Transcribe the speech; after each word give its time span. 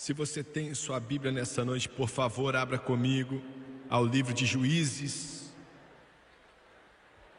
Se 0.00 0.14
você 0.14 0.42
tem 0.42 0.72
sua 0.72 0.98
Bíblia 0.98 1.30
nessa 1.30 1.62
noite, 1.62 1.86
por 1.86 2.08
favor, 2.08 2.56
abra 2.56 2.78
comigo 2.78 3.44
ao 3.86 4.02
livro 4.02 4.32
de 4.32 4.46
Juízes, 4.46 5.52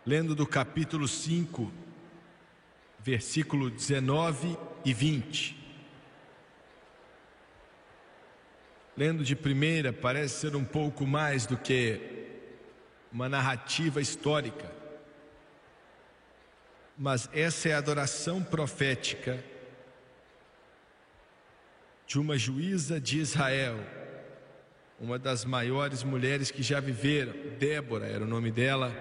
lendo 0.06 0.36
do 0.36 0.46
capítulo 0.46 1.08
5, 1.08 1.74
versículo 3.00 3.72
19 3.72 4.56
e 4.86 4.94
20. 4.94 5.58
Lendo 8.96 9.24
de 9.24 9.36
primeira, 9.36 9.92
parece 9.92 10.42
ser 10.42 10.56
um 10.56 10.64
pouco 10.64 11.08
mais 11.08 11.48
do 11.48 11.58
que 11.58 12.30
uma 13.12 13.28
narrativa 13.28 14.00
histórica, 14.00 14.72
mas 16.96 17.28
essa 17.34 17.70
é 17.70 17.74
a 17.74 17.80
adoração 17.80 18.44
profética 18.44 19.44
de 22.12 22.20
uma 22.20 22.38
juíza 22.38 23.00
de 23.00 23.20
Israel, 23.20 23.80
uma 25.00 25.18
das 25.18 25.46
maiores 25.46 26.04
mulheres 26.04 26.52
que 26.52 26.62
já 26.62 26.82
viveram, 26.82 27.32
Débora 27.58 28.06
era 28.06 28.26
o 28.26 28.28
nome 28.28 28.52
dela. 28.52 28.94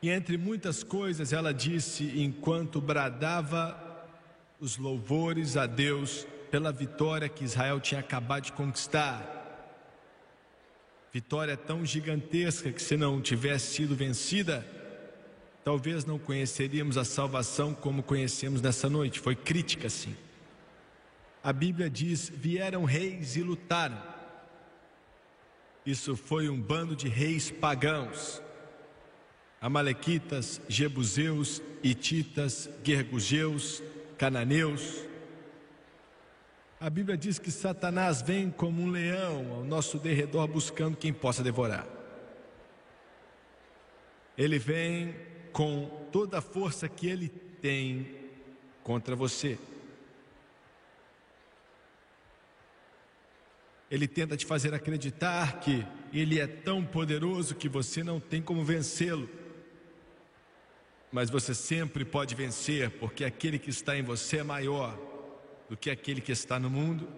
E 0.00 0.08
entre 0.08 0.38
muitas 0.38 0.84
coisas, 0.84 1.32
ela 1.32 1.52
disse 1.52 2.04
enquanto 2.14 2.80
bradava 2.80 4.06
os 4.60 4.76
louvores 4.76 5.56
a 5.56 5.66
Deus 5.66 6.28
pela 6.48 6.70
vitória 6.70 7.28
que 7.28 7.42
Israel 7.42 7.80
tinha 7.80 7.98
acabado 7.98 8.44
de 8.44 8.52
conquistar. 8.52 9.26
Vitória 11.12 11.56
tão 11.56 11.84
gigantesca 11.84 12.70
que, 12.70 12.80
se 12.80 12.96
não 12.96 13.20
tivesse 13.20 13.74
sido 13.74 13.96
vencida, 13.96 14.64
talvez 15.64 16.04
não 16.04 16.20
conheceríamos 16.20 16.96
a 16.96 17.04
salvação 17.04 17.74
como 17.74 18.00
conhecemos 18.00 18.62
nessa 18.62 18.88
noite. 18.88 19.18
Foi 19.18 19.34
crítica, 19.34 19.90
sim 19.90 20.14
a 21.42 21.52
Bíblia 21.52 21.88
diz: 21.88 22.28
vieram 22.28 22.84
reis 22.84 23.36
e 23.36 23.42
lutaram. 23.42 24.00
Isso 25.84 26.16
foi 26.16 26.48
um 26.48 26.60
bando 26.60 26.94
de 26.94 27.08
reis 27.08 27.50
pagãos. 27.50 28.42
Amalequitas, 29.60 30.60
Jebuseus, 30.68 31.60
Ititas, 31.82 32.68
Gergugeus, 32.82 33.82
Cananeus. 34.16 35.04
A 36.78 36.88
Bíblia 36.88 37.16
diz 37.16 37.38
que 37.38 37.50
Satanás 37.50 38.22
vem 38.22 38.50
como 38.50 38.80
um 38.80 38.90
leão 38.90 39.52
ao 39.52 39.64
nosso 39.64 39.98
derredor 39.98 40.46
buscando 40.48 40.96
quem 40.96 41.12
possa 41.12 41.42
devorar. 41.42 41.86
Ele 44.36 44.58
vem 44.58 45.14
com 45.52 46.06
toda 46.10 46.38
a 46.38 46.42
força 46.42 46.88
que 46.88 47.06
ele 47.06 47.28
tem 47.28 48.14
contra 48.82 49.14
você. 49.14 49.58
Ele 53.90 54.06
tenta 54.06 54.36
te 54.36 54.46
fazer 54.46 54.72
acreditar 54.72 55.60
que 55.60 55.84
ele 56.12 56.38
é 56.38 56.46
tão 56.46 56.84
poderoso 56.84 57.54
que 57.54 57.68
você 57.68 58.04
não 58.04 58.20
tem 58.20 58.40
como 58.40 58.64
vencê-lo. 58.64 59.28
Mas 61.10 61.28
você 61.28 61.54
sempre 61.54 62.04
pode 62.04 62.34
vencer, 62.34 62.90
porque 62.90 63.24
aquele 63.24 63.58
que 63.58 63.70
está 63.70 63.98
em 63.98 64.02
você 64.02 64.38
é 64.38 64.42
maior 64.44 64.96
do 65.68 65.76
que 65.76 65.90
aquele 65.90 66.20
que 66.20 66.30
está 66.30 66.58
no 66.58 66.70
mundo. 66.70 67.08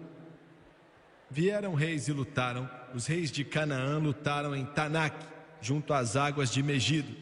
Vieram 1.29 1.73
reis 1.73 2.07
e 2.07 2.11
lutaram. 2.11 2.69
Os 2.93 3.05
reis 3.05 3.31
de 3.31 3.43
Canaã 3.43 3.99
lutaram 3.99 4.55
em 4.55 4.65
Tanak, 4.65 5.25
junto 5.61 5.93
às 5.93 6.15
águas 6.15 6.51
de 6.51 6.61
Megido, 6.61 7.15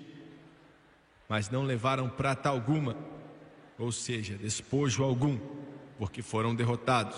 mas 1.30 1.50
não 1.50 1.64
levaram 1.64 2.10
prata 2.10 2.50
alguma, 2.50 2.98
ou 3.78 3.92
seja, 3.92 4.36
despojo 4.36 5.04
algum, 5.04 5.40
porque 5.98 6.22
foram 6.22 6.56
derrotados. 6.56 7.18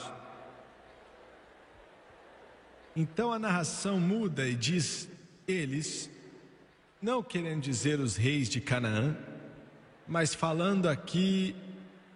Então 2.96 3.34
a 3.34 3.40
narração 3.40 4.00
muda 4.00 4.48
e 4.48 4.56
diz 4.56 5.10
eles, 5.48 6.10
não 7.02 7.24
querendo 7.24 7.62
dizer 7.62 8.00
os 8.00 8.16
reis 8.16 8.48
de 8.48 8.62
Canaã, 8.62 9.18
mas 10.08 10.34
falando 10.36 10.88
aqui 10.88 11.56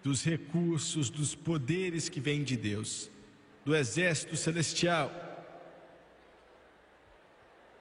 dos 0.02 0.24
recursos, 0.24 1.10
dos 1.10 1.34
poderes 1.34 2.08
que 2.08 2.20
vêm 2.20 2.44
de 2.44 2.56
Deus, 2.56 3.10
do 3.64 3.74
exército 3.74 4.36
celestial. 4.36 5.12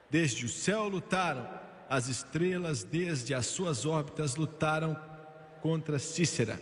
Desde 0.10 0.46
o 0.46 0.50
céu 0.50 0.88
lutaram, 0.88 1.48
as 1.90 2.08
estrelas, 2.08 2.84
desde 2.84 3.34
as 3.34 3.46
suas 3.46 3.86
órbitas, 3.86 4.36
lutaram 4.36 5.00
contra 5.62 6.00
Cícera. 6.00 6.60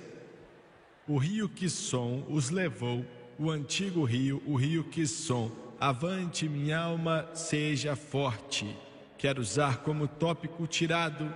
O 1.08 1.18
rio 1.18 1.48
Quisson 1.48 2.26
os 2.30 2.50
levou, 2.50 3.06
o 3.38 3.50
antigo 3.50 4.04
rio, 4.04 4.42
o 4.46 4.56
rio 4.56 4.84
Quisson, 4.84 5.52
Avante, 5.80 6.48
minha 6.48 6.80
alma, 6.80 7.30
seja 7.34 7.96
forte. 7.96 8.76
Quero 9.18 9.42
usar 9.42 9.80
como 9.80 10.08
tópico 10.08 10.66
tirado 10.66 11.34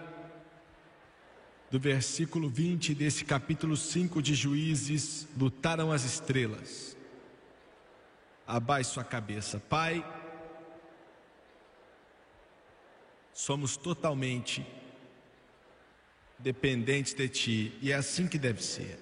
do 1.70 1.80
versículo 1.80 2.50
20 2.50 2.96
desse 2.96 3.26
capítulo 3.26 3.76
5 3.76 4.22
de 4.22 4.34
Juízes: 4.34 5.28
lutaram 5.38 5.92
as 5.92 6.06
estrelas. 6.06 6.96
Abaixe 8.48 8.92
sua 8.92 9.04
cabeça, 9.04 9.60
Pai. 9.60 10.06
Somos 13.34 13.76
totalmente 13.76 14.66
dependentes 16.38 17.14
de 17.14 17.28
Ti 17.28 17.78
e 17.82 17.92
é 17.92 17.96
assim 17.96 18.26
que 18.26 18.38
deve 18.38 18.64
ser. 18.64 18.98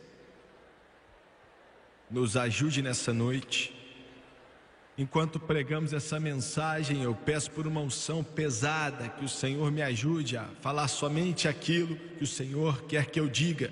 Nos 2.10 2.36
ajude 2.36 2.82
nessa 2.82 3.14
noite 3.14 3.77
Enquanto 4.98 5.40
pregamos 5.40 5.94
essa 5.94 6.20
mensagem, 6.20 7.04
eu 7.04 7.14
peço 7.14 7.52
por 7.52 7.68
uma 7.68 7.82
unção 7.82 8.24
pesada 8.24 9.08
que 9.08 9.24
o 9.24 9.30
Senhor 9.30 9.72
me 9.72 9.84
ajude 9.84 10.36
a 10.36 10.46
falar 10.60 10.88
somente 10.88 11.48
aquilo 11.48 11.96
que 12.18 12.24
o 12.24 12.28
Senhor 12.28 12.82
quer 12.86 13.06
que 13.06 13.20
eu 13.20 13.28
diga. 13.28 13.72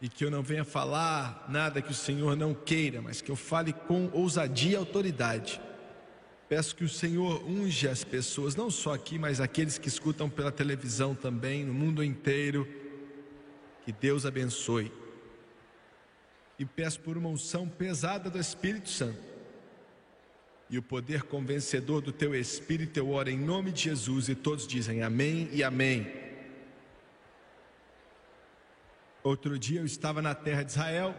E 0.00 0.08
que 0.08 0.24
eu 0.24 0.30
não 0.30 0.42
venha 0.42 0.64
falar 0.64 1.46
nada 1.48 1.80
que 1.80 1.92
o 1.92 1.94
Senhor 1.94 2.34
não 2.34 2.52
queira, 2.52 3.00
mas 3.00 3.20
que 3.20 3.30
eu 3.30 3.36
fale 3.36 3.72
com 3.72 4.10
ousadia 4.12 4.72
e 4.72 4.76
autoridade. 4.76 5.60
Peço 6.48 6.74
que 6.74 6.82
o 6.82 6.88
Senhor 6.88 7.48
unja 7.48 7.92
as 7.92 8.02
pessoas, 8.02 8.56
não 8.56 8.72
só 8.72 8.94
aqui, 8.94 9.20
mas 9.20 9.40
aqueles 9.40 9.78
que 9.78 9.86
escutam 9.86 10.28
pela 10.28 10.50
televisão 10.50 11.14
também, 11.14 11.64
no 11.64 11.72
mundo 11.72 12.02
inteiro. 12.02 12.66
Que 13.84 13.92
Deus 13.92 14.26
abençoe. 14.26 14.90
E 16.58 16.64
peço 16.64 16.98
por 16.98 17.16
uma 17.16 17.28
unção 17.28 17.68
pesada 17.68 18.28
do 18.28 18.38
Espírito 18.38 18.90
Santo 18.90 19.31
e 20.72 20.78
o 20.78 20.82
poder 20.82 21.24
convencedor 21.24 22.00
do 22.00 22.10
teu 22.10 22.34
Espírito, 22.34 22.96
eu 22.96 23.10
oro 23.10 23.28
em 23.28 23.38
nome 23.38 23.70
de 23.70 23.82
Jesus 23.82 24.30
e 24.30 24.34
todos 24.34 24.66
dizem 24.66 25.02
amém 25.02 25.50
e 25.52 25.62
amém. 25.62 26.10
Outro 29.22 29.58
dia 29.58 29.80
eu 29.80 29.84
estava 29.84 30.22
na 30.22 30.34
terra 30.34 30.62
de 30.62 30.70
Israel, 30.70 31.14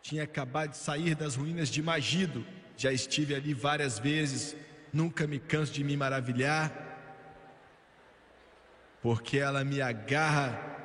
tinha 0.00 0.22
acabado 0.22 0.70
de 0.70 0.78
sair 0.78 1.14
das 1.14 1.36
ruínas 1.36 1.68
de 1.68 1.82
Magido, 1.82 2.42
já 2.74 2.90
estive 2.90 3.34
ali 3.34 3.52
várias 3.52 3.98
vezes, 3.98 4.56
nunca 4.90 5.26
me 5.26 5.38
canso 5.38 5.74
de 5.74 5.84
me 5.84 5.94
maravilhar, 5.94 6.72
porque 9.02 9.36
ela 9.36 9.62
me 9.62 9.82
agarra 9.82 10.79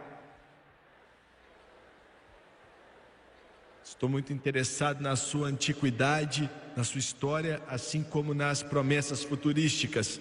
Estou 3.85 4.09
muito 4.09 4.33
interessado 4.33 4.99
na 4.99 5.15
sua 5.15 5.47
antiguidade, 5.47 6.49
na 6.75 6.83
sua 6.83 6.97
história, 6.97 7.61
assim 7.67 8.01
como 8.01 8.33
nas 8.33 8.63
promessas 8.63 9.23
futurísticas. 9.23 10.19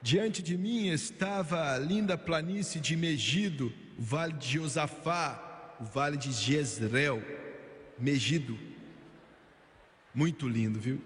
Diante 0.00 0.40
de 0.40 0.56
mim 0.56 0.88
estava 0.88 1.74
a 1.74 1.78
linda 1.78 2.16
planície 2.16 2.80
de 2.80 2.96
Megido, 2.96 3.72
o 3.98 4.02
vale 4.02 4.34
de 4.34 4.52
Josafá, 4.52 5.74
o 5.80 5.84
vale 5.84 6.16
de 6.16 6.30
Jezreel, 6.30 7.20
Megido. 7.98 8.56
Muito 10.14 10.48
lindo, 10.48 10.78
viu? 10.78 11.02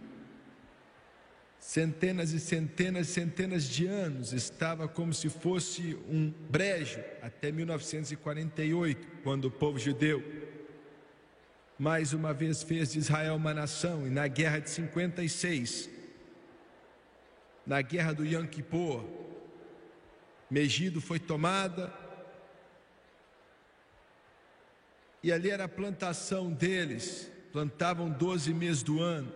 Centenas 1.59 2.33
e 2.33 2.39
centenas 2.39 3.09
e 3.09 3.13
centenas 3.13 3.65
de 3.65 3.87
anos 3.87 4.35
estava 4.35 4.87
como 4.87 5.15
se 5.15 5.31
fosse 5.31 5.97
um 6.11 6.31
brejo 6.51 7.01
até 7.23 7.51
1948, 7.51 9.09
quando 9.23 9.47
o 9.47 9.51
povo 9.51 9.79
judeu 9.79 10.53
mais 11.79 12.12
uma 12.12 12.32
vez 12.32 12.62
fez 12.62 12.93
de 12.93 12.99
Israel 12.99 13.35
uma 13.35 13.53
nação, 13.53 14.06
e 14.06 14.11
na 14.11 14.29
guerra 14.29 14.61
de 14.61 14.71
56, 14.71 15.91
na 17.67 17.82
guerra 17.82 18.12
do 18.12 18.25
Yom 18.25 18.47
Kippur, 18.47 19.05
Megido 20.50 21.00
foi 21.00 21.19
tomada, 21.19 21.93
e 25.23 25.32
ali 25.32 25.50
era 25.50 25.65
a 25.65 25.69
plantação 25.69 26.53
deles, 26.53 27.31
plantavam 27.53 28.11
12 28.11 28.55
meses 28.55 28.82
do 28.82 29.00
ano, 29.00 29.32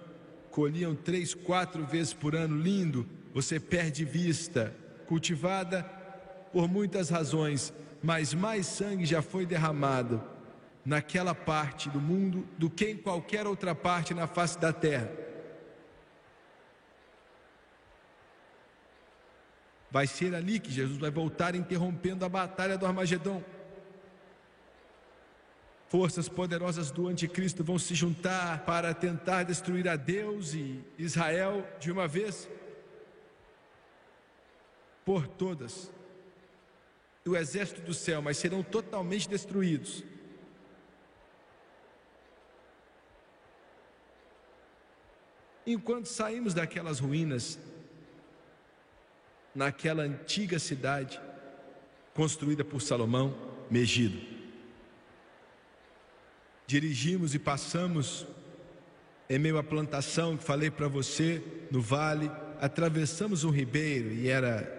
colhiam 0.51 0.95
três, 0.95 1.35
quatro 1.35 1.85
vezes 1.85 2.13
por 2.13 2.37
ano, 2.37 2.61
lindo, 2.61 3.09
você 3.35 3.59
perde 3.59 4.05
vista, 4.05 4.75
cultivada 5.07 5.83
por 6.53 6.69
muitas 6.69 7.09
razões, 7.09 7.73
mas 8.03 8.33
mais 8.33 8.67
sangue 8.67 9.05
já 9.05 9.23
foi 9.23 9.45
derramado 9.45 10.38
naquela 10.89 11.35
parte 11.35 11.91
do 11.91 12.01
mundo 12.01 12.49
do 12.57 12.71
que 12.71 12.87
em 12.87 12.97
qualquer 12.97 13.47
outra 13.47 13.75
parte 13.75 14.15
na 14.15 14.27
face 14.27 14.59
da 14.59 14.73
terra. 14.73 15.13
Vai 19.91 20.07
ser 20.07 20.35
ali 20.35 20.59
que 20.59 20.71
Jesus 20.71 20.97
vai 20.97 21.11
voltar 21.11 21.55
interrompendo 21.55 22.25
a 22.25 22.29
batalha 22.29 22.79
do 22.79 22.87
Armagedon. 22.87 23.45
Forças 25.89 26.27
poderosas 26.27 26.91
do 26.91 27.07
anticristo 27.07 27.63
vão 27.63 27.79
se 27.79 27.95
juntar 27.95 28.65
para 28.65 28.95
tentar 28.95 29.43
destruir 29.43 29.87
a 29.89 29.97
Deus 29.97 30.55
e 30.55 30.83
Israel 30.97 31.69
de 31.79 31.93
uma 31.93 32.09
vez 32.09 32.49
por 35.05 35.29
todas. 35.29 35.93
O 37.27 37.37
exército 37.37 37.83
do 37.83 37.93
céu, 37.93 38.23
mas 38.23 38.39
serão 38.39 38.63
totalmente 38.63 39.29
destruídos. 39.29 40.03
Enquanto 45.71 46.07
saímos 46.07 46.55
daquelas 46.55 46.99
ruínas, 46.99 47.59
naquela 49.55 50.03
antiga 50.03 50.59
cidade 50.59 51.21
construída 52.15 52.65
por 52.65 52.81
Salomão, 52.81 53.37
Megido. 53.71 54.19
Dirigimos 56.67 57.35
e 57.35 57.39
passamos 57.39 58.27
em 59.29 59.39
meio 59.39 59.59
à 59.59 59.63
plantação 59.63 60.39
que 60.39 60.43
falei 60.43 60.71
para 60.71 60.89
você 60.89 61.45
no 61.71 61.83
vale, 61.83 62.31
atravessamos 62.63 63.45
um 63.45 63.51
ribeiro 63.51 64.11
e 64.11 64.27
era 64.27 64.75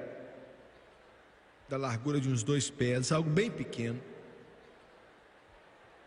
da 1.69 1.77
largura 1.77 2.19
de 2.19 2.29
uns 2.29 2.41
dois 2.41 2.67
pés, 2.67 3.11
algo 3.11 3.29
bem 3.29 3.51
pequeno. 3.51 4.01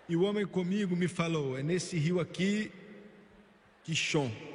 E 0.09 0.17
o 0.17 0.23
homem 0.23 0.45
comigo 0.45 0.97
me 0.97 1.07
falou: 1.07 1.57
é 1.57 1.63
nesse 1.63 1.97
rio 1.97 2.19
aqui, 2.19 2.73
Quixon. 3.85 4.51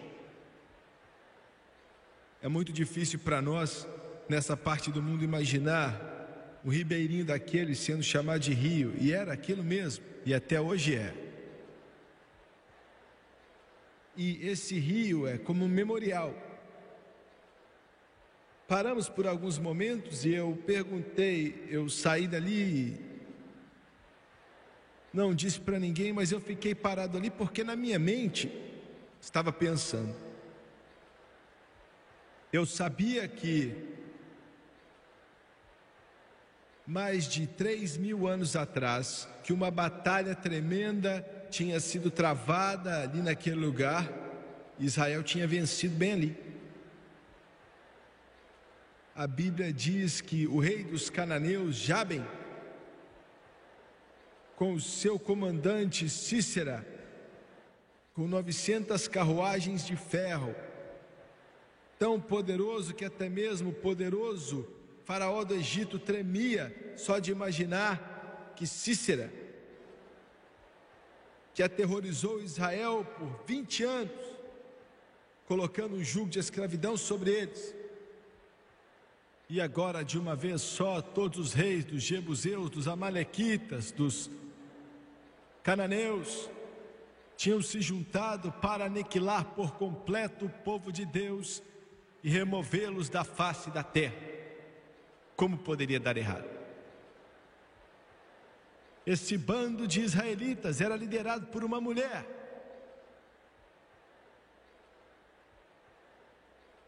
É 2.42 2.48
muito 2.48 2.72
difícil 2.72 3.20
para 3.20 3.42
nós 3.42 3.88
nessa 4.30 4.56
parte 4.56 4.92
do 4.92 5.02
mundo 5.02 5.24
imaginar 5.24 6.60
o 6.64 6.70
ribeirinho 6.70 7.26
daquele 7.26 7.74
sendo 7.76 8.04
chamado 8.04 8.42
de 8.42 8.54
rio, 8.54 8.94
e 9.00 9.14
era 9.14 9.34
aquilo 9.34 9.64
mesmo, 9.64 10.04
e 10.26 10.34
até 10.34 10.60
hoje 10.60 10.96
é. 10.96 11.14
E 14.16 14.46
esse 14.46 14.78
rio 14.78 15.28
é 15.28 15.38
como 15.38 15.64
um 15.64 15.68
memorial. 15.68 16.36
Paramos 18.68 19.08
por 19.08 19.26
alguns 19.26 19.58
momentos 19.58 20.26
e 20.26 20.34
eu 20.34 20.62
perguntei, 20.66 21.68
eu 21.70 21.88
saí 21.88 22.28
dali, 22.28 23.00
não 25.14 25.34
disse 25.34 25.60
para 25.60 25.80
ninguém, 25.80 26.12
mas 26.12 26.32
eu 26.32 26.42
fiquei 26.42 26.76
parado 26.76 27.18
ali 27.18 27.30
porque 27.30 27.64
na 27.64 27.76
minha 27.76 27.98
mente 27.98 28.52
estava 29.22 29.54
pensando. 29.54 30.27
Eu 32.58 32.66
sabia 32.66 33.28
que 33.28 33.72
mais 36.88 37.28
de 37.28 37.46
três 37.46 37.96
mil 37.98 38.26
anos 38.26 38.56
atrás, 38.56 39.30
que 39.44 39.54
uma 39.54 39.70
batalha 39.70 40.34
tremenda 40.34 41.24
tinha 41.52 41.80
sido 41.80 42.10
travada 42.10 43.04
ali 43.04 43.22
naquele 43.22 43.58
lugar, 43.58 44.12
Israel 44.80 45.22
tinha 45.22 45.46
vencido 45.46 45.96
bem 45.96 46.14
ali. 46.14 46.38
A 49.14 49.28
Bíblia 49.28 49.72
diz 49.72 50.20
que 50.20 50.48
o 50.48 50.58
rei 50.58 50.84
dos 50.84 51.12
cananeus, 51.12 51.76
Jabem, 51.76 52.26
com 54.56 54.74
o 54.74 54.82
seu 54.82 55.20
comandante 55.20 56.10
Cícera, 56.10 56.84
com 58.16 58.28
900 58.28 59.08
carruagens 59.08 59.86
de 59.86 59.96
ferro, 59.96 60.56
tão 62.00 62.20
poderoso 62.20 62.94
que 62.94 63.06
até 63.06 63.28
mesmo 63.30 63.74
poderoso 63.74 64.68
Faraó 65.04 65.44
do 65.44 65.54
Egito 65.54 65.98
tremia 65.98 66.94
só 66.98 67.18
de 67.18 67.32
imaginar 67.32 68.54
que 68.56 68.68
Cícera, 68.68 69.32
que 71.54 71.64
aterrorizou 71.64 72.42
Israel 72.42 73.06
por 73.18 73.44
20 73.48 73.84
anos, 73.84 74.22
colocando 75.48 75.96
um 75.96 76.04
jugo 76.04 76.30
de 76.30 76.40
escravidão 76.40 76.98
sobre 76.98 77.32
eles. 77.32 77.74
E 79.50 79.62
agora, 79.62 80.04
de 80.04 80.20
uma 80.20 80.36
vez 80.36 80.62
só, 80.62 81.02
todos 81.02 81.40
os 81.40 81.54
reis 81.54 81.86
dos 81.86 82.04
Jebuseus, 82.04 82.70
dos 82.70 82.88
Amalequitas, 82.88 83.92
dos 83.92 84.30
Cananeus, 85.64 86.50
tinham 87.38 87.62
se 87.62 87.80
juntado 87.80 88.52
para 88.52 88.86
aniquilar 88.86 89.46
por 89.56 89.72
completo 89.76 90.48
o 90.48 90.50
povo 90.50 90.92
de 90.92 91.06
Deus 91.06 91.64
e 92.28 92.30
removê-los 92.30 93.08
da 93.08 93.24
face 93.24 93.72
da 93.72 93.82
terra. 93.82 94.18
Como 95.34 95.58
poderia 95.58 95.98
dar 95.98 96.18
errado? 96.18 96.46
Esse 99.06 99.38
bando 99.38 99.88
de 99.88 100.02
israelitas 100.02 100.82
era 100.82 100.98
liderado 100.98 101.48
por 101.48 101.64
uma 101.64 101.80
mulher. 101.80 102.28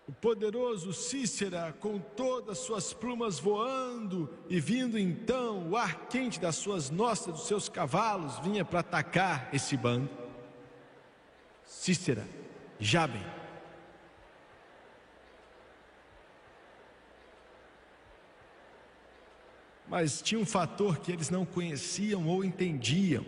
O 0.09 0.11
poderoso 0.11 0.91
Cícera, 0.91 1.71
com 1.79 1.99
todas 1.99 2.57
suas 2.57 2.93
plumas 2.93 3.39
voando 3.39 4.29
e 4.49 4.59
vindo 4.59 4.99
então 4.99 5.69
o 5.69 5.77
ar 5.77 6.07
quente 6.09 6.37
das 6.37 6.57
suas 6.57 6.89
nossas, 6.89 7.33
dos 7.35 7.47
seus 7.47 7.69
cavalos, 7.69 8.39
vinha 8.39 8.65
para 8.65 8.81
atacar 8.81 9.49
esse 9.53 9.77
bando. 9.77 10.09
Cícera, 11.63 12.27
Jabem, 12.77 13.38
Mas 19.89 20.21
tinha 20.21 20.39
um 20.39 20.45
fator 20.45 20.99
que 20.99 21.11
eles 21.11 21.29
não 21.29 21.45
conheciam 21.45 22.27
ou 22.27 22.43
entendiam. 22.43 23.25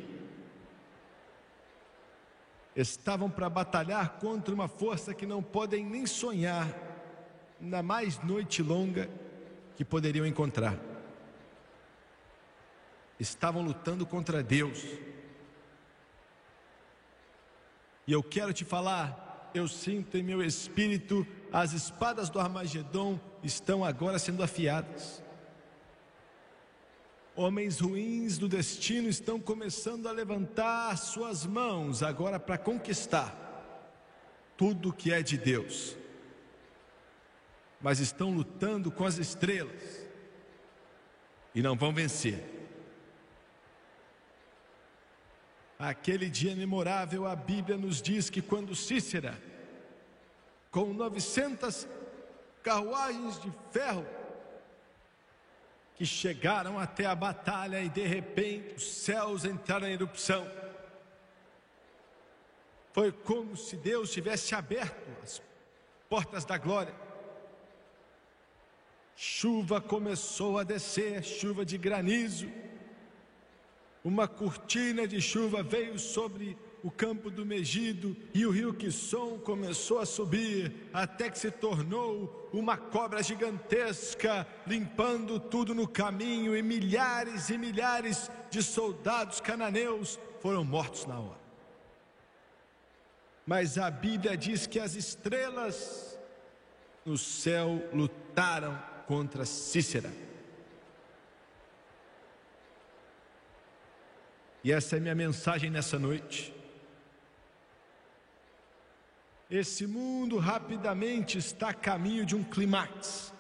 Estavam 2.76 3.30
para 3.30 3.50
batalhar 3.50 4.20
contra 4.20 4.54
uma 4.54 4.68
força 4.68 5.14
que 5.14 5.26
não 5.26 5.42
podem 5.42 5.84
nem 5.84 6.06
sonhar 6.06 6.68
na 7.60 7.82
mais 7.82 8.22
noite 8.24 8.62
longa 8.62 9.10
que 9.76 9.84
poderiam 9.84 10.26
encontrar. 10.26 10.78
Estavam 13.20 13.64
lutando 13.64 14.06
contra 14.06 14.42
Deus. 14.42 14.84
E 18.08 18.14
eu 18.14 18.24
quero 18.24 18.54
te 18.54 18.64
falar, 18.64 19.52
eu 19.54 19.68
sinto 19.68 20.18
em 20.18 20.24
meu 20.24 20.44
espírito, 20.44 21.26
as 21.52 21.74
espadas 21.74 22.30
do 22.30 22.40
Armagedon 22.40 23.20
estão 23.44 23.84
agora 23.84 24.18
sendo 24.18 24.44
afiadas. 24.44 25.24
Homens 27.36 27.80
ruins 27.80 28.38
do 28.38 28.48
destino 28.48 29.08
estão 29.08 29.40
começando 29.40 30.08
a 30.08 30.12
levantar 30.12 30.98
suas 30.98 31.46
mãos 31.46 32.04
agora 32.04 32.40
para 32.40 32.58
conquistar 32.58 33.38
tudo 34.58 34.94
que 34.94 35.12
é 35.12 35.24
de 35.24 35.38
Deus, 35.38 35.98
mas 37.80 38.00
estão 38.00 38.32
lutando 38.32 38.92
com 38.92 39.06
as 39.06 39.18
estrelas 39.18 40.08
e 41.56 41.62
não 41.62 41.76
vão 41.76 41.94
vencer. 41.94 42.44
Aquele 45.80 46.30
dia 46.30 46.56
memorável, 46.56 47.26
a 47.26 47.36
Bíblia 47.36 47.76
nos 47.76 48.02
diz 48.02 48.30
que 48.30 48.42
quando 48.42 48.76
Cícera, 48.76 49.42
com 50.70 50.94
900 50.94 51.88
carruagens 52.62 53.42
de 53.42 53.52
ferro, 53.72 54.06
que 56.02 56.06
chegaram 56.08 56.80
até 56.80 57.06
a 57.06 57.14
batalha 57.14 57.80
e 57.80 57.88
de 57.88 58.02
repente 58.02 58.74
os 58.74 58.92
céus 58.92 59.46
entraram 59.46 59.88
em 59.88 59.94
erupção. 59.94 60.52
Foi 62.92 63.12
como 63.12 63.56
se 63.56 63.78
Deus 63.78 64.12
tivesse 64.12 64.56
aberto 64.56 65.08
as 65.22 65.40
portas 66.10 66.44
da 66.44 66.58
glória. 66.58 66.96
Chuva 69.16 69.80
começou 69.80 70.58
a 70.58 70.64
descer, 70.64 71.24
chuva 71.24 71.64
de 71.64 71.78
granizo. 71.78 72.50
Uma 74.04 74.28
cortina 74.28 75.08
de 75.08 75.22
chuva 75.22 75.62
veio 75.62 76.00
sobre 76.00 76.58
o 76.84 76.90
campo 76.90 77.30
do 77.30 77.46
Megido 77.46 78.16
e 78.34 78.46
o 78.46 78.52
rio 78.52 78.74
Quisson 78.74 79.38
começou 79.40 80.00
a 80.00 80.06
subir 80.06 80.90
até 80.92 81.30
que 81.30 81.38
se 81.38 81.52
tornou 81.52 82.50
uma 82.52 82.76
cobra 82.76 83.22
gigantesca, 83.22 84.48
limpando 84.66 85.40
tudo 85.40 85.76
no 85.76 85.88
caminho 85.88 86.56
e 86.56 86.62
milhares 86.62 87.50
e 87.50 87.58
milhares 87.58 88.30
de 88.50 88.64
soldados 88.64 89.40
cananeus 89.40 90.20
foram 90.40 90.64
mortos 90.64 91.06
na 91.06 91.20
hora. 91.20 91.42
Mas 93.46 93.78
a 93.78 93.90
Bíblia 93.92 94.36
diz 94.36 94.66
que 94.66 94.80
as 94.80 94.96
estrelas 94.96 96.20
no 97.06 97.18
céu 97.18 97.82
lutaram 97.94 98.82
contra 99.08 99.46
Cícera. 99.46 100.12
E 104.64 104.72
essa 104.72 104.98
é 104.98 105.00
minha 105.00 105.16
mensagem 105.16 105.70
nessa 105.70 105.98
noite. 105.98 106.54
Esse 109.52 109.86
mundo 109.86 110.38
rapidamente 110.38 111.38
está 111.38 111.72
a 111.72 111.74
caminho 111.74 112.26
de 112.26 112.38
um 112.38 112.42
clímax. 112.42 113.34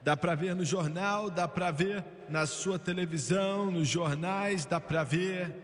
Dá 0.00 0.16
para 0.16 0.34
ver 0.34 0.54
no 0.54 0.64
jornal, 0.64 1.28
dá 1.28 1.46
para 1.46 1.70
ver 1.70 2.02
na 2.30 2.46
sua 2.46 2.78
televisão, 2.78 3.70
nos 3.70 3.86
jornais, 3.86 4.64
dá 4.64 4.80
para 4.80 5.04
ver. 5.04 5.54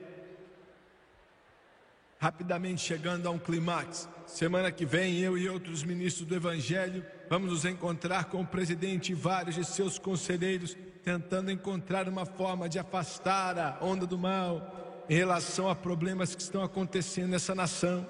Rapidamente 2.19 2.83
chegando 2.83 3.27
a 3.27 3.31
um 3.31 3.39
clímax. 3.39 4.07
Semana 4.27 4.71
que 4.71 4.85
vem, 4.85 5.17
eu 5.21 5.39
e 5.39 5.49
outros 5.49 5.83
ministros 5.83 6.29
do 6.29 6.35
Evangelho 6.35 7.03
vamos 7.31 7.53
nos 7.53 7.65
encontrar 7.65 8.27
com 8.27 8.43
o 8.43 8.47
presidente 8.47 9.13
e 9.13 9.15
vários 9.15 9.55
de 9.55 9.65
seus 9.65 9.99
conselheiros, 9.99 10.77
tentando 11.03 11.51
encontrar 11.51 12.07
uma 12.07 12.27
forma 12.27 12.69
de 12.69 12.79
afastar 12.79 13.59
a 13.59 13.79
onda 13.83 14.07
do 14.07 14.19
mal 14.19 14.90
em 15.11 15.15
relação 15.15 15.69
a 15.69 15.75
problemas 15.75 16.37
que 16.37 16.41
estão 16.41 16.63
acontecendo 16.63 17.31
nessa 17.31 17.53
nação. 17.53 18.09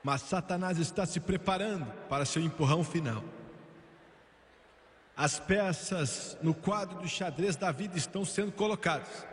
Mas 0.00 0.22
Satanás 0.22 0.78
está 0.78 1.04
se 1.04 1.18
preparando 1.18 1.86
para 2.08 2.24
seu 2.24 2.40
empurrão 2.40 2.84
final. 2.84 3.24
As 5.16 5.40
peças 5.40 6.38
no 6.40 6.54
quadro 6.54 7.00
do 7.00 7.08
xadrez 7.08 7.56
da 7.56 7.72
vida 7.72 7.98
estão 7.98 8.24
sendo 8.24 8.52
colocadas. 8.52 9.26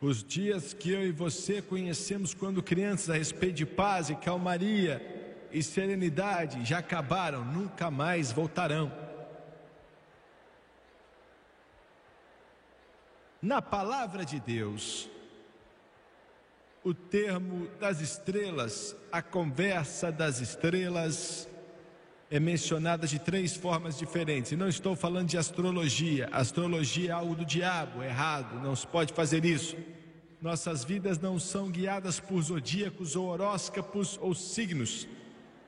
Os 0.00 0.22
dias 0.22 0.72
que 0.72 0.88
eu 0.92 1.04
e 1.04 1.10
você 1.10 1.60
conhecemos 1.60 2.32
quando 2.32 2.62
crianças 2.62 3.10
a 3.10 3.14
respeito 3.14 3.56
de 3.56 3.66
paz 3.66 4.08
e 4.08 4.14
calmaria 4.14 5.20
e 5.52 5.64
serenidade 5.64 6.64
já 6.64 6.78
acabaram, 6.78 7.44
nunca 7.44 7.90
mais 7.90 8.30
voltarão. 8.30 8.99
Na 13.42 13.62
palavra 13.62 14.22
de 14.22 14.38
Deus, 14.38 15.08
o 16.84 16.92
termo 16.92 17.68
das 17.80 18.00
estrelas, 18.00 18.94
a 19.10 19.22
conversa 19.22 20.12
das 20.12 20.40
estrelas, 20.40 21.48
é 22.30 22.38
mencionada 22.38 23.06
de 23.06 23.18
três 23.18 23.56
formas 23.56 23.98
diferentes. 23.98 24.52
E 24.52 24.56
não 24.56 24.68
estou 24.68 24.94
falando 24.94 25.28
de 25.28 25.38
astrologia. 25.38 26.28
Astrologia 26.30 27.10
é 27.10 27.12
algo 27.12 27.34
do 27.34 27.44
diabo, 27.44 28.02
errado, 28.02 28.62
não 28.62 28.76
se 28.76 28.86
pode 28.86 29.12
fazer 29.14 29.44
isso. 29.44 29.76
Nossas 30.40 30.84
vidas 30.84 31.18
não 31.18 31.38
são 31.38 31.70
guiadas 31.70 32.20
por 32.20 32.40
zodíacos 32.42 33.16
ou 33.16 33.26
horóscopos 33.26 34.18
ou 34.22 34.34
signos. 34.34 35.08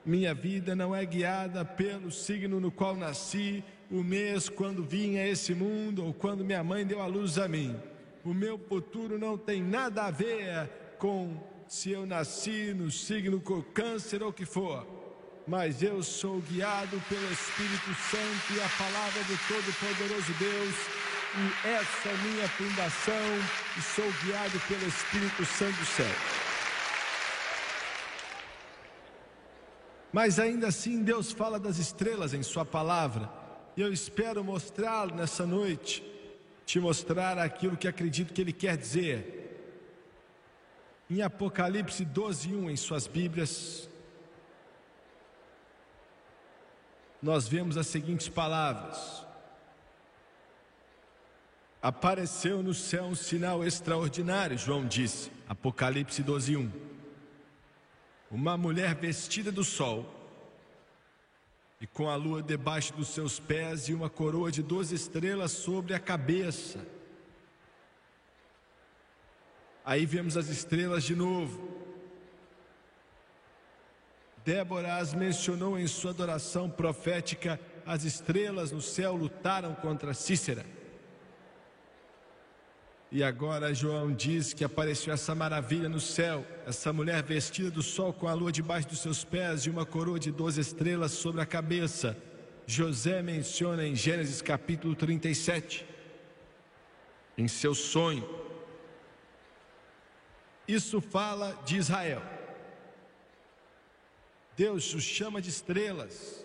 Minha 0.04 0.34
vida 0.34 0.74
não 0.74 0.94
é 0.94 1.04
guiada 1.04 1.64
pelo 1.64 2.10
signo 2.10 2.60
no 2.60 2.70
qual 2.70 2.96
nasci, 2.96 3.64
o 3.92 4.02
mês 4.02 4.48
quando 4.48 4.82
vim 4.82 5.18
a 5.18 5.28
esse 5.28 5.54
mundo 5.54 6.06
ou 6.06 6.14
quando 6.14 6.42
minha 6.42 6.64
mãe 6.64 6.86
deu 6.86 7.02
a 7.02 7.06
luz 7.06 7.36
a 7.38 7.46
mim. 7.46 7.78
O 8.24 8.32
meu 8.32 8.58
futuro 8.58 9.18
não 9.18 9.36
tem 9.36 9.62
nada 9.62 10.04
a 10.04 10.10
ver 10.10 10.70
com 10.98 11.36
se 11.68 11.90
eu 11.90 12.06
nasci 12.06 12.72
no 12.72 12.90
signo 12.90 13.38
câncer 13.74 14.22
ou 14.22 14.30
o 14.30 14.32
que 14.32 14.46
for, 14.46 14.86
mas 15.46 15.82
eu 15.82 16.02
sou 16.02 16.40
guiado 16.40 17.02
pelo 17.06 17.32
Espírito 17.32 17.94
Santo 18.10 18.54
e 18.56 18.60
a 18.60 18.68
palavra 18.78 19.22
do 19.24 19.38
Todo-Poderoso 19.46 20.32
Deus, 20.38 20.74
e 21.34 21.68
essa 21.68 22.08
é 22.08 22.16
minha 22.28 22.48
fundação, 22.48 23.14
e 23.76 23.82
sou 23.82 24.10
guiado 24.24 24.58
pelo 24.68 24.86
Espírito 24.86 25.44
Santo 25.44 25.78
do 25.78 25.86
céu. 25.86 26.14
Mas 30.12 30.38
ainda 30.38 30.68
assim 30.68 31.02
Deus 31.02 31.32
fala 31.32 31.58
das 31.58 31.78
estrelas 31.78 32.34
em 32.34 32.42
Sua 32.42 32.64
palavra, 32.64 33.41
e 33.76 33.80
eu 33.80 33.92
espero 33.92 34.44
mostrá-lo 34.44 35.14
nessa 35.14 35.46
noite, 35.46 36.02
te 36.66 36.78
mostrar 36.78 37.38
aquilo 37.38 37.76
que 37.76 37.88
acredito 37.88 38.32
que 38.32 38.40
Ele 38.40 38.52
quer 38.52 38.76
dizer. 38.76 39.38
Em 41.10 41.22
Apocalipse 41.22 42.04
12, 42.04 42.54
1 42.54 42.70
em 42.70 42.76
suas 42.76 43.06
Bíblias, 43.06 43.88
nós 47.22 47.48
vemos 47.48 47.76
as 47.76 47.86
seguintes 47.86 48.28
palavras: 48.28 49.24
Apareceu 51.80 52.62
no 52.62 52.74
céu 52.74 53.04
um 53.04 53.14
sinal 53.14 53.64
extraordinário, 53.64 54.56
João 54.58 54.86
disse, 54.86 55.30
Apocalipse 55.48 56.22
12, 56.22 56.56
1. 56.56 56.72
Uma 58.30 58.56
mulher 58.56 58.94
vestida 58.94 59.50
do 59.50 59.64
sol 59.64 60.21
e 61.82 61.86
com 61.88 62.08
a 62.08 62.14
lua 62.14 62.40
debaixo 62.40 62.92
dos 62.92 63.08
seus 63.08 63.40
pés 63.40 63.88
e 63.88 63.92
uma 63.92 64.08
coroa 64.08 64.52
de 64.52 64.62
doze 64.62 64.94
estrelas 64.94 65.50
sobre 65.50 65.94
a 65.94 65.98
cabeça. 65.98 66.86
Aí 69.84 70.06
vemos 70.06 70.36
as 70.36 70.46
estrelas 70.46 71.02
de 71.02 71.16
novo. 71.16 71.60
Débora 74.44 74.94
as 74.98 75.12
mencionou 75.12 75.76
em 75.76 75.88
sua 75.88 76.12
adoração 76.12 76.70
profética. 76.70 77.58
As 77.84 78.04
estrelas 78.04 78.70
no 78.70 78.80
céu 78.80 79.16
lutaram 79.16 79.74
contra 79.74 80.14
Cícera. 80.14 80.64
E 83.14 83.22
agora 83.22 83.74
João 83.74 84.10
diz 84.10 84.54
que 84.54 84.64
apareceu 84.64 85.12
essa 85.12 85.34
maravilha 85.34 85.86
no 85.86 86.00
céu, 86.00 86.46
essa 86.66 86.94
mulher 86.94 87.22
vestida 87.22 87.70
do 87.70 87.82
sol 87.82 88.10
com 88.10 88.26
a 88.26 88.32
lua 88.32 88.50
debaixo 88.50 88.88
dos 88.88 89.00
seus 89.00 89.22
pés 89.22 89.66
e 89.66 89.70
uma 89.70 89.84
coroa 89.84 90.18
de 90.18 90.32
doze 90.32 90.62
estrelas 90.62 91.12
sobre 91.12 91.42
a 91.42 91.46
cabeça. 91.46 92.16
José 92.66 93.20
menciona 93.20 93.86
em 93.86 93.94
Gênesis 93.94 94.40
capítulo 94.40 94.96
37, 94.96 95.86
em 97.36 97.46
seu 97.46 97.74
sonho, 97.74 98.26
isso 100.66 100.98
fala 100.98 101.52
de 101.66 101.76
Israel. 101.76 102.22
Deus 104.56 104.94
os 104.94 105.02
chama 105.02 105.42
de 105.42 105.50
estrelas. 105.50 106.41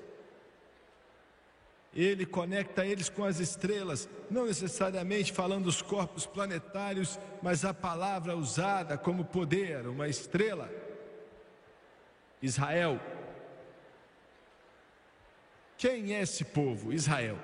Ele 1.98 2.26
conecta 2.26 2.86
eles 2.86 3.10
com 3.10 3.26
as 3.26 3.40
estrelas, 3.40 4.08
não 4.30 4.46
necessariamente 4.46 5.34
falando 5.34 5.66
dos 5.66 5.82
corpos 5.82 6.26
planetários, 6.26 7.20
mas 7.42 7.66
a 7.66 7.74
palavra 7.74 8.38
usada 8.38 8.98
como 8.98 9.26
poder, 9.26 9.88
uma 9.88 10.08
estrela. 10.08 10.70
Israel. 12.42 13.02
Quem 15.76 16.14
é 16.16 16.22
esse 16.22 16.46
povo? 16.46 16.94
Israel. 16.94 17.38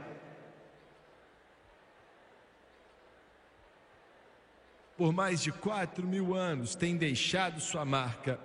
por 4.97 5.11
mais 5.11 5.41
de 5.41 5.51
quatro 5.51 6.07
mil 6.07 6.33
anos, 6.33 6.75
tem 6.75 6.95
deixado 6.95 7.59
sua 7.59 7.83
marca 7.83 8.39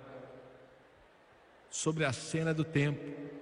sobre 1.69 2.03
a 2.03 2.11
cena 2.11 2.53
do 2.53 2.63
tempo. 2.63 3.38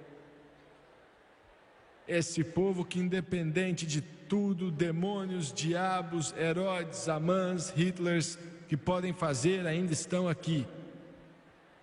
Esse 2.08 2.42
povo 2.42 2.84
que, 2.86 2.98
independente 2.98 3.86
de 3.86 4.00
tudo, 4.00 4.70
demônios, 4.70 5.52
diabos, 5.52 6.34
Herodes, 6.36 7.08
Amãs, 7.08 7.70
Hitlers, 7.76 8.38
que 8.66 8.76
podem 8.76 9.12
fazer, 9.12 9.66
ainda 9.66 9.92
estão 9.92 10.26
aqui. 10.26 10.66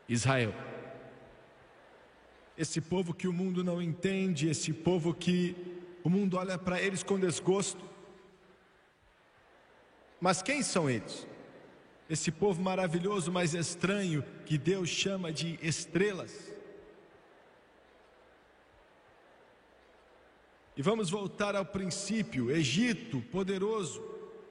Israel. 0.09 0.53
Esse 2.57 2.81
povo 2.81 3.13
que 3.13 3.27
o 3.27 3.33
mundo 3.33 3.63
não 3.63 3.81
entende, 3.81 4.49
esse 4.49 4.73
povo 4.73 5.13
que 5.13 5.55
o 6.03 6.09
mundo 6.09 6.37
olha 6.37 6.57
para 6.57 6.81
eles 6.81 7.03
com 7.03 7.19
desgosto, 7.19 7.83
mas 10.19 10.41
quem 10.41 10.63
são 10.63 10.89
eles? 10.89 11.27
Esse 12.09 12.31
povo 12.31 12.61
maravilhoso, 12.61 13.31
mas 13.31 13.53
estranho, 13.53 14.23
que 14.45 14.57
Deus 14.57 14.89
chama 14.89 15.31
de 15.31 15.59
estrelas. 15.61 16.54
E 20.77 20.81
vamos 20.81 21.09
voltar 21.09 21.55
ao 21.55 21.65
princípio: 21.65 22.51
Egito, 22.51 23.21
poderoso, 23.31 24.03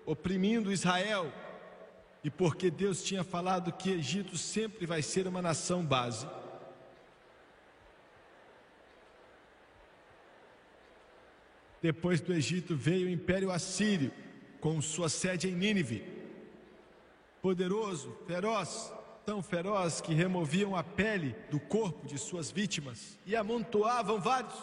oprimindo 0.07 0.73
Israel. 0.73 1.33
E 2.23 2.31
porque 2.31 2.71
Deus 2.71 3.03
tinha 3.05 3.23
falado 3.23 3.73
que 3.73 3.91
Egito 3.91 4.39
sempre 4.39 4.87
vai 4.87 5.03
ser 5.03 5.27
uma 5.27 5.43
nação 5.43 5.85
base. 5.85 6.27
Depois 11.83 12.23
do 12.23 12.33
Egito 12.33 12.75
veio 12.75 13.07
o 13.07 13.11
Império 13.11 13.51
Assírio 13.51 14.11
com 14.59 14.81
sua 14.81 15.11
sede 15.11 15.51
em 15.51 15.55
Nínive. 15.55 16.03
Poderoso, 17.43 18.17
feroz, 18.27 18.91
tão 19.27 19.43
feroz 19.43 20.01
que 20.01 20.15
removiam 20.15 20.75
a 20.75 20.83
pele 20.83 21.37
do 21.51 21.61
corpo 21.61 22.07
de 22.07 22.17
suas 22.17 22.51
vítimas 22.51 23.19
e 23.27 23.37
amontoavam 23.37 24.19
vários, 24.19 24.55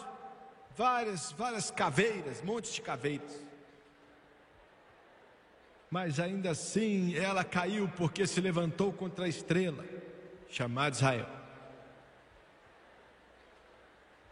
várias, 0.76 1.32
várias 1.32 1.70
caveiras, 1.70 2.42
montes 2.42 2.72
de 2.72 2.82
caveiras. 2.82 3.40
Mas 5.90 6.18
ainda 6.18 6.50
assim 6.50 7.14
ela 7.14 7.44
caiu 7.44 7.88
porque 7.96 8.26
se 8.26 8.40
levantou 8.40 8.92
contra 8.92 9.26
a 9.26 9.28
estrela 9.28 9.84
chamada 10.48 10.94
Israel. 10.94 11.26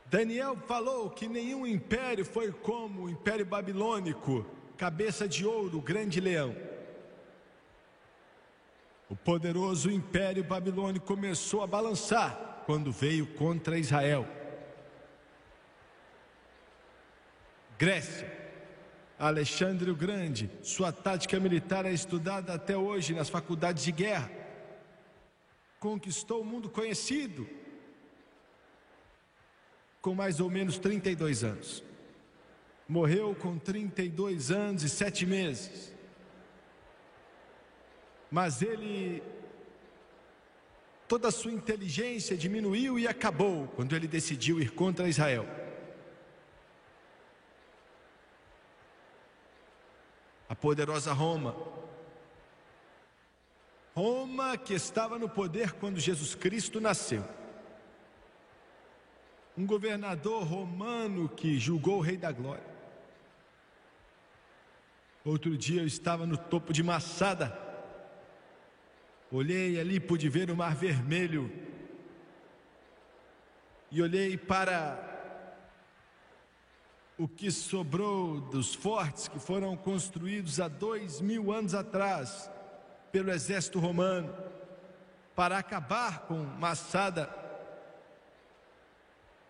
Daniel 0.07 0.57
falou 0.67 1.09
que 1.11 1.29
nenhum 1.29 1.67
império 1.67 2.25
foi 2.25 2.51
como 2.51 3.03
o 3.03 3.09
Império 3.09 3.47
Babilônico, 3.47 4.45
cabeça 4.77 5.29
de 5.29 5.47
ouro, 5.47 5.81
grande 5.81 6.21
leão. 6.21 6.57
O 9.09 9.15
poderoso 9.15 9.91
Império 9.91 10.43
Babilônico 10.43 11.07
começou 11.07 11.63
a 11.63 11.67
balançar 11.67 12.63
quando 12.67 12.91
veio 12.91 13.27
contra 13.35 13.79
Israel. 13.79 14.27
Grécia, 17.81 18.31
Alexandre 19.19 19.91
o 19.91 19.97
Grande, 19.97 20.51
sua 20.63 20.93
tática 20.93 21.41
militar 21.41 21.87
é 21.87 21.91
estudada 21.91 22.53
até 22.53 22.77
hoje 22.77 23.15
nas 23.15 23.31
faculdades 23.31 23.83
de 23.83 23.91
guerra. 23.91 24.31
Conquistou 25.79 26.43
o 26.43 26.45
mundo 26.45 26.69
conhecido, 26.69 27.49
com 30.03 30.15
mais 30.15 30.41
ou 30.41 30.51
menos 30.51 30.79
32 30.79 31.43
anos. 31.43 31.83
Morreu 32.87 33.35
com 33.35 33.59
32 33.59 34.51
anos 34.51 34.83
e 34.83 34.89
sete 34.91 35.25
meses. 35.25 35.91
Mas 38.31 38.61
ele, 38.61 39.23
toda 41.09 41.29
a 41.29 41.33
sua 41.33 41.51
inteligência 41.51 42.37
diminuiu 42.37 42.99
e 42.99 43.09
acabou 43.09 43.69
quando 43.69 43.97
ele 43.97 44.07
decidiu 44.07 44.61
ir 44.61 44.71
contra 44.73 45.09
Israel. 45.09 45.60
Poderosa 50.61 51.13
Roma. 51.13 51.55
Roma 53.95 54.57
que 54.57 54.75
estava 54.75 55.19
no 55.19 55.29
poder 55.29 55.73
quando 55.73 55.99
Jesus 55.99 56.35
Cristo 56.35 56.81
nasceu 56.81 57.25
um 59.61 59.67
governador 59.67 60.43
romano 60.45 61.29
que 61.29 61.59
julgou 61.59 61.99
o 61.99 62.01
Rei 62.01 62.17
da 62.17 62.33
Glória. 62.33 62.65
Outro 65.25 65.57
dia 65.57 65.83
eu 65.83 65.87
estava 65.87 66.25
no 66.25 66.37
topo 66.37 66.73
de 66.73 66.83
Massada, 66.83 67.59
olhei 69.31 69.79
ali, 69.79 70.01
pude 70.01 70.31
ver 70.31 70.51
o 70.51 70.57
Mar 70.57 70.75
Vermelho, 70.75 71.53
e 73.91 74.01
olhei 74.01 74.39
para 74.39 75.10
o 77.21 77.29
que 77.29 77.51
sobrou 77.51 78.41
dos 78.41 78.75
fortes 78.75 79.29
que 79.29 79.39
foram 79.39 79.77
construídos 79.77 80.59
há 80.59 80.69
dois 80.69 81.21
mil 81.21 81.53
anos 81.53 81.75
atrás 81.75 82.51
pelo 83.13 83.31
exército 83.31 83.79
romano 83.79 84.35
para 85.37 85.59
acabar 85.59 86.21
com 86.21 86.37
Massada 86.37 87.29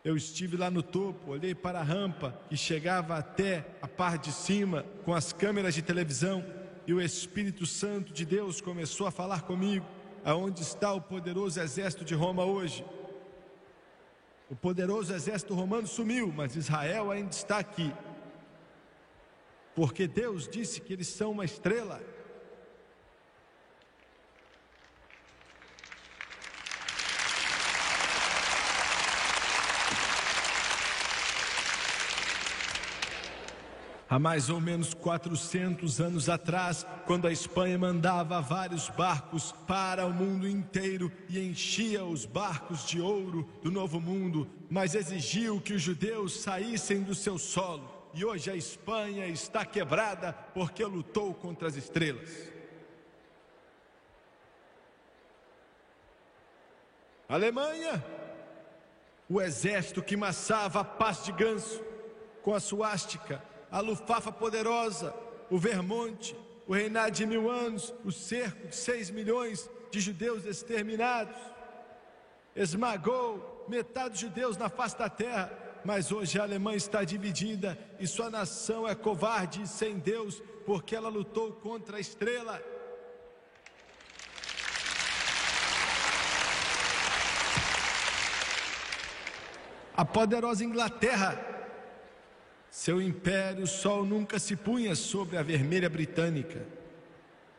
eu 0.03 0.17
estive 0.17 0.57
lá 0.57 0.71
no 0.71 0.83
topo, 0.83 1.31
olhei 1.31 1.55
para 1.55 1.81
a 1.81 1.83
rampa 1.83 2.35
que 2.49 2.57
chegava 2.57 3.17
até 3.17 3.67
a 3.83 3.87
parte 3.87 4.31
de 4.31 4.33
cima 4.33 4.85
com 5.05 5.15
as 5.15 5.33
câmeras 5.33 5.75
de 5.75 5.83
televisão 5.83 6.45
e 6.87 6.95
o 6.95 7.01
Espírito 7.01 7.67
Santo 7.67 8.13
de 8.13 8.25
Deus 8.25 8.61
começou 8.63 9.07
a 9.07 9.11
falar 9.11 9.43
comigo. 9.43 9.87
Aonde 10.25 10.63
está 10.63 10.93
o 10.93 11.01
poderoso 11.01 11.61
exército 11.61 12.05
de 12.05 12.15
Roma 12.15 12.45
hoje? 12.45 12.85
O 14.51 14.57
poderoso 14.57 15.15
exército 15.15 15.55
romano 15.55 15.87
sumiu, 15.87 16.33
mas 16.35 16.57
Israel 16.57 17.13
ainda 17.13 17.31
está 17.31 17.59
aqui. 17.59 17.95
Porque 19.77 20.09
Deus 20.09 20.49
disse 20.49 20.81
que 20.81 20.93
eles 20.93 21.07
são 21.07 21.31
uma 21.31 21.45
estrela. 21.45 22.03
Há 34.11 34.19
mais 34.19 34.51
ou 34.51 34.61
menos 34.61 34.93
400 34.93 36.01
anos 36.01 36.29
atrás, 36.29 36.85
quando 37.07 37.29
a 37.29 37.33
Espanha 37.33 37.79
mandava 37.79 38.41
vários 38.41 38.89
barcos 38.89 39.53
para 39.69 40.05
o 40.05 40.13
mundo 40.13 40.49
inteiro 40.49 41.13
e 41.29 41.39
enchia 41.39 42.05
os 42.05 42.27
barcos 42.27 42.85
de 42.85 43.01
ouro 43.01 43.49
do 43.63 43.71
Novo 43.71 44.01
Mundo, 44.01 44.51
mas 44.69 44.97
exigiu 44.97 45.61
que 45.61 45.75
os 45.75 45.81
judeus 45.81 46.41
saíssem 46.41 47.05
do 47.05 47.15
seu 47.15 47.39
solo. 47.39 47.89
E 48.13 48.25
hoje 48.25 48.51
a 48.51 48.57
Espanha 48.57 49.29
está 49.29 49.65
quebrada 49.65 50.33
porque 50.33 50.85
lutou 50.85 51.33
contra 51.33 51.69
as 51.69 51.77
estrelas. 51.77 52.51
Alemanha, 57.29 58.05
o 59.29 59.41
exército 59.41 60.03
que 60.03 60.17
massava 60.17 60.81
a 60.81 60.85
paz 60.85 61.25
de 61.25 61.31
ganso 61.31 61.81
com 62.43 62.53
a 62.53 62.59
suástica 62.59 63.49
a 63.71 63.81
lufafa 63.81 64.33
poderosa, 64.33 65.15
o 65.51 65.59
Vermonte, 65.59 66.37
o 66.67 66.75
reinado 66.75 67.13
de 67.13 67.27
mil 67.27 67.51
anos, 67.51 67.95
o 68.05 68.11
cerco 68.11 68.69
de 68.69 68.77
seis 68.77 69.11
milhões 69.11 69.69
de 69.91 70.01
judeus 70.01 70.45
exterminados, 70.45 71.37
esmagou 72.55 73.65
metade 73.69 74.11
dos 74.11 74.21
judeus 74.21 74.57
na 74.57 74.69
face 74.69 74.99
da 74.99 75.09
terra, 75.09 75.53
mas 75.85 76.13
hoje 76.13 76.39
a 76.39 76.43
Alemanha 76.43 76.77
está 76.77 77.05
dividida 77.05 77.79
e 77.99 78.07
sua 78.07 78.29
nação 78.29 78.87
é 78.87 78.95
covarde 78.95 79.63
e 79.63 79.67
sem 79.67 79.99
Deus, 79.99 80.43
porque 80.67 80.95
ela 80.95 81.09
lutou 81.09 81.53
contra 81.53 81.97
a 81.97 82.01
estrela. 82.01 82.63
A 89.97 90.05
poderosa 90.05 90.65
Inglaterra 90.65 91.50
seu 92.71 93.03
império, 93.03 93.65
o 93.65 93.67
sol 93.67 94.05
nunca 94.05 94.39
se 94.39 94.55
punha 94.55 94.95
sobre 94.95 95.37
a 95.37 95.43
vermelha 95.43 95.91
britânica. 95.91 96.65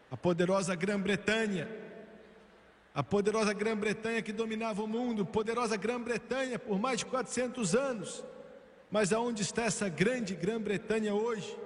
A 0.10 0.16
poderosa 0.16 0.74
Grã-Bretanha, 0.74 1.68
a 2.94 3.04
poderosa 3.04 3.54
Grã-Bretanha 3.54 4.22
que 4.22 4.32
dominava 4.32 4.82
o 4.82 4.88
mundo, 4.88 5.26
poderosa 5.26 5.76
Grã-Bretanha 5.76 6.58
por 6.58 6.80
mais 6.80 7.00
de 7.00 7.06
400 7.06 7.76
anos. 7.76 8.24
Mas 8.90 9.14
aonde 9.14 9.42
está 9.42 9.64
essa 9.64 9.88
grande 9.90 10.36
Grã-Bretanha 10.36 11.14
hoje? 11.14 11.58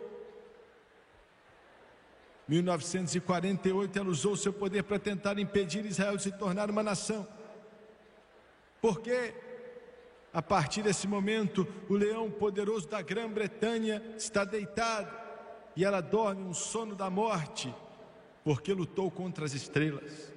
1948 2.47 3.97
ela 3.97 4.09
usou 4.09 4.35
seu 4.35 4.53
poder 4.53 4.83
para 4.83 4.99
tentar 4.99 5.39
impedir 5.39 5.85
Israel 5.85 6.17
de 6.17 6.23
se 6.23 6.31
tornar 6.31 6.69
uma 6.69 6.83
nação. 6.83 7.27
Por 8.79 9.01
quê? 9.01 9.33
A 10.35 10.41
partir 10.41 10.81
desse 10.81 11.07
momento, 11.07 11.65
o 11.87 11.93
leão 11.93 12.29
poderoso 12.29 12.89
da 12.89 13.01
Grã-Bretanha 13.01 14.03
está 14.17 14.43
deitado 14.43 15.09
e 15.77 15.85
ela 15.85 16.01
dorme 16.01 16.43
um 16.43 16.53
sono 16.53 16.93
da 16.93 17.09
morte, 17.09 17.73
porque 18.43 18.73
lutou 18.73 19.09
contra 19.09 19.45
as 19.45 19.53
estrelas. 19.53 20.34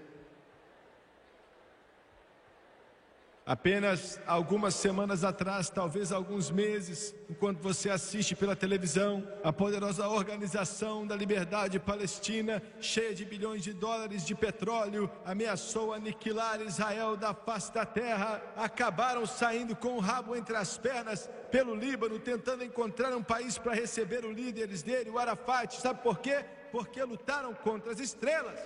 Apenas 3.48 4.20
algumas 4.26 4.74
semanas 4.74 5.24
atrás, 5.24 5.70
talvez 5.70 6.12
alguns 6.12 6.50
meses, 6.50 7.14
enquanto 7.30 7.62
você 7.62 7.88
assiste 7.88 8.36
pela 8.36 8.54
televisão, 8.54 9.26
a 9.42 9.50
poderosa 9.50 10.06
Organização 10.06 11.06
da 11.06 11.16
Liberdade 11.16 11.78
Palestina, 11.78 12.62
cheia 12.78 13.14
de 13.14 13.24
bilhões 13.24 13.62
de 13.62 13.72
dólares 13.72 14.26
de 14.26 14.34
petróleo, 14.34 15.10
ameaçou 15.24 15.94
aniquilar 15.94 16.60
Israel 16.60 17.16
da 17.16 17.32
face 17.32 17.72
da 17.72 17.86
terra. 17.86 18.42
Acabaram 18.54 19.24
saindo 19.24 19.74
com 19.74 19.96
o 19.96 19.98
rabo 19.98 20.36
entre 20.36 20.54
as 20.54 20.76
pernas 20.76 21.30
pelo 21.50 21.74
Líbano, 21.74 22.18
tentando 22.18 22.62
encontrar 22.62 23.16
um 23.16 23.22
país 23.22 23.56
para 23.56 23.72
receber 23.72 24.26
os 24.26 24.36
líderes 24.36 24.82
dele, 24.82 25.08
o 25.08 25.18
Arafat. 25.18 25.74
Sabe 25.80 26.02
por 26.02 26.18
quê? 26.18 26.44
Porque 26.70 27.02
lutaram 27.02 27.54
contra 27.54 27.92
as 27.92 27.98
estrelas. 27.98 28.60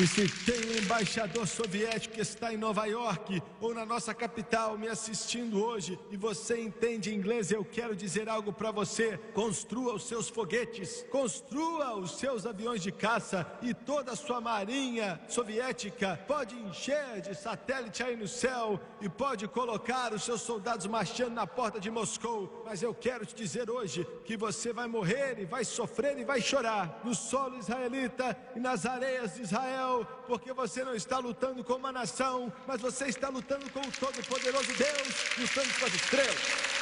E 0.00 0.06
se 0.06 0.26
tem 0.46 0.70
um 0.70 0.78
embaixador 0.82 1.46
soviético 1.46 2.14
que 2.14 2.22
está 2.22 2.54
em 2.54 2.56
Nova 2.56 2.86
York 2.86 3.42
ou 3.60 3.74
na 3.74 3.84
nossa 3.84 4.14
capital 4.14 4.78
me 4.78 4.88
assistindo 4.88 5.62
hoje 5.62 5.98
e 6.10 6.16
você 6.16 6.58
entende 6.58 7.14
inglês, 7.14 7.50
eu 7.50 7.62
quero 7.62 7.94
dizer 7.94 8.26
algo 8.26 8.50
para 8.50 8.70
você: 8.70 9.18
construa 9.34 9.92
os 9.92 10.04
seus 10.08 10.30
foguetes, 10.30 11.04
construa 11.10 11.98
os 11.98 12.12
seus 12.12 12.46
aviões 12.46 12.80
de 12.80 12.90
caça 12.90 13.46
e 13.60 13.74
toda 13.74 14.12
a 14.12 14.16
sua 14.16 14.40
marinha 14.40 15.20
soviética 15.28 16.18
pode 16.26 16.54
encher 16.56 17.20
de 17.20 17.34
satélite 17.34 18.02
aí 18.02 18.16
no 18.16 18.26
céu 18.26 18.80
e 19.02 19.08
pode 19.08 19.46
colocar 19.48 20.14
os 20.14 20.24
seus 20.24 20.40
soldados 20.40 20.86
marchando 20.86 21.34
na 21.34 21.46
porta 21.46 21.78
de 21.78 21.90
Moscou. 21.90 22.62
Mas 22.64 22.82
eu 22.82 22.94
quero 22.94 23.26
te 23.26 23.34
dizer 23.34 23.68
hoje 23.68 24.06
que 24.24 24.34
você 24.34 24.72
vai 24.72 24.88
morrer 24.88 25.38
e 25.40 25.44
vai 25.44 25.62
sofrer 25.62 26.18
e 26.18 26.24
vai 26.24 26.40
chorar 26.40 27.02
no 27.04 27.14
solo 27.14 27.58
israelita 27.58 28.34
e 28.56 28.60
nas 28.60 28.86
areias 28.86 29.34
de 29.34 29.42
Israel 29.42 29.89
porque 30.26 30.52
você 30.52 30.84
não 30.84 30.94
está 30.94 31.18
lutando 31.18 31.62
com 31.64 31.74
uma 31.74 31.92
nação, 31.92 32.52
mas 32.66 32.80
você 32.80 33.06
está 33.06 33.28
lutando 33.28 33.68
com 33.70 33.80
o 33.80 33.92
Todo-Poderoso 33.92 34.72
Deus, 34.74 35.38
lutando 35.38 35.68
com 35.78 35.86
as 35.86 35.94
estrelas. 35.94 36.80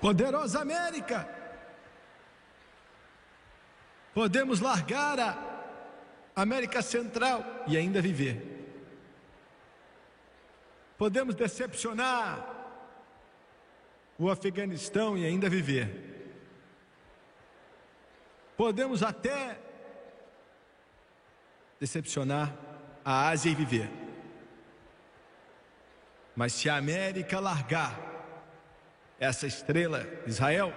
Poderosa 0.00 0.60
América. 0.60 1.28
Podemos 4.14 4.60
largar 4.60 5.18
a 5.20 6.42
América 6.42 6.80
Central 6.82 7.44
e 7.66 7.76
ainda 7.76 8.00
viver. 8.00 8.36
Podemos 10.96 11.34
decepcionar 11.34 12.57
o 14.18 14.28
Afeganistão 14.28 15.16
e 15.16 15.24
ainda 15.24 15.48
viver. 15.48 16.08
Podemos 18.56 19.04
até 19.04 19.56
decepcionar 21.78 22.52
a 23.04 23.28
Ásia 23.28 23.50
e 23.50 23.54
viver. 23.54 23.88
Mas 26.34 26.52
se 26.52 26.68
a 26.68 26.76
América 26.76 27.38
largar 27.38 27.96
essa 29.20 29.46
estrela, 29.46 30.04
Israel, 30.26 30.74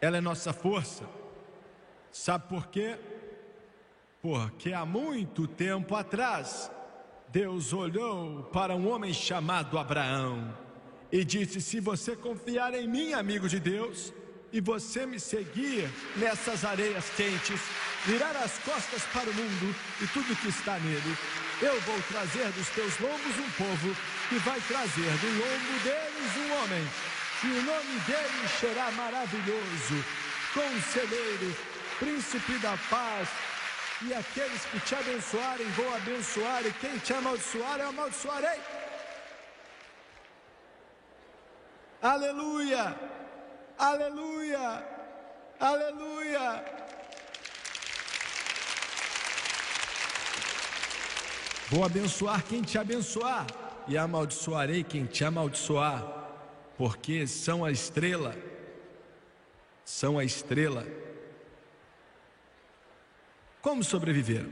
ela 0.00 0.16
é 0.16 0.20
nossa 0.20 0.54
força. 0.54 1.06
Sabe 2.10 2.48
por 2.48 2.68
quê? 2.68 2.98
Porque 4.22 4.72
há 4.72 4.86
muito 4.86 5.46
tempo 5.46 5.94
atrás, 5.94 6.70
Deus 7.28 7.74
olhou 7.74 8.44
para 8.44 8.74
um 8.74 8.90
homem 8.90 9.12
chamado 9.12 9.78
Abraão 9.78 10.65
e 11.10 11.24
disse: 11.24 11.60
Se 11.60 11.80
você 11.80 12.16
confiar 12.16 12.74
em 12.74 12.88
mim, 12.88 13.12
amigo 13.12 13.48
de 13.48 13.60
Deus, 13.60 14.12
e 14.52 14.60
você 14.60 15.06
me 15.06 15.18
seguir 15.18 15.88
nessas 16.16 16.64
areias 16.64 17.04
quentes, 17.16 17.60
virar 18.04 18.36
as 18.36 18.58
costas 18.58 19.02
para 19.12 19.28
o 19.28 19.34
mundo 19.34 19.74
e 20.00 20.06
tudo 20.08 20.36
que 20.36 20.48
está 20.48 20.78
nele, 20.78 21.16
eu 21.62 21.80
vou 21.82 22.00
trazer 22.08 22.48
dos 22.52 22.68
teus 22.70 22.98
lombos 22.98 23.38
um 23.38 23.50
povo 23.50 23.96
que 24.28 24.36
vai 24.40 24.60
trazer 24.68 25.10
do 25.20 25.26
lombo 25.38 25.78
deles 25.84 26.36
um 26.36 26.52
homem, 26.62 26.88
e 27.44 27.46
o 27.46 27.62
nome 27.62 28.00
dele 28.06 28.48
será 28.60 28.90
maravilhoso, 28.92 30.04
conselheiro, 30.52 31.56
príncipe 31.98 32.58
da 32.58 32.76
paz. 32.90 33.28
E 34.02 34.12
aqueles 34.12 34.62
que 34.66 34.78
te 34.80 34.94
abençoarem, 34.94 35.66
vou 35.68 35.94
abençoar, 35.94 36.66
e 36.66 36.72
quem 36.74 36.98
te 36.98 37.14
amaldiçoar, 37.14 37.80
eu 37.80 37.88
amaldiçoarei. 37.88 38.60
Aleluia! 42.02 42.94
Aleluia! 43.78 44.86
Aleluia! 45.58 46.64
Vou 51.68 51.84
abençoar 51.84 52.44
quem 52.44 52.62
te 52.62 52.78
abençoar 52.78 53.46
e 53.88 53.98
amaldiçoarei 53.98 54.84
quem 54.84 55.04
te 55.04 55.24
amaldiçoar, 55.24 56.04
porque 56.76 57.26
são 57.26 57.64
a 57.64 57.72
estrela, 57.72 58.36
são 59.84 60.18
a 60.18 60.24
estrela. 60.24 60.86
Como 63.60 63.82
sobreviveram? 63.82 64.50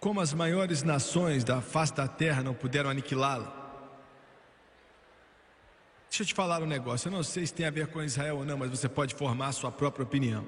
Como 0.00 0.20
as 0.20 0.32
maiores 0.32 0.82
nações 0.82 1.44
da 1.44 1.60
face 1.60 1.92
da 1.92 2.06
terra 2.08 2.42
não 2.42 2.54
puderam 2.54 2.88
aniquilá-la? 2.88 3.65
Deixa 6.16 6.22
eu 6.22 6.28
te 6.28 6.34
falar 6.34 6.62
um 6.62 6.66
negócio. 6.66 7.08
Eu 7.08 7.12
não 7.12 7.22
sei 7.22 7.46
se 7.46 7.52
tem 7.52 7.66
a 7.66 7.70
ver 7.70 7.88
com 7.88 8.02
Israel 8.02 8.38
ou 8.38 8.44
não, 8.46 8.56
mas 8.56 8.70
você 8.70 8.88
pode 8.88 9.14
formar 9.14 9.48
a 9.48 9.52
sua 9.52 9.70
própria 9.70 10.02
opinião. 10.02 10.46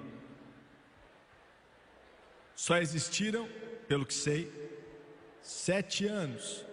Só 2.57 2.79
existiram, 2.79 3.47
pelo 3.87 4.07
que 4.07 4.15
sei, 4.15 4.51
sete 5.43 6.07
anos 6.07 6.65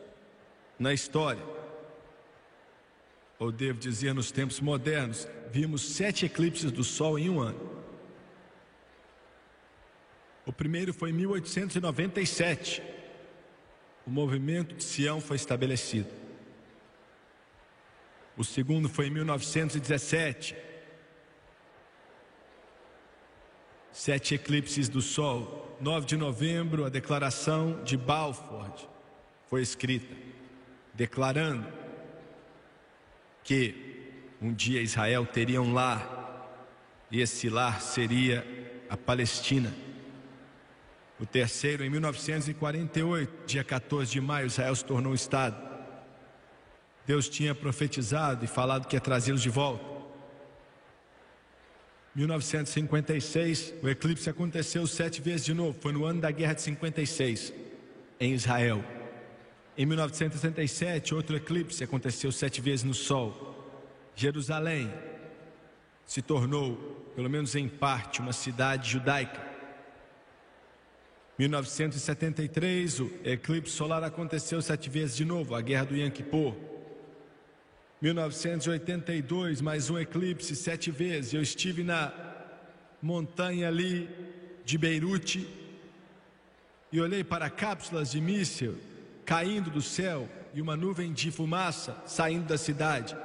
na 0.80 0.94
história. 0.94 1.44
Ou 3.38 3.52
devo 3.52 3.78
dizer, 3.78 4.14
nos 4.14 4.32
tempos 4.32 4.62
modernos, 4.62 5.28
vimos 5.52 5.82
sete 5.82 6.26
eclipses 6.26 6.72
do 6.72 6.82
Sol 6.86 7.20
em 7.20 7.30
um 7.30 7.42
ano. 7.42 7.84
O 10.46 10.54
primeiro 10.54 10.94
foi 10.94 11.10
em 11.10 11.14
1897. 11.14 12.82
O 14.08 14.10
movimento 14.10 14.74
de 14.74 14.86
Sião 14.86 15.20
foi 15.20 15.36
estabelecido. 15.36 16.25
O 18.38 18.44
segundo 18.44 18.90
foi 18.90 19.08
em 19.08 19.12
1917. 19.12 20.56
Sete 23.92 24.36
eclipses 24.36 24.90
do 24.90 25.02
Sol. 25.02 25.78
9 25.80 26.06
de 26.06 26.18
novembro, 26.18 26.86
a 26.86 26.90
declaração 26.90 27.84
de 27.84 27.98
Balfour 27.98 28.72
foi 29.50 29.62
escrita, 29.62 30.14
declarando 30.94 31.66
que 33.44 34.12
um 34.42 34.54
dia 34.54 34.82
Israel 34.82 35.26
teria 35.26 35.62
um 35.62 35.74
lar, 35.74 36.50
e 37.12 37.22
esse 37.22 37.50
lar 37.50 37.82
seria 37.82 38.46
a 38.90 38.98
Palestina. 38.98 39.74
O 41.20 41.26
terceiro, 41.26 41.84
em 41.84 41.90
1948, 41.90 43.46
dia 43.46 43.64
14 43.64 44.12
de 44.12 44.20
maio, 44.20 44.48
Israel 44.48 44.76
se 44.76 44.84
tornou 44.84 45.14
um 45.14 45.16
Estado. 45.16 45.65
Deus 47.06 47.30
tinha 47.30 47.54
profetizado 47.54 48.44
e 48.44 48.48
falado 48.48 48.88
que 48.88 48.96
ia 48.96 49.02
trazê-los 49.02 49.42
de 49.42 49.50
volta. 49.50 49.96
1956, 52.16 53.74
o 53.84 53.90
eclipse 53.90 54.30
aconteceu 54.30 54.88
sete 54.88 55.22
vezes 55.22 55.46
de 55.46 55.54
novo. 55.54 55.78
Foi 55.80 55.92
no 55.92 56.06
ano 56.06 56.22
da 56.22 56.32
Guerra 56.32 56.54
de 56.54 56.62
56, 56.62 57.54
em 58.20 58.34
Israel. 58.34 58.84
Em 59.78 59.86
1967, 59.86 61.14
outro 61.14 61.36
eclipse 61.36 61.84
aconteceu 61.84 62.32
sete 62.32 62.62
vezes 62.62 62.84
no 62.84 62.94
Sol. 62.94 63.54
Jerusalém 64.16 64.92
se 66.06 66.22
tornou, 66.22 66.78
pelo 67.16 67.30
menos 67.30 67.54
em 67.54 67.68
parte, 67.68 68.22
uma 68.22 68.32
cidade 68.32 68.90
judaica. 68.90 69.44
1973, 71.38 73.02
o 73.02 73.12
eclipse 73.26 73.74
solar 73.74 74.02
aconteceu 74.06 74.62
sete 74.62 74.90
vezes 74.90 75.18
de 75.18 75.26
novo, 75.26 75.54
a 75.54 75.60
Guerra 75.60 75.88
do 75.88 75.96
Yom 75.98 76.10
Kippur. 76.10 76.56
1982, 78.02 79.62
mais 79.62 79.90
um 79.90 79.98
eclipse 79.98 80.56
sete 80.56 80.92
vezes. 80.92 81.34
Eu 81.34 81.42
estive 81.42 81.84
na 81.84 82.14
montanha 83.02 83.68
ali 83.68 84.10
de 84.66 84.78
Beirute 84.78 85.48
e 86.92 87.00
olhei 87.00 87.24
para 87.24 87.50
cápsulas 87.50 88.12
de 88.12 88.20
míssil 88.20 88.78
caindo 89.26 89.70
do 89.70 89.82
céu 89.82 90.30
e 90.54 90.62
uma 90.62 90.76
nuvem 90.76 91.14
de 91.14 91.32
fumaça 91.32 92.02
saindo 92.06 92.48
da 92.48 92.58
cidade. 92.58 93.16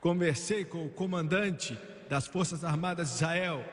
Conversei 0.00 0.64
com 0.64 0.86
o 0.86 0.90
comandante 0.90 1.78
das 2.08 2.26
Forças 2.26 2.64
Armadas 2.64 3.08
de 3.08 3.14
Israel 3.14 3.64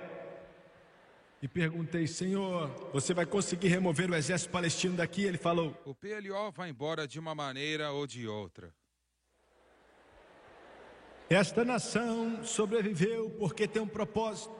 e 1.42 1.48
perguntei, 1.48 2.06
Senhor, 2.08 2.68
você 2.92 3.13
vai 3.13 3.26
conseguir 3.26 3.70
remover 3.70 4.10
o 4.10 4.15
exército 4.15 4.52
palestino 4.52 4.96
daqui? 4.96 5.24
Ele 5.24 5.38
falou: 5.38 5.76
O 5.86 5.96
PLO 5.96 6.52
vai 6.52 6.70
embora 6.70 7.08
de 7.08 7.20
uma 7.20 7.34
maneira 7.34 7.92
ou 7.92 8.06
de 8.06 8.28
outra. 8.28 8.74
Esta 11.30 11.63
nação 11.63 12.44
sobreviveu 12.44 13.30
porque 13.38 13.68
tem 13.68 13.82
um 13.82 13.88
propósito. 13.88 14.60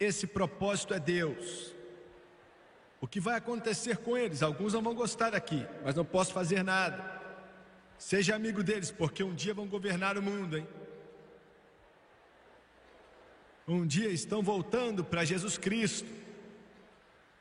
Esse 0.00 0.26
propósito 0.26 0.92
é 0.92 0.98
Deus. 0.98 1.72
O 3.00 3.06
que 3.06 3.20
vai 3.20 3.36
acontecer 3.36 3.98
com 3.98 4.16
eles? 4.18 4.42
Alguns 4.42 4.72
não 4.72 4.82
vão 4.82 4.94
gostar 4.94 5.34
aqui, 5.34 5.64
mas 5.84 5.94
não 5.94 6.04
posso 6.04 6.32
fazer 6.32 6.64
nada. 6.64 7.22
Seja 7.96 8.34
amigo 8.34 8.62
deles, 8.62 8.90
porque 8.90 9.22
um 9.22 9.34
dia 9.34 9.54
vão 9.54 9.68
governar 9.68 10.18
o 10.18 10.22
mundo, 10.22 10.58
hein? 10.58 10.66
Um 13.68 13.86
dia 13.86 14.08
estão 14.08 14.42
voltando 14.42 15.04
para 15.04 15.24
Jesus 15.24 15.56
Cristo. 15.56 16.08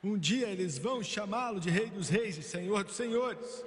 Um 0.04 0.18
dia 0.18 0.48
eles 0.48 0.78
vão 0.78 1.02
chamá-lo 1.02 1.60
de 1.60 1.70
Rei 1.70 1.90
dos 1.90 2.08
Reis 2.08 2.38
e 2.38 2.44
Senhor 2.44 2.84
dos 2.84 2.96
Senhores. 2.96 3.66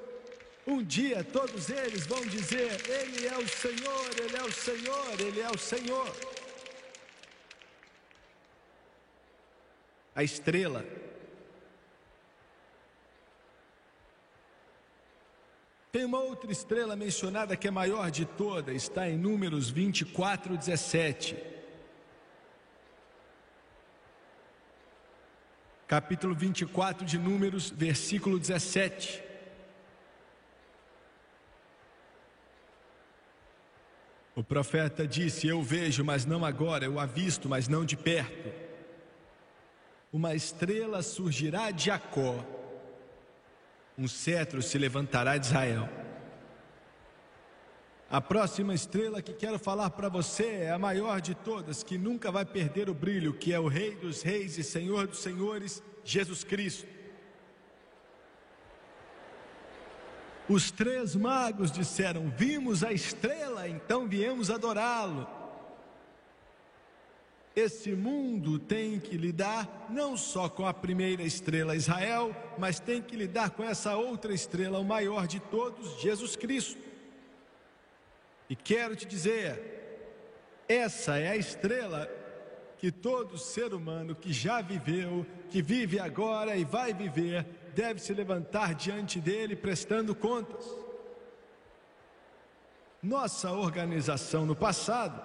Um 0.66 0.82
dia 0.82 1.22
todos 1.22 1.70
eles 1.70 2.06
vão 2.06 2.20
dizer: 2.26 2.72
Ele 2.90 3.26
é 3.28 3.38
o 3.38 3.48
Senhor, 3.48 4.10
Ele 4.18 4.36
é 4.36 4.42
o 4.42 4.52
Senhor, 4.52 5.20
Ele 5.20 5.40
é 5.40 5.50
o 5.50 5.58
Senhor. 5.58 6.16
A 10.14 10.24
estrela. 10.24 10.84
Tem 15.92 16.04
uma 16.04 16.20
outra 16.20 16.50
estrela 16.50 16.96
mencionada 16.96 17.56
que 17.56 17.68
é 17.68 17.70
maior 17.70 18.10
de 18.10 18.26
toda, 18.26 18.72
está 18.72 19.08
em 19.08 19.16
Números 19.16 19.70
24, 19.70 20.56
17. 20.56 21.36
Capítulo 25.86 26.34
24 26.34 27.06
de 27.06 27.16
Números, 27.16 27.70
versículo 27.70 28.38
17. 28.38 29.25
O 34.36 34.44
profeta 34.44 35.04
disse: 35.04 35.48
Eu 35.48 35.60
vejo, 35.62 36.04
mas 36.04 36.24
não 36.24 36.44
agora, 36.44 36.84
eu 36.84 37.00
avisto, 37.00 37.48
mas 37.48 37.66
não 37.66 37.84
de 37.84 37.96
perto. 37.96 38.52
Uma 40.12 40.36
estrela 40.36 41.02
surgirá 41.02 41.72
de 41.72 41.86
Jacó 41.86 42.44
um 43.98 44.06
cetro 44.06 44.60
se 44.60 44.76
levantará 44.76 45.38
de 45.38 45.46
Israel. 45.46 45.88
A 48.08 48.20
próxima 48.20 48.74
estrela 48.74 49.22
que 49.22 49.32
quero 49.32 49.58
falar 49.58 49.90
para 49.90 50.08
você 50.08 50.44
é 50.44 50.70
a 50.70 50.78
maior 50.78 51.20
de 51.20 51.34
todas, 51.34 51.82
que 51.82 51.98
nunca 51.98 52.30
vai 52.30 52.44
perder 52.44 52.88
o 52.88 52.94
brilho, 52.94 53.34
que 53.34 53.52
é 53.52 53.58
o 53.58 53.66
Rei 53.66 53.96
dos 53.96 54.22
Reis 54.22 54.58
e 54.58 54.62
Senhor 54.62 55.06
dos 55.06 55.18
Senhores, 55.18 55.82
Jesus 56.04 56.44
Cristo. 56.44 56.86
Os 60.48 60.70
três 60.70 61.16
magos 61.16 61.70
disseram: 61.72 62.30
Vimos 62.36 62.84
a 62.84 62.92
estrela, 62.92 63.68
então 63.68 64.06
viemos 64.06 64.50
adorá-lo. 64.50 65.26
Esse 67.54 67.92
mundo 67.92 68.58
tem 68.58 69.00
que 69.00 69.16
lidar 69.16 69.86
não 69.88 70.14
só 70.14 70.46
com 70.46 70.66
a 70.66 70.74
primeira 70.74 71.22
estrela 71.22 71.74
Israel, 71.74 72.36
mas 72.58 72.78
tem 72.78 73.00
que 73.00 73.16
lidar 73.16 73.50
com 73.50 73.64
essa 73.64 73.96
outra 73.96 74.34
estrela, 74.34 74.78
o 74.78 74.84
maior 74.84 75.26
de 75.26 75.40
todos, 75.40 75.98
Jesus 75.98 76.36
Cristo. 76.36 76.78
E 78.50 78.54
quero 78.54 78.94
te 78.94 79.06
dizer, 79.06 79.58
essa 80.68 81.18
é 81.18 81.28
a 81.28 81.36
estrela 81.36 82.08
que 82.78 82.92
todo 82.92 83.38
ser 83.38 83.72
humano 83.72 84.14
que 84.14 84.34
já 84.34 84.60
viveu, 84.60 85.26
que 85.48 85.62
vive 85.62 85.98
agora 85.98 86.56
e 86.56 86.64
vai 86.64 86.92
viver, 86.92 87.46
deve 87.76 88.00
se 88.00 88.14
levantar 88.14 88.74
diante 88.74 89.20
dele 89.20 89.54
prestando 89.54 90.14
contas. 90.14 90.64
Nossa 93.02 93.52
organização 93.52 94.46
no 94.46 94.56
passado, 94.56 95.20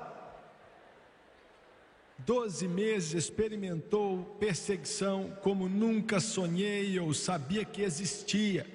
12 2.19 2.67
meses 2.67 3.13
experimentou 3.13 4.35
perseguição 4.37 5.31
como 5.41 5.69
nunca 5.69 6.19
sonhei 6.19 6.99
ou 6.99 7.13
sabia 7.13 7.63
que 7.63 7.81
existia. 7.81 8.69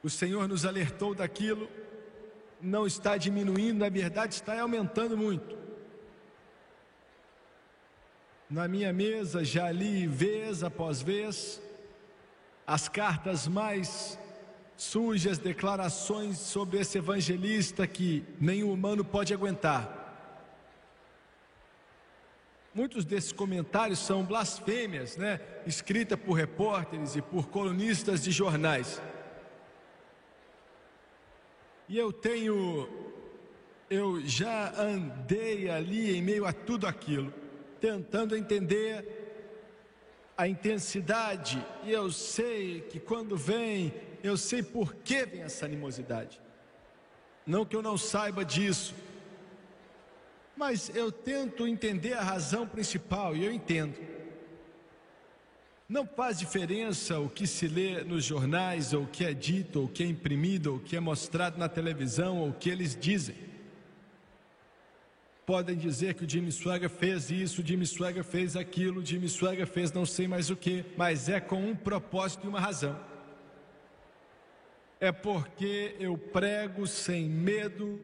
O 0.00 0.08
Senhor 0.08 0.46
nos 0.46 0.64
alertou 0.64 1.12
daquilo, 1.12 1.68
não 2.60 2.86
está 2.86 3.16
diminuindo, 3.16 3.80
na 3.80 3.88
verdade 3.88 4.34
está 4.34 4.60
aumentando 4.60 5.16
muito. 5.16 5.57
Na 8.50 8.66
minha 8.66 8.92
mesa 8.94 9.44
já 9.44 9.70
li 9.70 10.06
vez 10.06 10.64
após 10.64 11.02
vez 11.02 11.60
as 12.66 12.88
cartas 12.88 13.46
mais 13.46 14.18
sujas, 14.74 15.36
declarações 15.36 16.38
sobre 16.38 16.80
esse 16.80 16.96
evangelista 16.96 17.86
que 17.86 18.24
nenhum 18.40 18.72
humano 18.72 19.04
pode 19.04 19.34
aguentar. 19.34 19.98
Muitos 22.74 23.04
desses 23.04 23.32
comentários 23.32 23.98
são 23.98 24.24
blasfêmias, 24.24 25.16
né? 25.16 25.40
Escritas 25.66 26.18
por 26.18 26.32
repórteres 26.32 27.16
e 27.16 27.20
por 27.20 27.48
colunistas 27.48 28.22
de 28.22 28.30
jornais. 28.30 29.02
E 31.86 31.98
eu 31.98 32.12
tenho, 32.12 32.88
eu 33.90 34.20
já 34.26 34.72
andei 34.80 35.68
ali 35.68 36.16
em 36.16 36.22
meio 36.22 36.46
a 36.46 36.52
tudo 36.52 36.86
aquilo, 36.86 37.32
tentando 37.80 38.36
entender 38.36 39.26
a 40.36 40.46
intensidade, 40.46 41.64
e 41.84 41.90
eu 41.90 42.12
sei 42.12 42.82
que 42.82 43.00
quando 43.00 43.36
vem, 43.36 43.92
eu 44.22 44.36
sei 44.36 44.62
por 44.62 44.94
que 44.94 45.26
vem 45.26 45.42
essa 45.42 45.64
animosidade. 45.64 46.40
Não 47.44 47.64
que 47.64 47.74
eu 47.74 47.82
não 47.82 47.98
saiba 47.98 48.44
disso, 48.44 48.94
mas 50.56 50.94
eu 50.94 51.10
tento 51.10 51.66
entender 51.66 52.12
a 52.12 52.22
razão 52.22 52.66
principal, 52.66 53.34
e 53.34 53.44
eu 53.44 53.52
entendo. 53.52 53.98
Não 55.88 56.06
faz 56.06 56.38
diferença 56.38 57.18
o 57.18 57.30
que 57.30 57.46
se 57.46 57.66
lê 57.66 58.04
nos 58.04 58.22
jornais, 58.22 58.92
ou 58.92 59.04
o 59.04 59.06
que 59.08 59.24
é 59.24 59.32
dito, 59.32 59.80
ou 59.80 59.84
o 59.86 59.88
que 59.88 60.02
é 60.02 60.06
imprimido, 60.06 60.72
ou 60.72 60.76
o 60.76 60.80
que 60.80 60.94
é 60.96 61.00
mostrado 61.00 61.58
na 61.58 61.68
televisão, 61.68 62.38
ou 62.38 62.50
o 62.50 62.52
que 62.52 62.68
eles 62.68 62.94
dizem. 62.94 63.34
Podem 65.48 65.78
dizer 65.78 66.12
que 66.12 66.26
o 66.26 66.28
Jimmy 66.28 66.52
Swagger 66.52 66.90
fez 66.90 67.30
isso, 67.30 67.62
o 67.62 67.66
Jimmy 67.66 67.86
Swagger 67.86 68.22
fez 68.22 68.54
aquilo, 68.54 69.00
o 69.00 69.06
Jimmy 69.06 69.30
Swagger 69.30 69.66
fez 69.66 69.90
não 69.90 70.04
sei 70.04 70.28
mais 70.28 70.50
o 70.50 70.56
que, 70.56 70.84
mas 70.94 71.30
é 71.30 71.40
com 71.40 71.70
um 71.70 71.74
propósito 71.74 72.44
e 72.44 72.48
uma 72.48 72.60
razão. 72.60 72.94
É 75.00 75.10
porque 75.10 75.96
eu 75.98 76.18
prego 76.18 76.86
sem 76.86 77.24
medo, 77.30 77.98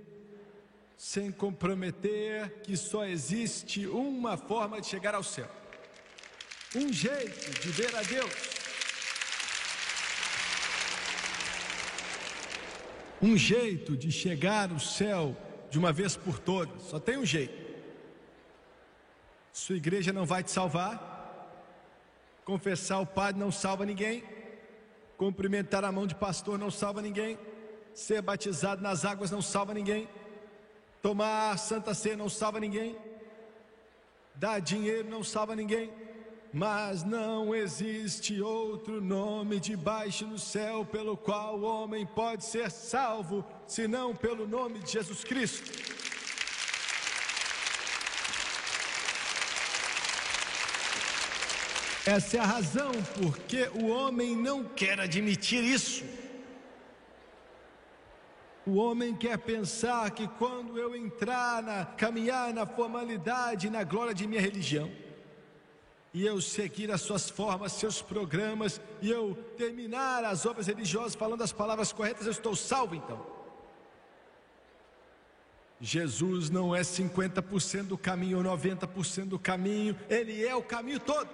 sem 0.97 1.31
comprometer, 1.31 2.63
que 2.63 2.79
só 2.79 3.05
existe 3.05 3.87
uma 3.89 4.39
forma 4.39 4.81
de 4.81 4.87
chegar 4.87 5.15
ao 5.15 5.23
céu 5.23 5.51
um 6.75 6.91
jeito 6.91 7.61
de 7.61 7.69
ver 7.69 7.95
a 7.95 8.03
Deus. 8.03 8.33
Um 13.23 13.37
jeito 13.37 13.95
de 13.97 14.11
chegar 14.11 14.71
ao 14.71 14.81
céu 14.81 15.37
de 15.75 15.79
uma 15.81 15.93
vez 15.93 16.17
por 16.17 16.39
todas. 16.39 16.83
Só 16.85 17.01
tem 17.01 17.19
um 17.19 17.27
jeito. 17.27 17.53
Sua 19.53 19.75
igreja 19.75 20.13
não 20.13 20.25
vai 20.25 20.41
te 20.41 20.53
salvar. 20.53 21.11
Confessar 22.45 23.01
o 23.01 23.07
padre 23.07 23.41
não 23.41 23.51
salva 23.51 23.85
ninguém. 23.85 24.23
Cumprimentar 25.17 25.85
a 25.85 25.91
mão 25.91 26.07
de 26.07 26.15
pastor 26.15 26.57
não 26.61 26.71
salva 26.71 27.03
ninguém. 27.03 27.37
Ser 27.93 28.23
batizado 28.23 28.81
nas 28.81 29.05
águas 29.05 29.33
não 29.33 29.43
salva 29.43 29.75
ninguém. 29.75 30.09
Tomar 31.03 31.59
santa 31.59 31.93
ceia 31.93 32.17
não 32.17 32.29
salva 32.29 32.61
ninguém. 32.61 32.97
Dar 34.33 34.61
dinheiro 34.61 35.11
não 35.11 35.25
salva 35.25 35.57
ninguém 35.57 35.93
mas 36.55 37.03
não 37.03 37.53
existe 37.53 38.41
outro 38.41 39.01
nome 39.01 39.59
debaixo 39.59 40.25
do 40.25 40.39
céu 40.39 40.85
pelo 40.85 41.17
qual 41.17 41.59
o 41.59 41.65
homem 41.65 42.07
pode 42.07 42.45
ser 42.45 42.71
salvo, 42.71 43.45
senão 43.67 44.15
pelo 44.15 44.47
nome 44.47 44.79
de 44.79 44.93
Jesus 44.93 45.25
Cristo. 45.25 45.69
Essa 52.07 52.37
é 52.37 52.41
a 52.41 52.47
razão 52.47 52.93
porque 53.21 53.69
o 53.75 53.89
homem 53.89 54.37
não 54.37 54.63
quer 54.63 55.01
admitir 55.01 55.65
isso. 55.65 56.05
O 58.65 58.77
homem 58.77 59.13
quer 59.17 59.39
pensar 59.39 60.09
que 60.13 60.29
quando 60.29 60.79
eu 60.79 60.95
entrar 60.95 61.61
na 61.65 61.85
caminhar 61.85 62.55
na 62.55 62.65
formalidade, 62.65 63.69
na 63.69 63.83
glória 63.83 64.15
de 64.15 64.25
minha 64.25 64.41
religião, 64.41 64.89
e 66.15 66.25
eu 66.25 66.41
seguir 66.41 66.93
as 66.93 67.01
suas 67.01 67.29
formas, 67.29 67.73
seus 67.73 68.01
programas, 68.01 68.81
e 69.03 69.11
eu 69.11 69.35
terminar 69.57 70.25
as 70.25 70.47
obras 70.47 70.69
religiosas 70.69 71.17
falando 71.17 71.43
as 71.43 71.51
palavras 71.51 71.93
corretas, 71.93 72.25
eu 72.25 72.33
estou 72.33 72.55
salvo 72.55 72.95
então. 72.95 73.27
Jesus 75.81 76.51
não 76.51 76.75
é 76.75 76.83
50% 76.83 77.89
do 77.89 77.99
caminho 77.99 78.39
ou 78.39 78.45
90% 78.45 79.25
do 79.25 79.41
caminho, 79.41 79.99
Ele 80.09 80.47
é 80.47 80.55
o 80.55 80.63
caminho 80.63 81.01
todo. 81.01 81.29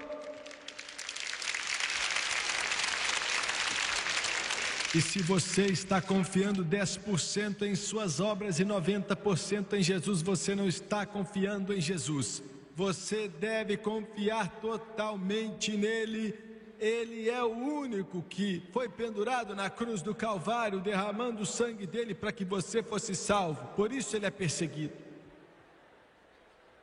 E 4.95 5.01
se 5.01 5.23
você 5.23 5.67
está 5.67 6.01
confiando 6.01 6.65
10% 6.65 7.63
em 7.63 7.77
suas 7.77 8.19
obras 8.19 8.59
e 8.59 8.65
90% 8.65 9.75
em 9.75 9.83
Jesus, 9.83 10.23
você 10.23 10.55
não 10.55 10.67
está 10.67 11.05
confiando 11.05 11.73
em 11.73 11.81
Jesus. 11.81 12.43
Você 12.81 13.29
deve 13.29 13.77
confiar 13.77 14.49
totalmente 14.59 15.77
nele. 15.77 16.35
Ele 16.79 17.29
é 17.29 17.45
o 17.45 17.51
único 17.51 18.23
que 18.23 18.67
foi 18.73 18.89
pendurado 18.89 19.55
na 19.55 19.69
cruz 19.69 20.01
do 20.01 20.15
Calvário, 20.15 20.81
derramando 20.81 21.43
o 21.43 21.47
sangue 21.47 21.87
dele 21.87 22.15
para 22.15 22.33
que 22.33 22.43
você 22.43 22.83
fosse 22.83 23.15
salvo. 23.15 23.67
Por 23.77 23.93
isso 23.93 24.17
ele 24.17 24.25
é 24.25 24.31
perseguido. 24.31 24.95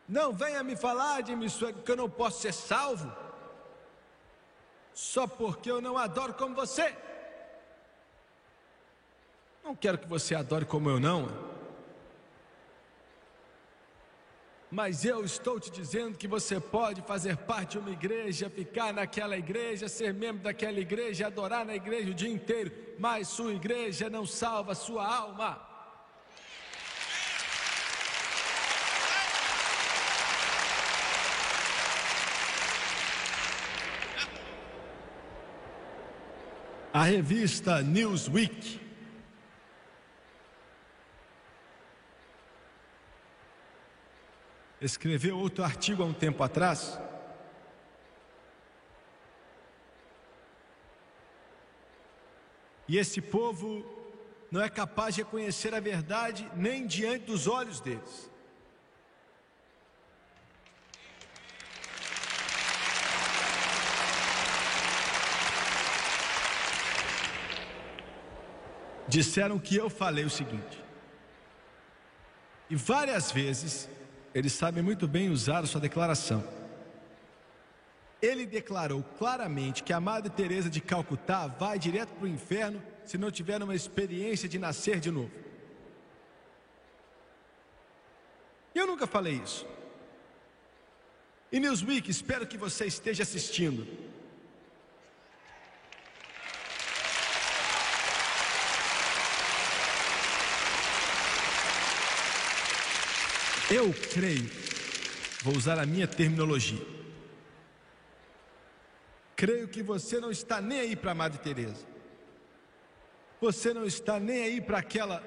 Não 0.07 0.31
venha 0.31 0.61
me 0.63 0.75
falar 0.75 1.21
de 1.21 1.35
mim 1.35 1.47
que 1.83 1.91
eu 1.91 1.95
não 1.95 2.07
posso 2.07 2.41
ser 2.41 2.53
salvo, 2.53 3.11
só 4.93 5.25
porque 5.25 5.71
eu 5.71 5.81
não 5.81 5.97
adoro 5.97 6.35
como 6.35 6.53
você. 6.53 6.95
Não 9.63 9.75
quero 9.75 9.97
que 9.97 10.07
você 10.07 10.35
adore 10.35 10.63
como 10.63 10.91
eu, 10.91 10.99
não. 10.99 11.46
Mas 14.69 15.05
eu 15.05 15.23
estou 15.23 15.59
te 15.59 15.71
dizendo 15.71 16.17
que 16.17 16.27
você 16.27 16.59
pode 16.59 17.01
fazer 17.01 17.37
parte 17.37 17.71
de 17.71 17.79
uma 17.79 17.89
igreja, 17.89 18.49
ficar 18.49 18.93
naquela 18.93 19.37
igreja, 19.37 19.87
ser 19.87 20.13
membro 20.13 20.43
daquela 20.43 20.79
igreja, 20.79 21.27
adorar 21.27 21.65
na 21.65 21.73
igreja 21.73 22.11
o 22.11 22.13
dia 22.13 22.29
inteiro, 22.29 22.71
mas 22.99 23.29
sua 23.29 23.53
igreja 23.53 24.09
não 24.09 24.25
salva 24.25 24.75
sua 24.75 25.07
alma. 25.07 25.65
A 36.93 37.03
revista 37.03 37.81
Newsweek 37.81 38.86
escreveu 44.79 45.37
outro 45.37 45.63
artigo 45.63 46.03
há 46.03 46.05
um 46.05 46.13
tempo 46.13 46.43
atrás. 46.43 46.99
E 52.87 52.97
esse 52.97 53.19
povo 53.19 53.85
não 54.49 54.61
é 54.61 54.69
capaz 54.69 55.15
de 55.15 55.21
reconhecer 55.21 55.73
a 55.73 55.79
verdade 55.79 56.49
nem 56.55 56.87
diante 56.87 57.25
dos 57.25 57.47
olhos 57.47 57.81
deles. 57.81 58.31
Disseram 69.07 69.57
que 69.57 69.75
eu 69.75 69.89
falei 69.89 70.25
o 70.25 70.29
seguinte, 70.29 70.83
e 72.69 72.75
várias 72.75 73.31
vezes 73.31 73.89
eles 74.37 74.53
sabem 74.53 74.83
muito 74.83 75.07
bem 75.07 75.31
usar 75.31 75.63
a 75.63 75.65
sua 75.65 75.81
declaração. 75.81 76.47
Ele 78.21 78.45
declarou 78.45 79.01
claramente 79.17 79.81
que 79.81 79.91
a 79.91 79.99
Madre 79.99 80.29
Teresa 80.29 80.69
de 80.69 80.79
Calcutá 80.79 81.47
vai 81.47 81.79
direto 81.79 82.09
para 82.09 82.25
o 82.25 82.27
inferno 82.27 82.79
se 83.03 83.17
não 83.17 83.31
tiver 83.31 83.59
uma 83.63 83.73
experiência 83.73 84.47
de 84.47 84.59
nascer 84.59 84.99
de 84.99 85.09
novo. 85.09 85.31
Eu 88.75 88.85
nunca 88.85 89.07
falei 89.07 89.41
isso. 89.43 89.65
E 91.51 91.59
Newsweek, 91.59 92.11
espero 92.11 92.45
que 92.45 92.59
você 92.59 92.85
esteja 92.85 93.23
assistindo. 93.23 93.87
Eu 103.69 103.93
creio, 103.93 104.49
vou 105.41 105.53
usar 105.53 105.77
a 105.77 105.85
minha 105.85 106.07
terminologia. 106.07 106.79
Creio 109.35 109.67
que 109.67 109.83
você 109.83 110.21
não 110.21 110.31
está 110.31 110.61
nem 110.61 110.79
aí 110.79 110.95
para 110.95 111.11
a 111.11 111.15
Madre 111.15 111.37
Teresa. 111.39 111.85
Você 113.41 113.73
não 113.73 113.85
está 113.85 114.21
nem 114.21 114.43
aí 114.43 114.61
para 114.61 114.77
aquela 114.77 115.21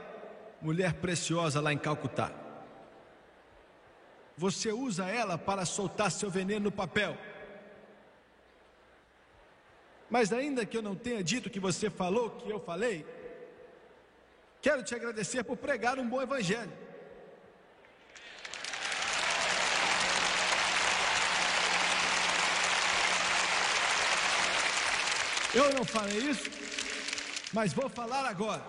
mulher 0.63 0.95
preciosa 0.95 1.61
lá 1.61 1.71
em 1.71 1.77
Calcutá. 1.77 2.33
Você 4.39 4.73
usa 4.73 5.07
ela 5.07 5.37
para 5.37 5.67
soltar 5.67 6.11
seu 6.11 6.31
veneno 6.31 6.65
no 6.65 6.73
papel. 6.73 7.19
Mas 10.09 10.33
ainda 10.33 10.65
que 10.65 10.79
eu 10.79 10.83
não 10.83 10.97
tenha 10.97 11.23
dito 11.23 11.51
que 11.51 11.61
você 11.61 11.91
falou, 11.91 12.31
que 12.31 12.51
eu 12.51 12.59
falei, 12.59 13.07
quero 14.63 14.83
te 14.83 14.95
agradecer 14.95 15.45
por 15.45 15.59
pregar 15.59 15.99
um 15.99 16.09
bom 16.09 16.23
evangelho. 16.23 16.90
Eu 25.53 25.75
não 25.75 25.85
falei 25.85 26.17
isso, 26.17 26.49
mas 27.53 27.73
vou 27.73 27.89
falar 27.89 28.25
agora. 28.25 28.63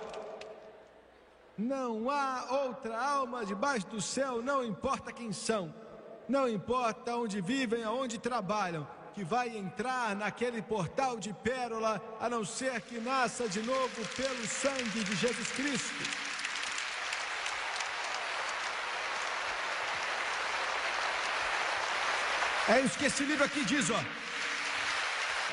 Não 1.55 2.09
há 2.09 2.47
outra 2.65 2.99
alma 2.99 3.45
debaixo 3.45 3.85
do 3.87 4.01
céu, 4.01 4.41
não 4.41 4.63
importa 4.63 5.11
quem 5.11 5.31
são, 5.31 5.71
não 6.27 6.49
importa 6.49 7.15
onde 7.15 7.39
vivem, 7.39 7.83
aonde 7.83 8.17
trabalham, 8.17 8.87
que 9.13 9.23
vai 9.23 9.55
entrar 9.55 10.15
naquele 10.15 10.59
portal 10.61 11.19
de 11.19 11.31
pérola, 11.33 12.01
a 12.19 12.27
não 12.27 12.43
ser 12.43 12.81
que 12.81 12.99
nasça 12.99 13.47
de 13.47 13.61
novo 13.61 14.03
pelo 14.15 14.47
sangue 14.47 15.03
de 15.03 15.15
Jesus 15.15 15.51
Cristo. 15.51 16.21
É 22.69 22.79
isso 22.79 22.97
que 22.97 23.05
esse 23.05 23.23
livro 23.23 23.43
aqui 23.43 23.63
diz, 23.65 23.89
ó. 23.91 23.99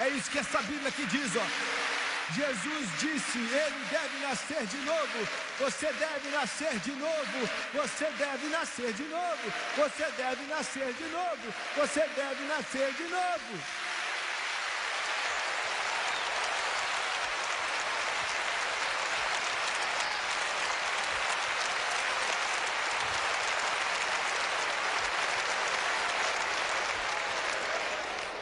É 0.00 0.08
isso 0.10 0.30
que 0.30 0.38
essa 0.38 0.62
Bíblia 0.62 0.88
aqui 0.88 1.04
diz, 1.06 1.36
ó. 1.36 1.88
Jesus 2.34 2.88
disse: 3.00 3.38
Ele 3.38 3.84
deve 3.90 4.18
nascer 4.26 4.66
de 4.66 4.76
novo. 4.78 5.28
Você 5.58 5.92
deve 5.94 6.28
nascer 6.30 6.78
de 6.80 6.92
novo. 6.92 7.48
Você 7.74 8.04
deve 8.18 8.48
nascer 8.48 8.92
de 8.92 9.02
novo. 9.04 9.52
Você 9.76 10.04
deve 10.16 10.46
nascer 10.46 10.92
de 10.92 11.04
novo. 11.04 11.54
Você 11.76 12.00
deve 12.14 12.44
nascer 12.44 12.92
de 12.94 13.02
novo. 13.04 13.87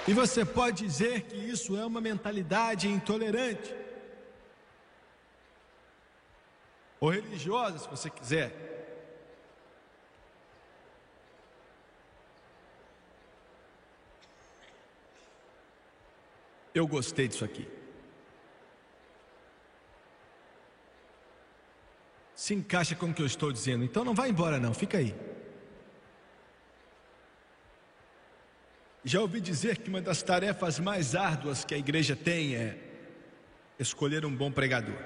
E 0.08 0.12
você 0.12 0.44
pode 0.44 0.84
dizer 0.84 1.22
que 1.22 1.36
isso 1.36 1.76
é 1.76 1.84
uma 1.84 2.00
mentalidade 2.00 2.86
intolerante. 2.86 3.74
Ou 7.00 7.10
religiosa, 7.10 7.78
se 7.78 7.88
você 7.88 8.08
quiser. 8.08 8.66
Eu 16.72 16.86
gostei 16.86 17.26
disso 17.26 17.44
aqui. 17.44 17.66
Se 22.34 22.54
encaixa 22.54 22.94
com 22.94 23.06
o 23.06 23.14
que 23.14 23.22
eu 23.22 23.26
estou 23.26 23.50
dizendo. 23.50 23.82
Então 23.82 24.04
não 24.04 24.14
vai 24.14 24.28
embora 24.28 24.60
não, 24.60 24.72
fica 24.72 24.98
aí. 24.98 25.35
Já 29.08 29.20
ouvi 29.20 29.40
dizer 29.40 29.78
que 29.78 29.88
uma 29.88 30.00
das 30.00 30.20
tarefas 30.20 30.80
mais 30.80 31.14
árduas 31.14 31.64
que 31.64 31.72
a 31.72 31.78
igreja 31.78 32.16
tem 32.16 32.56
é 32.56 32.76
escolher 33.78 34.26
um 34.26 34.34
bom 34.34 34.50
pregador. 34.50 34.98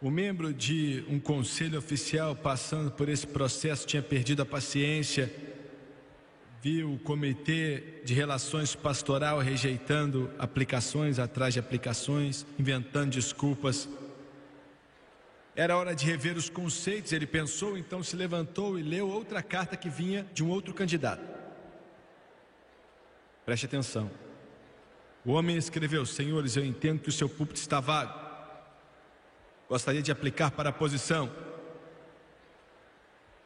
O 0.00 0.08
membro 0.08 0.54
de 0.54 1.04
um 1.08 1.18
conselho 1.18 1.76
oficial 1.76 2.36
passando 2.36 2.92
por 2.92 3.08
esse 3.08 3.26
processo 3.26 3.84
tinha 3.84 4.00
perdido 4.00 4.42
a 4.42 4.46
paciência, 4.46 5.28
viu 6.62 6.92
o 6.92 7.00
comitê 7.00 8.00
de 8.04 8.14
relações 8.14 8.76
pastoral 8.76 9.40
rejeitando 9.40 10.30
aplicações 10.38 11.18
atrás 11.18 11.52
de 11.52 11.58
aplicações, 11.58 12.46
inventando 12.56 13.10
desculpas. 13.10 13.88
Era 15.56 15.76
hora 15.76 15.96
de 15.96 16.06
rever 16.06 16.36
os 16.36 16.48
conceitos, 16.48 17.10
ele 17.10 17.26
pensou, 17.26 17.76
então 17.76 18.04
se 18.04 18.14
levantou 18.14 18.78
e 18.78 18.84
leu 18.84 19.08
outra 19.08 19.42
carta 19.42 19.76
que 19.76 19.90
vinha 19.90 20.24
de 20.32 20.44
um 20.44 20.48
outro 20.48 20.72
candidato. 20.72 21.37
Preste 23.48 23.64
atenção. 23.64 24.10
O 25.24 25.32
homem 25.32 25.56
escreveu: 25.56 26.04
Senhores, 26.04 26.54
eu 26.54 26.62
entendo 26.62 27.00
que 27.00 27.08
o 27.08 27.12
seu 27.12 27.30
púlpito 27.30 27.58
está 27.58 27.80
vago. 27.80 28.12
Gostaria 29.66 30.02
de 30.02 30.12
aplicar 30.12 30.50
para 30.50 30.68
a 30.68 30.72
posição. 30.72 31.32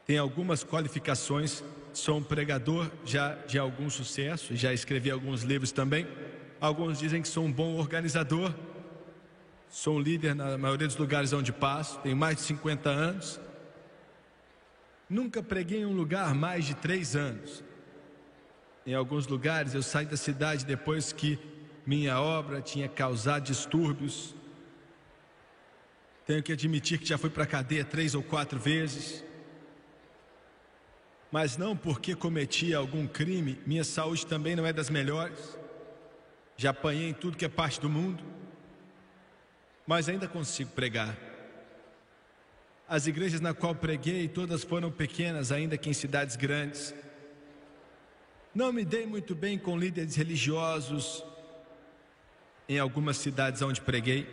Tem 0.05 0.19
algumas 0.19 0.65
qualificações. 0.65 1.63
Sou 1.93 2.19
um 2.19 2.23
pregador 2.25 2.91
já 3.05 3.35
de 3.47 3.61
algum 3.61 3.89
sucesso, 3.89 4.57
já 4.57 4.73
escrevi 4.73 5.09
alguns 5.09 5.43
livros 5.43 5.71
também. 5.71 6.09
Alguns 6.61 6.99
dizem 6.99 7.23
que 7.23 7.29
sou 7.29 7.45
um 7.45 7.53
bom 7.53 7.77
organizador. 7.77 8.53
Sou 9.71 9.99
um 9.99 10.01
líder 10.01 10.35
na 10.35 10.59
maioria 10.59 10.89
dos 10.89 10.97
lugares 10.97 11.33
onde 11.33 11.53
passo. 11.53 12.01
Tenho 12.01 12.17
mais 12.17 12.39
de 12.39 12.43
50 12.43 12.91
anos. 12.91 13.41
Nunca 15.09 15.41
preguei 15.45 15.83
em 15.83 15.87
um 15.87 15.95
lugar 15.95 16.35
mais 16.35 16.65
de 16.65 16.75
três 16.75 17.15
anos. 17.15 17.63
Em 18.85 18.95
alguns 18.95 19.27
lugares 19.27 19.75
eu 19.75 19.83
saí 19.83 20.07
da 20.07 20.17
cidade 20.17 20.65
depois 20.65 21.13
que 21.13 21.39
minha 21.87 22.21
obra 22.21 22.61
tinha 22.61 22.89
causado 22.89 23.45
distúrbios. 23.45 24.35
Tenho 26.27 26.43
que 26.43 26.53
admitir 26.53 26.99
que 26.99 27.07
já 27.07 27.17
fui 27.17 27.31
para 27.31 27.45
a 27.45 27.47
cadeia 27.47 27.85
três 27.85 28.15
ou 28.15 28.23
quatro 28.23 28.59
vezes. 28.59 29.25
Mas 31.31 31.57
não 31.57 31.77
porque 31.77 32.15
cometi 32.15 32.75
algum 32.75 33.07
crime, 33.07 33.59
minha 33.67 33.85
saúde 33.85 34.27
também 34.27 34.55
não 34.55 34.67
é 34.67 34.73
das 34.73 34.91
melhores. 34.91 35.59
Já 36.57 36.71
apanhei 36.71 37.09
em 37.09 37.15
tudo 37.15 37.37
que 37.37 37.45
é 37.45 37.49
parte 37.49 37.81
do 37.81 37.89
mundo. 37.89 38.23
Mas 39.87 40.09
ainda 40.09 40.29
consigo 40.29 40.71
pregar. 40.73 41.17
As 42.89 43.07
igrejas 43.07 43.41
na 43.41 43.55
qual 43.55 43.75
preguei, 43.75 44.29
todas 44.29 44.63
foram 44.63 44.91
pequenas, 44.91 45.51
ainda 45.51 45.79
que 45.79 45.89
em 45.89 45.95
cidades 45.95 46.37
grandes. 46.37 46.95
Não 48.55 48.71
me 48.73 48.85
dei 48.85 49.07
muito 49.07 49.35
bem 49.35 49.59
com 49.59 49.79
líderes 49.79 50.15
religiosos 50.15 51.25
em 52.69 52.79
algumas 52.79 53.17
cidades 53.17 53.63
onde 53.63 53.81
preguei. 53.81 54.27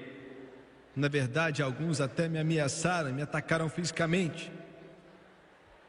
Na 0.94 1.08
verdade, 1.08 1.64
alguns 1.64 2.02
até 2.02 2.28
me 2.28 2.38
ameaçaram, 2.38 3.14
me 3.14 3.22
atacaram 3.22 3.70
fisicamente. 3.70 4.52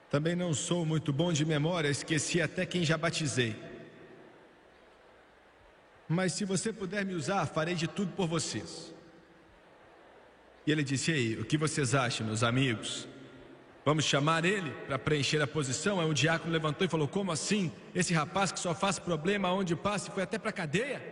Também 0.09 0.37
não 0.37 0.55
sou 0.55 0.87
muito 0.87 1.13
bom 1.13 1.33
de 1.33 1.45
memória, 1.45 1.89
esqueci 1.89 2.41
até 2.41 2.65
quem 2.65 2.85
já 2.85 2.97
batizei. 2.97 3.57
Mas 6.09 6.33
se 6.33 6.45
você 6.45 6.73
puder 6.73 7.05
me 7.05 7.15
usar, 7.15 7.47
farei 7.47 7.75
de 7.75 7.89
tudo 7.89 8.13
por 8.13 8.29
vocês. 8.29 8.95
E 10.67 10.73
ele 10.73 10.85
disse: 10.85 11.13
aí, 11.13 11.39
o 11.39 11.45
que 11.45 11.57
vocês 11.57 11.95
acham, 11.95 12.27
meus 12.27 12.43
amigos? 12.43 13.09
Vamos 13.85 14.05
chamar 14.05 14.45
ele 14.45 14.71
para 14.87 14.99
preencher 14.99 15.41
a 15.41 15.47
posição. 15.47 16.01
Aí 16.01 16.07
um 16.07 16.13
diácono 16.13 16.53
levantou 16.53 16.87
e 16.87 16.91
falou: 16.91 17.09
Como 17.09 17.33
assim? 17.33 17.73
Esse 17.95 18.13
rapaz 18.13 18.53
que 18.53 18.61
só 18.61 18.75
faz 18.75 18.99
problema 18.99 19.53
onde 19.53 19.75
passa 19.75 20.09
e 20.09 20.13
foi 20.13 20.23
até 20.23 20.39
para 20.39 20.51
a 20.51 20.53
cadeia? 20.53 21.03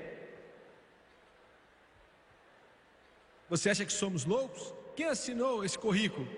Você 3.49 3.71
acha 3.71 3.85
que 3.85 3.93
somos 3.93 4.25
loucos? 4.25 4.75
Quem 4.95 5.07
assinou 5.07 5.65
esse 5.65 5.79
currículo? 5.79 6.29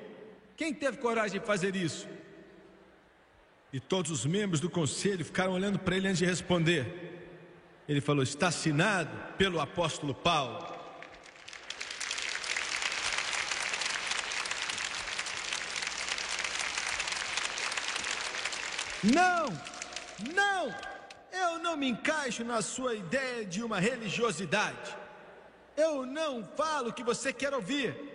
Quem 0.57 0.73
teve 0.73 0.99
coragem 0.99 1.41
de 1.41 1.47
fazer 1.47 1.75
isso? 1.75 2.09
E 3.73 3.81
todos 3.81 4.11
os 4.11 4.25
membros 4.25 4.61
do 4.61 4.71
conselho 4.71 5.25
ficaram 5.25 5.53
olhando 5.53 5.79
para 5.79 5.97
ele 5.97 6.07
antes 6.07 6.19
de 6.19 6.27
responder. 6.27 7.21
Ele 7.89 8.01
falou: 8.01 8.23
Está 8.23 8.49
assinado 8.49 9.11
pelo 9.37 9.61
apóstolo 9.61 10.15
Paulo. 10.15 10.80
Não, 19.03 19.47
não, 20.35 20.75
eu 21.33 21.59
não 21.59 21.77
me 21.77 21.89
encaixo 21.89 22.45
na 22.45 22.61
sua 22.61 22.95
ideia 22.95 23.47
de 23.47 23.63
uma 23.63 23.81
religiosidade. 23.81 24.97
Eu 25.77 26.05
não 26.05 26.45
falo 26.45 26.91
o 26.91 26.93
que 26.93 27.03
você 27.03 27.33
quer 27.33 27.55
ouvir. 27.55 28.11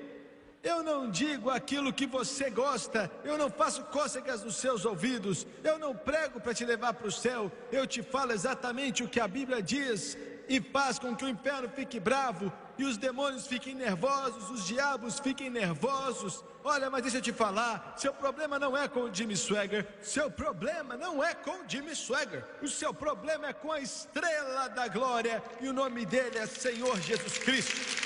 Eu 0.62 0.82
não 0.82 1.10
digo 1.10 1.50
aquilo 1.52 1.94
que 1.94 2.08
você 2.08 2.50
gosta, 2.50 3.12
eu 3.24 3.38
não 3.38 3.52
faço 3.52 3.84
cócegas 3.86 4.44
nos 4.44 4.56
seus 4.56 4.84
ouvidos, 4.84 5.46
eu 5.64 5.78
não 5.78 5.96
prego 5.96 6.40
para 6.40 6.56
te 6.56 6.66
levar 6.66 6.96
para 6.96 7.08
o 7.08 7.12
céu, 7.12 7.52
eu 7.72 7.86
te 7.86 8.02
falo 8.02 8.32
exatamente 8.32 9.04
o 9.04 9.08
que 9.08 9.20
a 9.20 9.28
Bíblia 9.28 9.62
diz 9.62 10.18
e 10.50 10.60
faz 10.60 10.98
com 10.98 11.16
que 11.16 11.24
o 11.24 11.30
inferno 11.30 11.70
fique 11.70 12.00
bravo 12.00 12.52
e 12.80 12.84
os 12.84 12.98
demônios 12.98 13.46
fiquem 13.46 13.76
nervosos, 13.76 14.50
os 14.50 14.66
diabos 14.66 15.20
fiquem 15.20 15.52
nervosos. 15.52 16.44
Olha, 16.68 16.89
mas 16.89 17.03
deixa 17.03 17.20
eu 17.20 17.22
te 17.22 17.32
falar: 17.32 17.93
seu 17.95 18.11
problema 18.11 18.57
não 18.57 18.76
é 18.76 18.88
com 18.88 19.01
o 19.01 19.13
Jimmy 19.13 19.38
Swagger, 19.38 19.86
seu 20.01 20.32
problema 20.32 20.97
não 20.97 21.24
é 21.24 21.36
com 21.36 21.51
o 21.51 21.70
Jimmy 21.70 21.95
Swagger, 21.95 22.43
o 22.59 22.68
seu 22.68 22.91
problema 22.91 23.49
é 23.49 23.53
com 23.53 23.72
a 23.72 23.80
estrela 23.80 24.68
da 24.70 24.88
glória 24.88 25.43
e 25.61 25.68
o 25.68 25.74
nome 25.74 26.07
dele 26.07 26.39
é 26.39 26.47
Senhor 26.47 26.99
Jesus 26.99 27.38
Cristo. 27.38 28.03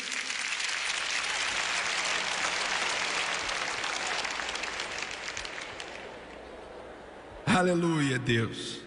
Aleluia, 7.45 8.19
Deus. 8.19 8.81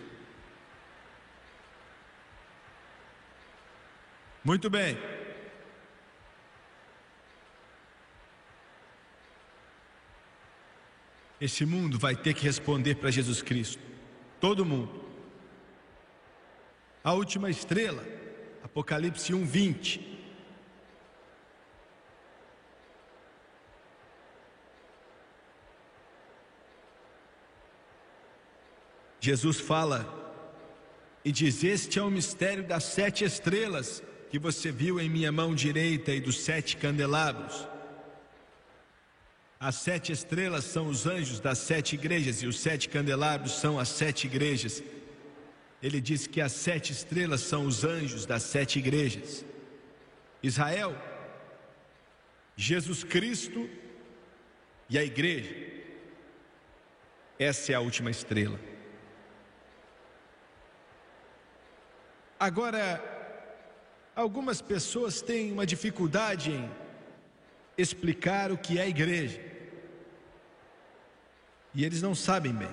Muito 4.45 4.69
bem. 4.69 5.22
Esse 11.43 11.67
mundo 11.67 11.99
vai 11.99 12.15
ter 12.15 12.35
que 12.35 12.45
responder 12.45 12.95
para 12.95 13.11
Jesus 13.11 13.43
Cristo. 13.43 13.83
Todo 14.39 14.65
mundo. 14.65 15.03
A 17.03 17.15
última 17.15 17.51
estrela, 17.51 18.07
Apocalipse 18.63 19.35
1, 19.35 19.45
20. 19.45 20.19
Jesus 29.19 29.59
fala 29.59 30.07
e 31.25 31.33
diz: 31.33 31.65
Este 31.65 31.99
é 31.99 32.03
o 32.03 32.09
mistério 32.09 32.63
das 32.63 32.85
sete 32.85 33.25
estrelas 33.25 34.01
que 34.31 34.39
você 34.39 34.71
viu 34.71 35.01
em 35.01 35.11
minha 35.11 35.33
mão 35.33 35.57
direita 35.57 36.13
e 36.13 36.21
dos 36.21 36.39
sete 36.39 36.77
candelabros. 36.77 37.72
As 39.65 39.77
sete 39.77 40.11
estrelas 40.11 40.65
são 40.65 40.89
os 40.89 41.07
anjos 41.07 41.39
das 41.39 41.57
sete 41.57 41.95
igrejas 41.95 42.43
e 42.43 42.49
os 42.49 42.59
sete 42.59 42.89
candelabros 42.89 43.53
são 43.53 43.79
as 43.79 43.91
sete 43.91 44.27
igrejas. 44.27 44.83
Ele 45.81 46.01
diz 46.01 46.27
que 46.27 46.41
as 46.41 46.51
sete 46.51 46.91
estrelas 46.91 47.43
são 47.43 47.65
os 47.65 47.85
anjos 47.85 48.27
das 48.27 48.43
sete 48.43 48.81
igrejas. 48.81 49.45
Israel, 50.43 51.01
Jesus 52.57 53.05
Cristo 53.05 53.71
e 54.91 54.99
a 54.99 55.05
igreja. 55.05 55.55
Essa 57.39 57.71
é 57.71 57.75
a 57.77 57.81
última 57.81 58.11
estrela. 58.11 58.59
Agora, 62.37 63.01
algumas 64.17 64.61
pessoas 64.61 65.23
têm 65.23 65.53
uma 65.53 65.65
dificuldade 65.65 66.51
em 66.51 66.69
explicar 67.79 68.51
o 68.51 68.59
que 68.59 68.81
é 68.81 68.83
a 68.83 68.89
igreja. 68.89 69.52
E 71.75 71.85
eles 71.85 72.03
não 72.03 72.15
sabem 72.15 72.53
bem. 72.53 72.71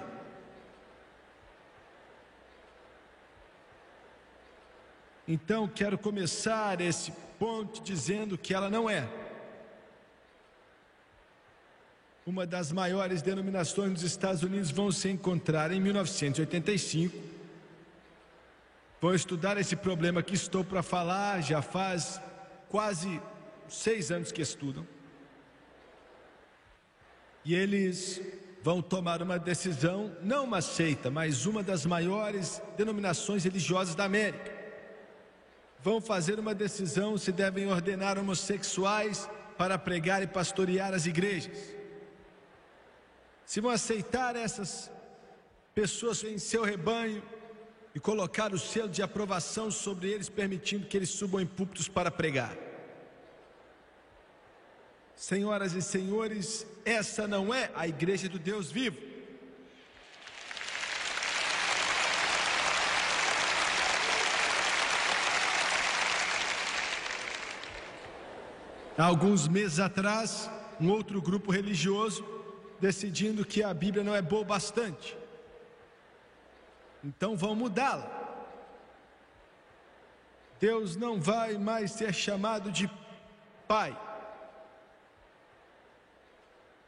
Então, 5.28 5.68
quero 5.68 5.98
começar 5.98 6.82
esse 6.82 7.12
ponto 7.38 7.82
dizendo 7.82 8.38
que 8.38 8.54
ela 8.54 8.70
não 8.70 8.90
é 8.90 9.08
uma 12.26 12.46
das 12.46 12.72
maiores 12.72 13.22
denominações 13.24 13.94
dos 13.94 14.04
Estados 14.04 14.44
Unidos 14.44 14.70
vão 14.70 14.92
se 14.92 15.10
encontrar 15.10 15.72
em 15.72 15.80
1985 15.80 17.40
Vou 19.02 19.16
estudar 19.16 19.58
esse 19.58 19.78
problema 19.78 20.22
que 20.22 20.36
estou 20.36 20.62
para 20.62 20.84
falar, 20.84 21.42
já 21.42 21.62
faz 21.62 22.20
quase 22.68 23.22
seis 23.70 24.12
anos 24.12 24.30
que 24.30 24.42
estudam. 24.42 24.86
E 27.46 27.56
eles 27.56 28.22
vão 28.62 28.82
tomar 28.82 29.22
uma 29.22 29.40
decisão, 29.40 30.16
não 30.22 30.44
uma 30.44 30.62
seita, 30.62 31.10
mas 31.10 31.46
uma 31.46 31.64
das 31.64 31.86
maiores 31.86 32.62
denominações 32.78 33.44
religiosas 33.44 33.96
da 33.96 34.06
América. 34.06 34.58
Vão 35.82 36.02
fazer 36.02 36.40
uma 36.40 36.54
decisão 36.54 37.18
se 37.18 37.32
devem 37.32 37.68
ordenar 37.68 38.18
homossexuais 38.18 39.30
para 39.58 39.78
pregar 39.78 40.22
e 40.22 40.28
pastorear 40.28 40.94
as 40.94 41.06
igrejas. 41.06 41.58
Se 43.46 43.62
vão 43.62 43.72
aceitar 43.72 44.36
essas 44.36 44.92
pessoas 45.74 46.24
em 46.24 46.38
seu 46.38 46.64
rebanho, 46.64 47.24
e 47.94 48.00
colocar 48.00 48.54
o 48.54 48.60
selo 48.60 48.90
de 48.90 49.02
aprovação 49.02 49.72
sobre 49.72 50.10
eles, 50.10 50.30
permitindo 50.30 50.86
que 50.86 50.96
eles 50.96 51.10
subam 51.10 51.42
em 51.42 51.46
púlpitos 51.46 51.88
para 51.88 52.12
pregar. 52.12 52.56
Senhoras 55.20 55.74
e 55.74 55.82
senhores, 55.82 56.66
essa 56.86 57.28
não 57.28 57.54
é 57.54 57.70
a 57.76 57.88
igreja 57.88 58.30
do 58.30 58.40
Deus 58.40 58.72
vivo. 58.72 58.98
Há 68.98 69.04
alguns 69.04 69.48
meses 69.48 69.80
atrás, 69.80 70.50
um 70.80 70.90
outro 70.90 71.22
grupo 71.22 71.52
religioso 71.52 72.26
decidindo 72.80 73.46
que 73.46 73.62
a 73.62 73.74
Bíblia 73.74 74.04
não 74.04 74.16
é 74.16 74.22
boa 74.22 74.44
bastante 74.44 75.18
então 77.04 77.36
vão 77.36 77.56
mudá-la. 77.56 78.18
Deus 80.60 80.96
não 80.96 81.20
vai 81.20 81.58
mais 81.58 81.92
ser 81.92 82.14
chamado 82.14 82.72
de 82.72 82.90
pai. 83.68 83.98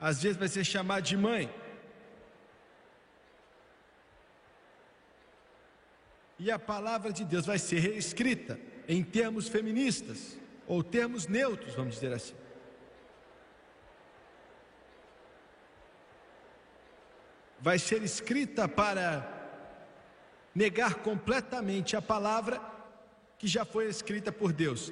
Às 0.02 0.24
vezes 0.24 0.38
vai 0.38 0.48
ser 0.48 0.64
chamado 0.64 1.04
de 1.04 1.16
mãe. 1.16 1.54
E 6.40 6.50
a 6.50 6.58
palavra 6.58 7.14
de 7.14 7.24
Deus 7.24 7.46
vai 7.46 7.60
ser 7.60 7.78
reescrita 7.78 8.60
em 8.88 9.04
termos 9.04 9.48
feministas, 9.48 10.40
ou 10.66 10.84
termos 10.84 11.28
neutros, 11.28 11.76
vamos 11.76 11.94
dizer 11.94 12.12
assim. 12.14 12.34
Vai 17.60 17.78
ser 17.78 18.02
escrita 18.02 18.68
para 18.68 19.40
negar 20.56 20.96
completamente 20.96 21.96
a 21.96 22.02
palavra 22.02 22.60
que 23.38 23.48
já 23.48 23.64
foi 23.64 23.88
escrita 23.88 24.32
por 24.32 24.52
Deus. 24.52 24.92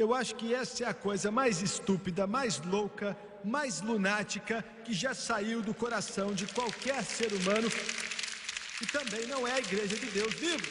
Eu 0.00 0.14
acho 0.14 0.34
que 0.34 0.54
essa 0.54 0.84
é 0.84 0.86
a 0.88 0.94
coisa 0.94 1.30
mais 1.30 1.60
estúpida, 1.60 2.26
mais 2.26 2.58
louca, 2.62 3.14
mais 3.44 3.82
lunática 3.82 4.64
que 4.82 4.94
já 4.94 5.12
saiu 5.12 5.60
do 5.60 5.74
coração 5.74 6.32
de 6.32 6.46
qualquer 6.46 7.04
ser 7.04 7.30
humano 7.34 7.68
e 8.80 8.86
também 8.86 9.26
não 9.26 9.46
é 9.46 9.52
a 9.52 9.58
igreja 9.58 9.94
de 9.94 10.06
Deus 10.06 10.32
vivo. 10.32 10.66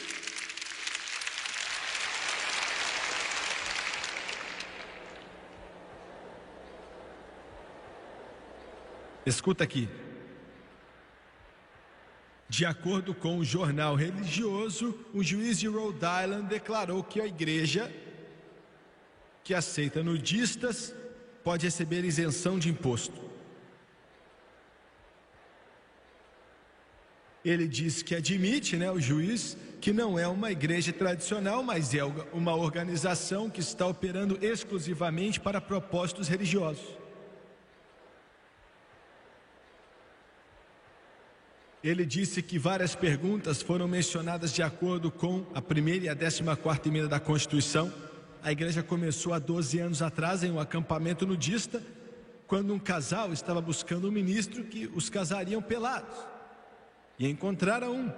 Escuta 9.24 9.62
aqui. 9.62 9.88
De 12.48 12.66
acordo 12.66 13.14
com 13.14 13.38
o 13.38 13.44
jornal 13.44 13.94
religioso, 13.94 14.98
um 15.14 15.22
juiz 15.22 15.60
de 15.60 15.68
Rhode 15.68 15.98
Island 15.98 16.48
declarou 16.48 17.04
que 17.04 17.20
a 17.20 17.26
igreja 17.28 17.88
que 19.50 19.54
aceita 19.54 20.00
nudistas 20.00 20.94
pode 21.42 21.66
receber 21.66 22.04
isenção 22.04 22.56
de 22.56 22.68
imposto. 22.68 23.20
Ele 27.44 27.66
diz 27.66 28.00
que 28.00 28.14
admite, 28.14 28.76
né, 28.76 28.92
o 28.92 29.00
juiz, 29.00 29.56
que 29.80 29.92
não 29.92 30.16
é 30.16 30.28
uma 30.28 30.52
igreja 30.52 30.92
tradicional, 30.92 31.64
mas 31.64 31.92
é 31.96 32.04
uma 32.32 32.54
organização 32.54 33.50
que 33.50 33.58
está 33.58 33.88
operando 33.88 34.38
exclusivamente 34.40 35.40
para 35.40 35.60
propósitos 35.60 36.28
religiosos. 36.28 36.86
Ele 41.82 42.06
disse 42.06 42.40
que 42.40 42.56
várias 42.56 42.94
perguntas 42.94 43.60
foram 43.60 43.88
mencionadas 43.88 44.52
de 44.52 44.62
acordo 44.62 45.10
com 45.10 45.44
a 45.52 45.60
primeira 45.60 46.04
e 46.04 46.08
a 46.08 46.14
décima 46.14 46.54
quarta 46.54 46.86
emenda 46.86 47.08
da 47.08 47.18
Constituição. 47.18 48.09
A 48.42 48.50
igreja 48.50 48.82
começou 48.82 49.34
há 49.34 49.38
12 49.38 49.78
anos 49.78 50.00
atrás 50.00 50.42
em 50.42 50.50
um 50.50 50.58
acampamento 50.58 51.26
nudista, 51.26 51.82
quando 52.46 52.72
um 52.72 52.78
casal 52.78 53.32
estava 53.32 53.60
buscando 53.60 54.08
um 54.08 54.10
ministro 54.10 54.64
que 54.64 54.86
os 54.94 55.10
casariam 55.10 55.60
pelados. 55.60 56.16
E 57.18 57.28
encontraram 57.28 57.94
um. 57.94 58.12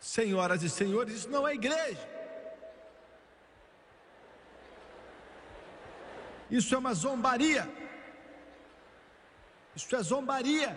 Senhoras 0.00 0.62
e 0.62 0.68
senhores, 0.68 1.14
isso 1.14 1.30
não 1.30 1.46
é 1.46 1.54
igreja. 1.54 2.08
Isso 6.50 6.74
é 6.74 6.78
uma 6.78 6.94
zombaria. 6.94 7.68
Isso 9.74 9.94
é 9.94 10.02
zombaria 10.02 10.76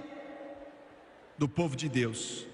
do 1.37 1.47
povo 1.47 1.75
de 1.75 1.89
Deus. 1.89 2.45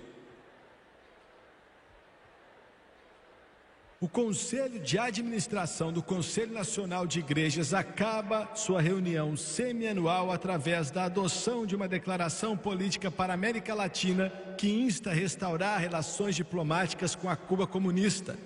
O 4.06 4.08
Conselho 4.08 4.80
de 4.80 5.00
Administração 5.00 5.92
do 5.92 6.04
Conselho 6.04 6.54
Nacional 6.54 7.08
de 7.08 7.18
Igrejas 7.18 7.74
acaba 7.74 8.52
sua 8.54 8.80
reunião 8.80 9.36
semianual 9.36 10.32
através 10.32 10.92
da 10.92 11.06
adoção 11.06 11.66
de 11.66 11.76
uma 11.76 11.88
declaração 11.88 12.56
política 12.56 13.10
para 13.10 13.34
a 13.34 13.36
América 13.36 13.74
Latina 13.74 14.30
que 14.60 14.70
insta 14.72 15.10
a 15.10 15.14
restaurar 15.14 15.80
relações 15.80 16.36
diplomáticas 16.36 17.16
com 17.16 17.28
a 17.28 17.36
Cuba 17.36 17.66
comunista 17.66 18.38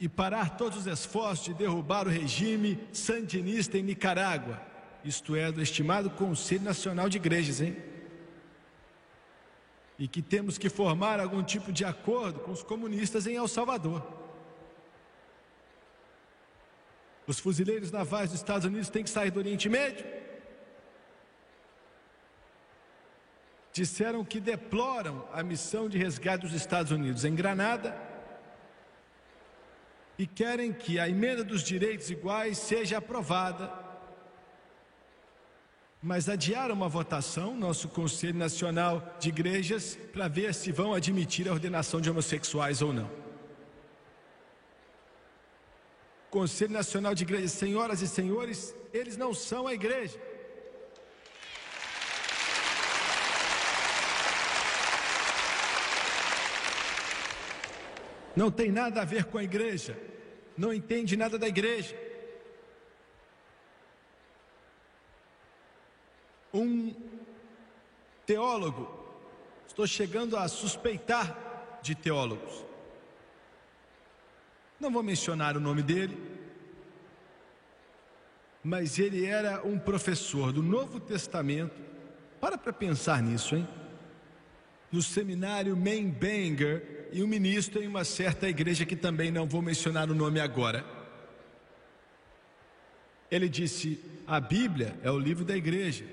e 0.00 0.08
parar 0.08 0.56
todos 0.56 0.78
os 0.78 0.86
esforços 0.86 1.44
de 1.44 1.52
derrubar 1.52 2.06
o 2.06 2.10
regime 2.10 2.78
sandinista 2.94 3.76
em 3.76 3.82
Nicarágua, 3.82 4.58
isto 5.04 5.36
é, 5.36 5.52
do 5.52 5.60
estimado 5.60 6.08
Conselho 6.08 6.62
Nacional 6.62 7.10
de 7.10 7.18
Igrejas, 7.18 7.60
hein? 7.60 7.76
E 9.98 10.06
que 10.06 10.20
temos 10.20 10.58
que 10.58 10.68
formar 10.68 11.20
algum 11.20 11.42
tipo 11.42 11.72
de 11.72 11.84
acordo 11.84 12.40
com 12.40 12.50
os 12.50 12.62
comunistas 12.62 13.26
em 13.26 13.36
El 13.36 13.48
Salvador. 13.48 14.06
Os 17.26 17.40
fuzileiros 17.40 17.90
navais 17.90 18.30
dos 18.30 18.38
Estados 18.38 18.64
Unidos 18.64 18.88
têm 18.88 19.02
que 19.02 19.10
sair 19.10 19.30
do 19.30 19.38
Oriente 19.38 19.68
Médio. 19.68 20.06
Disseram 23.72 24.24
que 24.24 24.40
deploram 24.40 25.28
a 25.32 25.42
missão 25.42 25.88
de 25.88 25.98
resgate 25.98 26.46
dos 26.46 26.54
Estados 26.54 26.92
Unidos 26.92 27.24
em 27.24 27.34
Granada 27.34 28.06
e 30.18 30.26
querem 30.26 30.72
que 30.72 30.98
a 30.98 31.08
emenda 31.08 31.44
dos 31.44 31.62
direitos 31.62 32.10
iguais 32.10 32.58
seja 32.58 32.98
aprovada. 32.98 33.85
Mas 36.02 36.28
adiaram 36.28 36.74
uma 36.74 36.88
votação, 36.88 37.56
nosso 37.56 37.88
Conselho 37.88 38.38
Nacional 38.38 39.16
de 39.18 39.28
Igrejas, 39.30 39.98
para 40.12 40.28
ver 40.28 40.54
se 40.54 40.70
vão 40.70 40.94
admitir 40.94 41.48
a 41.48 41.52
ordenação 41.52 42.00
de 42.00 42.10
homossexuais 42.10 42.82
ou 42.82 42.92
não. 42.92 43.10
Conselho 46.30 46.72
Nacional 46.72 47.14
de 47.14 47.24
Igrejas, 47.24 47.52
senhoras 47.52 48.02
e 48.02 48.08
senhores, 48.08 48.74
eles 48.92 49.16
não 49.16 49.32
são 49.32 49.66
a 49.66 49.74
igreja. 49.74 50.20
não 58.36 58.50
tem 58.50 58.70
nada 58.70 59.00
a 59.00 59.04
ver 59.04 59.24
com 59.24 59.38
a 59.38 59.42
igreja, 59.42 59.98
não 60.56 60.72
entende 60.72 61.16
nada 61.16 61.38
da 61.38 61.48
igreja. 61.48 61.96
Um 66.56 66.94
teólogo, 68.24 68.88
estou 69.68 69.86
chegando 69.86 70.36
a 70.36 70.48
suspeitar 70.48 71.78
de 71.82 71.94
teólogos, 71.94 72.64
não 74.80 74.90
vou 74.90 75.02
mencionar 75.02 75.56
o 75.56 75.60
nome 75.60 75.82
dele, 75.82 76.16
mas 78.64 78.98
ele 78.98 79.24
era 79.24 79.64
um 79.66 79.78
professor 79.78 80.52
do 80.52 80.62
Novo 80.62 80.98
Testamento. 80.98 81.80
Para 82.40 82.58
para 82.58 82.72
pensar 82.72 83.22
nisso, 83.22 83.54
hein? 83.54 83.68
No 84.90 85.02
seminário 85.02 85.76
Mainbanger 85.76 87.08
e 87.12 87.22
um 87.22 87.26
ministro 87.26 87.82
em 87.82 87.86
uma 87.86 88.04
certa 88.04 88.48
igreja 88.48 88.84
que 88.84 88.96
também 88.96 89.30
não 89.30 89.46
vou 89.46 89.62
mencionar 89.62 90.10
o 90.10 90.14
nome 90.14 90.40
agora. 90.40 90.84
Ele 93.30 93.48
disse: 93.48 94.00
A 94.26 94.40
Bíblia 94.40 94.96
é 95.02 95.10
o 95.10 95.18
livro 95.18 95.44
da 95.44 95.56
igreja. 95.56 96.04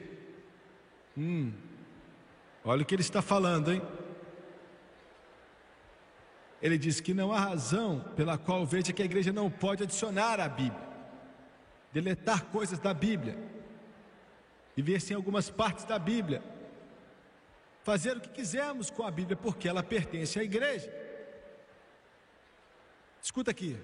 Hum, 1.18 1.54
olha 2.64 2.82
o 2.82 2.86
que 2.86 2.96
ele 2.96 3.02
está 3.02 3.22
falando, 3.22 3.72
hein? 3.72 3.82
Ele 6.62 6.78
disse 6.78 7.04
que 7.04 7.14
não 7.14 7.34
há 7.34 7.40
razão 7.40 8.00
pela 8.16 8.38
qual 8.38 8.66
veja 8.66 8.94
que 8.94 9.02
a 9.02 9.06
igreja 9.06 9.34
não 9.34 9.52
pode 9.52 9.84
adicionar 9.84 10.40
à 10.40 10.48
Bíblia, 10.48 10.88
deletar 11.92 12.46
coisas 12.46 12.80
da 12.80 12.94
Bíblia, 12.94 13.38
e 14.76 14.82
ver 14.82 15.02
se 15.02 15.14
em 15.14 15.16
algumas 15.16 15.50
partes 15.50 15.86
da 15.86 16.00
Bíblia 16.00 16.42
fazer 17.84 18.18
o 18.18 18.22
que 18.22 18.30
quisermos 18.30 18.90
com 18.90 19.04
a 19.04 19.12
Bíblia, 19.12 19.36
porque 19.36 19.68
ela 19.68 19.84
pertence 19.84 20.40
à 20.40 20.44
igreja. 20.44 20.92
Escuta 23.22 23.52
aqui. 23.52 23.78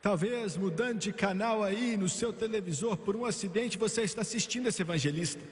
Talvez 0.00 0.56
mudando 0.56 0.98
de 0.98 1.12
canal 1.12 1.62
aí 1.62 1.96
no 1.96 2.08
seu 2.08 2.32
televisor 2.32 2.96
por 2.96 3.14
um 3.14 3.24
acidente, 3.24 3.78
você 3.78 4.02
está 4.02 4.20
assistindo 4.20 4.66
esse 4.66 4.82
evangelista. 4.82 5.44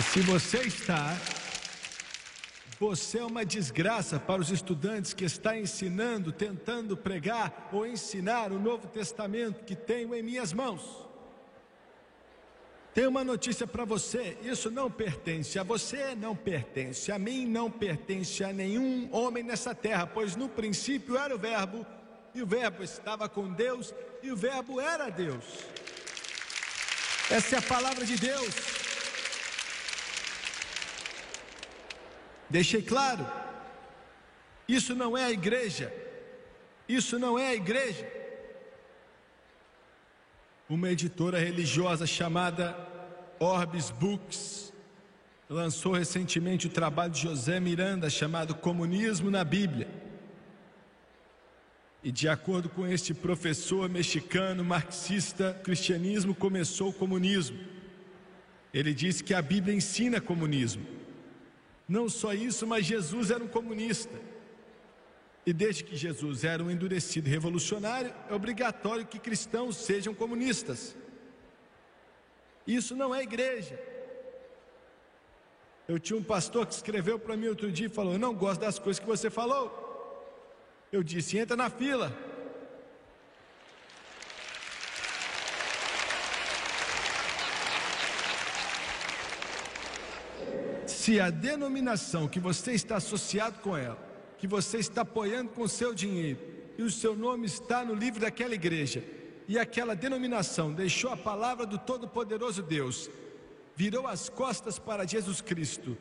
E 0.00 0.02
se 0.02 0.20
você 0.20 0.62
está 0.62 1.14
você 2.78 3.18
é 3.18 3.24
uma 3.26 3.44
desgraça 3.44 4.18
para 4.18 4.40
os 4.40 4.50
estudantes 4.50 5.12
que 5.12 5.26
está 5.26 5.58
ensinando, 5.58 6.32
tentando 6.32 6.96
pregar 6.96 7.68
ou 7.70 7.86
ensinar 7.86 8.50
o 8.50 8.58
Novo 8.58 8.88
Testamento 8.88 9.62
que 9.62 9.76
tenho 9.76 10.14
em 10.14 10.22
minhas 10.22 10.54
mãos. 10.54 11.06
Tenho 12.94 13.10
uma 13.10 13.22
notícia 13.22 13.66
para 13.66 13.84
você: 13.84 14.38
isso 14.42 14.70
não 14.70 14.90
pertence 14.90 15.58
a 15.58 15.62
você, 15.62 16.14
não 16.14 16.34
pertence 16.34 17.12
a 17.12 17.18
mim, 17.18 17.44
não 17.44 17.70
pertence 17.70 18.42
a 18.42 18.54
nenhum 18.54 19.06
homem 19.12 19.42
nessa 19.42 19.74
terra, 19.74 20.06
pois 20.06 20.34
no 20.34 20.48
princípio 20.48 21.18
era 21.18 21.34
o 21.34 21.38
Verbo, 21.38 21.84
e 22.34 22.40
o 22.40 22.46
Verbo 22.46 22.82
estava 22.82 23.28
com 23.28 23.52
Deus, 23.52 23.92
e 24.22 24.32
o 24.32 24.36
Verbo 24.36 24.80
era 24.80 25.10
Deus. 25.10 25.44
Essa 27.30 27.56
é 27.56 27.58
a 27.58 27.62
palavra 27.62 28.06
de 28.06 28.16
Deus. 28.16 28.79
Deixei 32.50 32.82
claro, 32.82 33.24
isso 34.66 34.94
não 34.94 35.16
é 35.16 35.24
a 35.24 35.30
igreja, 35.30 35.92
isso 36.88 37.18
não 37.18 37.38
é 37.38 37.48
a 37.48 37.54
igreja. 37.54 38.06
Uma 40.68 40.90
editora 40.90 41.38
religiosa 41.38 42.06
chamada 42.06 42.76
Orbis 43.38 43.90
Books 43.90 44.72
lançou 45.48 45.94
recentemente 45.94 46.66
o 46.66 46.70
trabalho 46.70 47.12
de 47.12 47.22
José 47.22 47.58
Miranda 47.58 48.10
chamado 48.10 48.54
Comunismo 48.54 49.30
na 49.30 49.42
Bíblia. 49.42 49.88
E 52.02 52.10
de 52.10 52.28
acordo 52.28 52.68
com 52.68 52.86
este 52.86 53.12
professor 53.12 53.88
mexicano 53.88 54.64
marxista, 54.64 55.60
cristianismo 55.62 56.34
começou 56.34 56.90
o 56.90 56.92
comunismo. 56.92 57.58
Ele 58.72 58.94
disse 58.94 59.22
que 59.22 59.34
a 59.34 59.42
Bíblia 59.42 59.74
ensina 59.74 60.20
comunismo. 60.20 60.99
Não 61.90 62.08
só 62.08 62.32
isso, 62.32 62.68
mas 62.68 62.86
Jesus 62.86 63.32
era 63.32 63.42
um 63.42 63.48
comunista. 63.48 64.16
E 65.44 65.52
desde 65.52 65.82
que 65.82 65.96
Jesus 65.96 66.44
era 66.44 66.62
um 66.62 66.70
endurecido 66.70 67.28
revolucionário, 67.28 68.14
é 68.28 68.32
obrigatório 68.32 69.04
que 69.04 69.18
cristãos 69.18 69.74
sejam 69.74 70.14
comunistas. 70.14 70.96
Isso 72.64 72.94
não 72.94 73.12
é 73.12 73.24
igreja. 73.24 73.76
Eu 75.88 75.98
tinha 75.98 76.16
um 76.16 76.22
pastor 76.22 76.64
que 76.64 76.74
escreveu 76.74 77.18
para 77.18 77.36
mim 77.36 77.48
outro 77.48 77.72
dia 77.72 77.86
e 77.86 77.90
falou: 77.90 78.12
Eu 78.12 78.20
não 78.20 78.36
gosto 78.36 78.60
das 78.60 78.78
coisas 78.78 79.00
que 79.00 79.06
você 79.06 79.28
falou. 79.28 79.66
Eu 80.92 81.02
disse: 81.02 81.38
Entra 81.38 81.56
na 81.56 81.68
fila. 81.68 82.16
Se 91.10 91.18
a 91.18 91.28
denominação 91.28 92.28
que 92.28 92.38
você 92.38 92.70
está 92.70 92.98
associado 92.98 93.58
com 93.58 93.76
ela, 93.76 93.98
que 94.38 94.46
você 94.46 94.78
está 94.78 95.00
apoiando 95.00 95.50
com 95.50 95.66
seu 95.66 95.92
dinheiro, 95.92 96.38
e 96.78 96.84
o 96.84 96.90
seu 96.90 97.16
nome 97.16 97.46
está 97.46 97.84
no 97.84 97.94
livro 97.94 98.20
daquela 98.20 98.54
igreja, 98.54 99.02
e 99.48 99.58
aquela 99.58 99.96
denominação 99.96 100.72
deixou 100.72 101.10
a 101.10 101.16
palavra 101.16 101.66
do 101.66 101.78
Todo-Poderoso 101.78 102.62
Deus, 102.62 103.10
virou 103.74 104.06
as 104.06 104.28
costas 104.28 104.78
para 104.78 105.04
Jesus 105.04 105.40
Cristo 105.40 105.98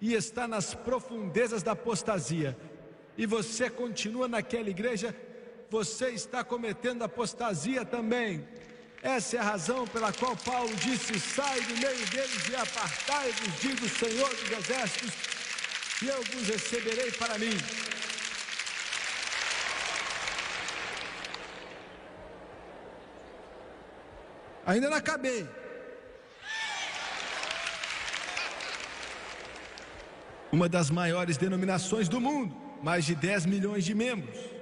e 0.00 0.14
está 0.14 0.46
nas 0.46 0.74
profundezas 0.74 1.64
da 1.64 1.72
apostasia, 1.72 2.56
e 3.18 3.26
você 3.26 3.68
continua 3.68 4.28
naquela 4.28 4.70
igreja, 4.70 5.12
você 5.68 6.10
está 6.10 6.44
cometendo 6.44 7.02
apostasia 7.02 7.84
também. 7.84 8.46
Essa 9.02 9.36
é 9.36 9.40
a 9.40 9.42
razão 9.42 9.84
pela 9.88 10.12
qual 10.12 10.36
Paulo 10.36 10.72
disse: 10.76 11.18
Sai 11.18 11.60
do 11.62 11.76
meio 11.76 12.06
deles 12.06 12.48
e 12.48 12.54
apartai-vos, 12.54 13.60
diz 13.60 13.82
o 13.82 13.88
Senhor 13.88 14.28
dos 14.28 14.50
Exércitos, 14.52 15.12
e 16.02 16.06
eu 16.06 16.22
vos 16.22 16.46
receberei 16.46 17.10
para 17.10 17.36
mim. 17.36 17.50
Ainda 24.64 24.88
não 24.88 24.96
acabei. 24.96 25.48
Uma 30.52 30.68
das 30.68 30.90
maiores 30.90 31.36
denominações 31.36 32.08
do 32.08 32.20
mundo, 32.20 32.54
mais 32.80 33.04
de 33.04 33.16
10 33.16 33.46
milhões 33.46 33.84
de 33.84 33.94
membros. 33.94 34.61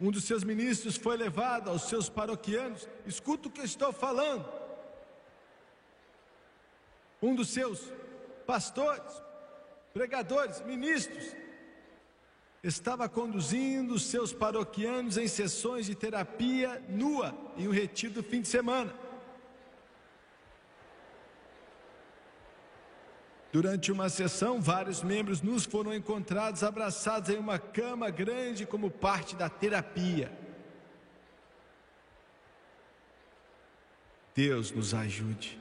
Um 0.00 0.10
dos 0.10 0.24
seus 0.24 0.44
ministros 0.44 0.96
foi 0.96 1.16
levado 1.16 1.70
aos 1.70 1.82
seus 1.82 2.08
paroquianos, 2.08 2.86
escuta 3.06 3.48
o 3.48 3.50
que 3.50 3.60
eu 3.60 3.64
estou 3.64 3.92
falando. 3.92 4.46
Um 7.22 7.34
dos 7.34 7.48
seus 7.48 7.90
pastores, 8.46 9.22
pregadores, 9.94 10.60
ministros, 10.62 11.34
estava 12.62 13.08
conduzindo 13.08 13.94
os 13.94 14.04
seus 14.04 14.32
paroquianos 14.32 15.16
em 15.16 15.26
sessões 15.26 15.86
de 15.86 15.94
terapia 15.94 16.82
nua 16.88 17.34
em 17.56 17.66
um 17.66 17.72
retiro 17.72 18.14
do 18.14 18.22
fim 18.22 18.42
de 18.42 18.48
semana. 18.48 18.92
Durante 23.56 23.90
uma 23.90 24.10
sessão, 24.10 24.60
vários 24.60 25.02
membros 25.02 25.40
nus 25.40 25.64
foram 25.64 25.94
encontrados 25.94 26.62
abraçados 26.62 27.30
em 27.30 27.38
uma 27.38 27.58
cama 27.58 28.10
grande 28.10 28.66
como 28.66 28.90
parte 28.90 29.34
da 29.34 29.48
terapia. 29.48 30.30
Deus 34.34 34.70
nos 34.70 34.92
ajude. 34.92 35.58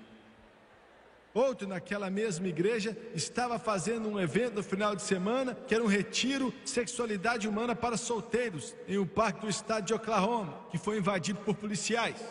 Outro 1.34 1.70
naquela 1.70 2.10
mesma 2.10 2.50
igreja 2.50 2.98
estava 3.14 3.58
fazendo 3.58 4.10
um 4.10 4.20
evento 4.20 4.56
no 4.56 4.64
final 4.64 4.93
de 4.93 5.02
semana 5.02 5.56
que 5.56 5.74
era 5.74 5.82
um 5.82 5.88
retiro 5.88 6.54
de 6.66 6.70
sexualidade 6.70 7.48
humana 7.48 7.74
para 7.74 7.96
solteiros 7.96 8.76
em 8.89 8.98
um 8.98 9.08
parque 9.08 9.39
do 9.39 9.50
estado 9.50 9.86
de 9.86 9.93
Oklahoma, 9.93 10.66
que 10.70 10.78
foi 10.78 10.98
invadido 10.98 11.39
por 11.39 11.56
policiais. 11.56 12.22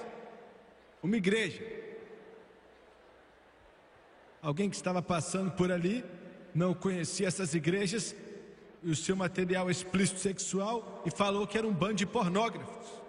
Uma 1.02 1.16
igreja 1.16 1.83
Alguém 4.44 4.68
que 4.68 4.76
estava 4.76 5.00
passando 5.00 5.50
por 5.52 5.72
ali, 5.72 6.04
não 6.54 6.74
conhecia 6.74 7.26
essas 7.26 7.54
igrejas 7.54 8.14
e 8.82 8.90
o 8.90 8.94
seu 8.94 9.16
material 9.16 9.70
explícito 9.70 10.20
sexual 10.20 11.02
e 11.06 11.10
falou 11.10 11.46
que 11.46 11.56
era 11.56 11.66
um 11.66 11.72
bando 11.72 11.94
de 11.94 12.04
pornógrafos. 12.04 13.03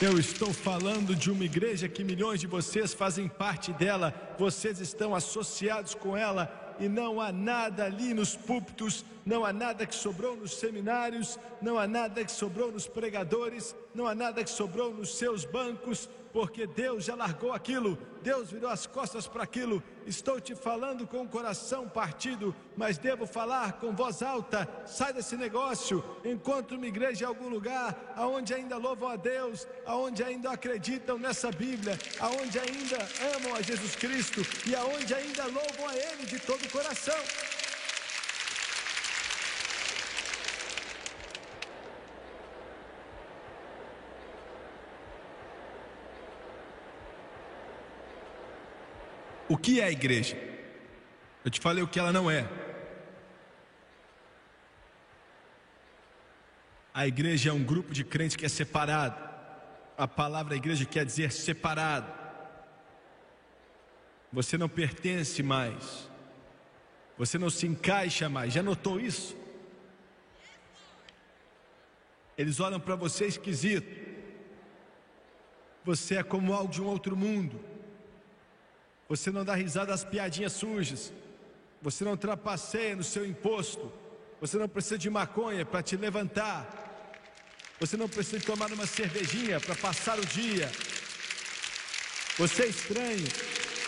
Eu 0.00 0.16
estou 0.16 0.52
falando 0.52 1.12
de 1.12 1.28
uma 1.28 1.44
igreja 1.44 1.88
que 1.88 2.04
milhões 2.04 2.38
de 2.38 2.46
vocês 2.46 2.94
fazem 2.94 3.26
parte 3.26 3.72
dela, 3.72 4.14
vocês 4.38 4.78
estão 4.78 5.12
associados 5.12 5.92
com 5.92 6.16
ela 6.16 6.76
e 6.78 6.88
não 6.88 7.20
há 7.20 7.32
nada 7.32 7.84
ali 7.84 8.14
nos 8.14 8.36
púlpitos, 8.36 9.04
não 9.26 9.44
há 9.44 9.52
nada 9.52 9.84
que 9.84 9.94
sobrou 9.96 10.36
nos 10.36 10.56
seminários, 10.56 11.36
não 11.60 11.76
há 11.76 11.88
nada 11.88 12.24
que 12.24 12.30
sobrou 12.30 12.70
nos 12.70 12.86
pregadores, 12.86 13.74
não 13.92 14.06
há 14.06 14.14
nada 14.14 14.44
que 14.44 14.50
sobrou 14.50 14.94
nos 14.94 15.18
seus 15.18 15.44
bancos, 15.44 16.08
porque 16.32 16.66
Deus 16.66 17.04
já 17.04 17.14
largou 17.14 17.52
aquilo, 17.52 17.98
Deus 18.22 18.50
virou 18.50 18.70
as 18.70 18.86
costas 18.86 19.26
para 19.26 19.42
aquilo. 19.42 19.82
Estou 20.06 20.40
te 20.40 20.54
falando 20.54 21.06
com 21.06 21.22
o 21.22 21.28
coração 21.28 21.88
partido, 21.88 22.54
mas 22.76 22.98
devo 22.98 23.26
falar 23.26 23.74
com 23.74 23.94
voz 23.94 24.22
alta. 24.22 24.68
Sai 24.86 25.12
desse 25.12 25.36
negócio, 25.36 26.04
encontre 26.24 26.76
uma 26.76 26.86
igreja 26.86 27.24
em 27.24 27.28
algum 27.28 27.48
lugar, 27.48 28.14
aonde 28.16 28.54
ainda 28.54 28.76
louvam 28.76 29.08
a 29.08 29.16
Deus, 29.16 29.66
aonde 29.86 30.22
ainda 30.22 30.50
acreditam 30.50 31.18
nessa 31.18 31.50
Bíblia, 31.50 31.98
aonde 32.20 32.58
ainda 32.58 32.98
amam 33.36 33.54
a 33.54 33.62
Jesus 33.62 33.96
Cristo 33.96 34.42
e 34.66 34.74
aonde 34.74 35.14
ainda 35.14 35.44
louvam 35.44 35.88
a 35.88 35.96
Ele 35.96 36.26
de 36.26 36.38
todo 36.40 36.62
o 36.64 36.70
coração. 36.70 37.18
O 49.48 49.56
que 49.56 49.80
é 49.80 49.84
a 49.84 49.90
igreja? 49.90 50.36
Eu 51.44 51.50
te 51.50 51.60
falei 51.60 51.82
o 51.82 51.88
que 51.88 51.98
ela 51.98 52.12
não 52.12 52.30
é. 52.30 52.46
A 56.92 57.06
igreja 57.06 57.50
é 57.50 57.52
um 57.52 57.64
grupo 57.64 57.92
de 57.92 58.04
crentes 58.04 58.36
que 58.36 58.44
é 58.44 58.48
separado. 58.48 59.16
A 59.96 60.06
palavra 60.06 60.56
igreja 60.56 60.84
quer 60.84 61.06
dizer 61.06 61.32
separado. 61.32 62.12
Você 64.32 64.58
não 64.58 64.68
pertence 64.68 65.42
mais. 65.42 66.10
Você 67.16 67.38
não 67.38 67.48
se 67.48 67.66
encaixa 67.66 68.28
mais. 68.28 68.52
Já 68.52 68.62
notou 68.62 69.00
isso? 69.00 69.36
Eles 72.36 72.60
olham 72.60 72.78
para 72.78 72.94
você 72.94 73.26
esquisito. 73.26 74.06
Você 75.84 76.16
é 76.16 76.22
como 76.22 76.52
algo 76.52 76.70
de 76.70 76.82
um 76.82 76.86
outro 76.86 77.16
mundo. 77.16 77.77
Você 79.08 79.30
não 79.30 79.44
dá 79.44 79.54
risada 79.54 79.92
às 79.94 80.04
piadinhas 80.04 80.52
sujas. 80.52 81.12
Você 81.80 82.04
não 82.04 82.16
trapaceia 82.16 82.94
no 82.94 83.04
seu 83.04 83.24
imposto. 83.26 83.90
Você 84.40 84.58
não 84.58 84.68
precisa 84.68 84.98
de 84.98 85.08
maconha 85.08 85.64
para 85.64 85.82
te 85.82 85.96
levantar. 85.96 86.60
Você 87.80 87.96
não 87.96 88.08
precisa 88.08 88.44
tomar 88.44 88.70
uma 88.72 88.86
cervejinha 88.86 89.60
para 89.60 89.74
passar 89.74 90.18
o 90.18 90.26
dia. 90.26 90.70
Você 92.36 92.64
é 92.64 92.66
estranho. 92.66 93.26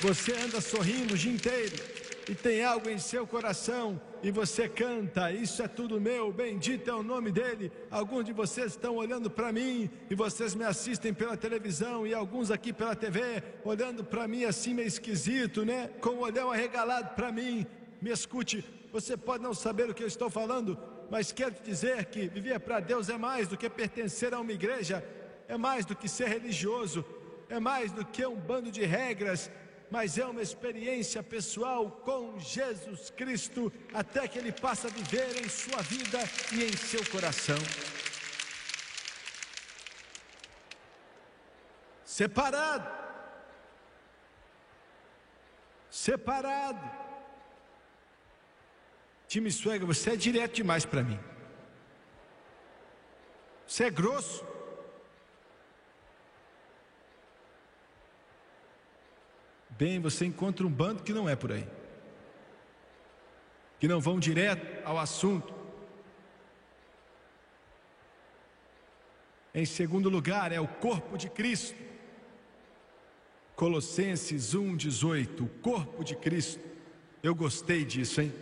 Você 0.01 0.33
anda 0.33 0.61
sorrindo 0.61 1.15
o 1.15 1.19
dia 1.19 1.33
inteiro 1.33 2.00
e 2.31 2.35
tem 2.37 2.65
algo 2.65 2.89
em 2.89 2.97
seu 2.97 3.27
coração 3.27 4.01
e 4.23 4.31
você 4.31 4.69
canta, 4.69 5.33
isso 5.33 5.61
é 5.65 5.67
tudo 5.67 6.01
meu, 6.01 6.33
bendito 6.33 6.89
é 6.89 6.95
o 6.95 7.03
nome 7.03 7.33
dele. 7.33 7.73
Alguns 7.91 8.25
de 8.25 8.33
vocês 8.33 8.69
estão 8.71 8.95
olhando 8.95 9.29
para 9.29 9.53
mim 9.53 9.91
e 10.09 10.15
vocês 10.15 10.55
me 10.55 10.63
assistem 10.63 11.13
pela 11.13 11.37
televisão 11.37 12.07
e 12.07 12.15
alguns 12.15 12.53
aqui 12.53 12.73
pela 12.73 12.95
TV, 12.95 13.43
olhando 13.65 14.05
para 14.05 14.29
mim 14.29 14.45
assim 14.45 14.75
meio 14.75 14.87
esquisito, 14.87 15.65
né? 15.65 15.89
Com 16.01 16.11
o 16.11 16.21
olhão 16.21 16.53
arregalado 16.53 17.17
para 17.17 17.33
mim. 17.33 17.67
Me 18.01 18.11
escute, 18.13 18.65
você 18.93 19.17
pode 19.17 19.43
não 19.43 19.53
saber 19.53 19.91
o 19.91 19.95
que 19.95 20.05
eu 20.05 20.07
estou 20.07 20.31
falando, 20.31 20.79
mas 21.11 21.33
quero 21.33 21.55
te 21.55 21.63
dizer 21.65 22.05
que 22.05 22.29
viver 22.29 22.61
para 22.61 22.79
Deus 22.79 23.09
é 23.09 23.19
mais 23.19 23.49
do 23.49 23.57
que 23.57 23.69
pertencer 23.69 24.33
a 24.33 24.39
uma 24.39 24.53
igreja, 24.53 25.05
é 25.49 25.57
mais 25.57 25.85
do 25.85 25.97
que 25.97 26.09
ser 26.09 26.29
religioso, 26.29 27.05
é 27.49 27.59
mais 27.59 27.91
do 27.91 28.05
que 28.05 28.25
um 28.25 28.37
bando 28.37 28.71
de 28.71 28.85
regras, 28.85 29.51
mas 29.91 30.17
é 30.19 30.25
uma 30.25 30.41
experiência 30.41 31.23
pessoal 31.23 31.91
com 31.91 32.39
Jesus 32.39 33.11
Cristo, 33.11 33.73
até 33.93 34.29
que 34.29 34.39
Ele 34.39 34.53
passe 34.53 34.87
a 34.87 34.91
viver 34.91 35.45
em 35.45 35.49
sua 35.49 35.83
vida 35.83 36.19
e 36.53 36.65
em 36.65 36.77
seu 36.77 37.05
coração. 37.11 37.59
Separado, 42.05 42.89
separado. 45.91 47.01
Time 49.27 49.51
Suega, 49.51 49.87
você 49.87 50.11
é 50.11 50.17
direto 50.17 50.57
demais 50.57 50.85
para 50.85 51.03
mim. 51.03 51.19
Você 53.67 53.85
é 53.85 53.91
grosso. 53.91 54.50
Bem, 59.81 59.99
você 59.99 60.27
encontra 60.27 60.67
um 60.67 60.71
bando 60.71 61.03
que 61.03 61.11
não 61.11 61.27
é 61.27 61.35
por 61.35 61.53
aí, 61.53 61.67
que 63.79 63.89
não 63.89 63.99
vão 63.99 64.21
direto 64.21 64.87
ao 64.87 64.99
assunto. 64.99 65.55
Em 69.55 69.65
segundo 69.65 70.11
lugar, 70.11 70.53
é 70.53 70.61
o 70.61 70.69
corpo 70.69 71.17
de 71.17 71.31
Cristo. 71.31 71.75
Colossenses 73.57 74.55
1,18, 74.55 75.45
o 75.45 75.49
corpo 75.63 76.05
de 76.05 76.15
Cristo. 76.15 76.63
Eu 77.23 77.35
gostei 77.35 77.83
disso, 77.83 78.21
hein? 78.21 78.35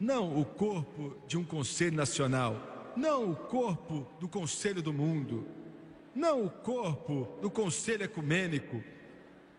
Não 0.00 0.40
o 0.40 0.44
corpo 0.46 1.18
de 1.26 1.36
um 1.36 1.44
conselho 1.44 1.94
nacional, 1.94 2.94
não 2.96 3.30
o 3.30 3.36
corpo 3.36 4.06
do 4.18 4.26
conselho 4.26 4.80
do 4.80 4.90
mundo, 4.90 5.46
não 6.14 6.46
o 6.46 6.50
corpo 6.50 7.28
do 7.42 7.50
conselho 7.50 8.04
ecumênico, 8.04 8.82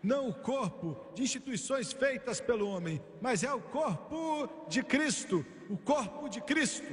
não 0.02 0.28
o 0.28 0.34
corpo 0.34 0.96
de 1.14 1.22
instituições 1.22 1.92
feitas 1.92 2.40
pelo 2.40 2.68
homem, 2.68 3.02
mas 3.20 3.42
é 3.42 3.52
o 3.52 3.60
corpo 3.60 4.48
de 4.68 4.82
Cristo, 4.82 5.44
o 5.68 5.76
corpo 5.76 6.28
de 6.28 6.40
Cristo. 6.40 6.92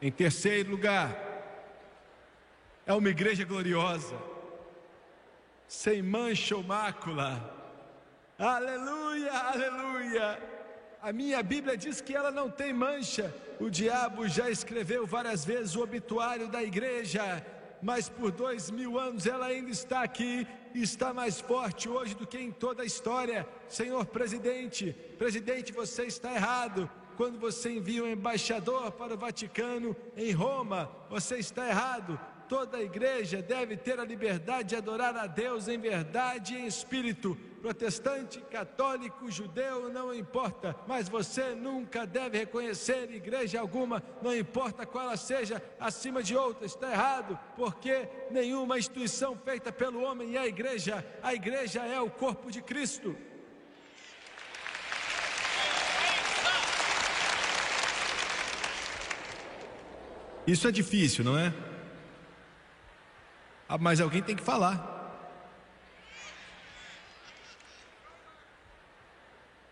Em 0.00 0.12
terceiro 0.12 0.70
lugar, 0.70 1.16
é 2.84 2.92
uma 2.92 3.08
igreja 3.08 3.44
gloriosa, 3.44 4.16
sem 5.66 6.02
mancha 6.02 6.54
ou 6.54 6.62
mácula. 6.62 7.52
Aleluia, 8.38 9.32
aleluia. 9.32 10.42
A 11.00 11.12
minha 11.12 11.42
Bíblia 11.42 11.76
diz 11.76 12.00
que 12.00 12.14
ela 12.14 12.30
não 12.30 12.50
tem 12.50 12.72
mancha. 12.72 13.34
O 13.60 13.70
diabo 13.70 14.28
já 14.28 14.50
escreveu 14.50 15.06
várias 15.06 15.44
vezes 15.44 15.74
o 15.74 15.82
obituário 15.82 16.48
da 16.48 16.62
igreja 16.62 17.44
mas 17.84 18.08
por 18.08 18.32
dois 18.32 18.70
mil 18.70 18.98
anos 18.98 19.26
ela 19.26 19.44
ainda 19.44 19.70
está 19.70 20.02
aqui 20.02 20.46
e 20.74 20.80
está 20.80 21.12
mais 21.12 21.38
forte 21.38 21.86
hoje 21.86 22.14
do 22.14 22.26
que 22.26 22.38
em 22.38 22.50
toda 22.50 22.82
a 22.82 22.86
história. 22.86 23.46
Senhor 23.68 24.06
presidente, 24.06 24.96
presidente, 25.18 25.70
você 25.70 26.04
está 26.04 26.32
errado. 26.32 26.90
Quando 27.14 27.38
você 27.38 27.72
envia 27.72 28.02
um 28.02 28.10
embaixador 28.10 28.90
para 28.92 29.12
o 29.12 29.18
Vaticano 29.18 29.94
em 30.16 30.32
Roma, 30.32 30.90
você 31.10 31.36
está 31.36 31.68
errado. 31.68 32.18
Toda 32.48 32.78
a 32.78 32.82
igreja 32.82 33.42
deve 33.42 33.76
ter 33.76 34.00
a 34.00 34.04
liberdade 34.04 34.70
de 34.70 34.76
adorar 34.76 35.14
a 35.14 35.26
Deus 35.26 35.68
em 35.68 35.78
verdade 35.78 36.54
e 36.54 36.60
em 36.60 36.66
espírito. 36.66 37.38
Protestante, 37.64 38.42
católico, 38.50 39.30
judeu, 39.30 39.88
não 39.88 40.14
importa, 40.14 40.76
mas 40.86 41.08
você 41.08 41.54
nunca 41.54 42.06
deve 42.06 42.36
reconhecer 42.36 43.10
igreja 43.10 43.58
alguma, 43.58 44.02
não 44.20 44.36
importa 44.36 44.84
qual 44.84 45.06
ela 45.06 45.16
seja, 45.16 45.62
acima 45.80 46.22
de 46.22 46.36
outra. 46.36 46.66
Está 46.66 46.92
errado, 46.92 47.38
porque 47.56 48.06
nenhuma 48.30 48.78
instituição 48.78 49.34
feita 49.42 49.72
pelo 49.72 50.02
homem 50.02 50.36
é 50.36 50.40
a 50.40 50.46
igreja, 50.46 51.02
a 51.22 51.32
igreja 51.32 51.80
é 51.80 51.98
o 51.98 52.10
corpo 52.10 52.50
de 52.50 52.60
Cristo. 52.60 53.16
Isso 60.46 60.68
é 60.68 60.70
difícil, 60.70 61.24
não 61.24 61.38
é? 61.38 61.50
Ah, 63.66 63.78
mas 63.78 64.02
alguém 64.02 64.22
tem 64.22 64.36
que 64.36 64.42
falar. 64.42 64.93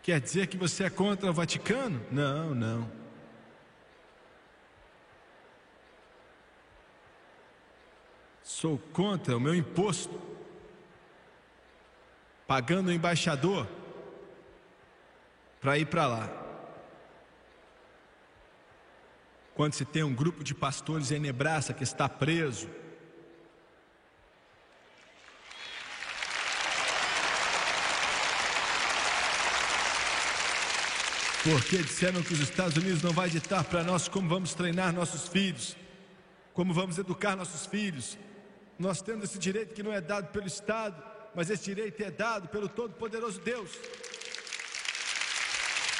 Quer 0.03 0.19
dizer 0.19 0.47
que 0.47 0.57
você 0.57 0.83
é 0.83 0.89
contra 0.89 1.29
o 1.29 1.33
Vaticano? 1.33 2.05
Não, 2.11 2.53
não. 2.53 2.91
Sou 8.43 8.77
contra 8.77 9.37
o 9.37 9.39
meu 9.39 9.55
imposto, 9.55 10.21
pagando 12.45 12.89
o 12.89 12.91
embaixador 12.91 13.65
para 15.61 15.77
ir 15.77 15.85
para 15.85 16.05
lá. 16.05 16.29
Quando 19.55 19.71
se 19.71 19.85
tem 19.85 20.03
um 20.03 20.13
grupo 20.13 20.43
de 20.43 20.53
pastores 20.53 21.11
em 21.11 21.19
Nebraska 21.19 21.73
que 21.73 21.83
está 21.83 22.09
preso, 22.09 22.69
porque 31.43 31.77
disseram 31.77 32.23
que 32.23 32.33
os 32.33 32.39
Estados 32.39 32.77
Unidos 32.77 33.03
não 33.03 33.11
vai 33.11 33.29
ditar 33.29 33.65
para 33.65 33.83
nós 33.83 34.07
como 34.07 34.29
vamos 34.29 34.53
treinar 34.53 34.93
nossos 34.93 35.27
filhos, 35.27 35.75
como 36.53 36.73
vamos 36.73 36.97
educar 36.97 37.35
nossos 37.35 37.65
filhos. 37.65 38.17
Nós 38.79 39.01
temos 39.01 39.25
esse 39.25 39.37
direito 39.37 39.73
que 39.73 39.83
não 39.83 39.91
é 39.91 39.99
dado 39.99 40.31
pelo 40.31 40.47
Estado, 40.47 41.03
mas 41.35 41.49
esse 41.49 41.65
direito 41.65 42.01
é 42.01 42.09
dado 42.09 42.47
pelo 42.47 42.69
Todo-Poderoso 42.69 43.41
Deus. 43.41 43.71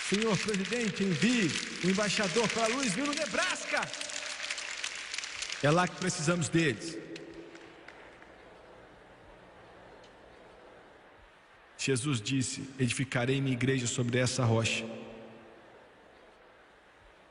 Senhor 0.10 0.38
presidente, 0.38 1.04
envie 1.04 1.52
o 1.84 1.89
embaixador 1.89 2.48
para 2.50 2.68
Louisville, 2.68 3.14
Nebraska. 3.14 3.82
É 5.62 5.70
lá 5.70 5.88
que 5.88 5.96
precisamos 5.98 6.48
deles. 6.48 6.98
Jesus 11.78 12.22
disse: 12.22 12.70
Edificarei 12.80 13.41
minha 13.41 13.54
igreja 13.54 13.88
sobre 13.88 14.20
essa 14.20 14.46
rocha 14.46 15.03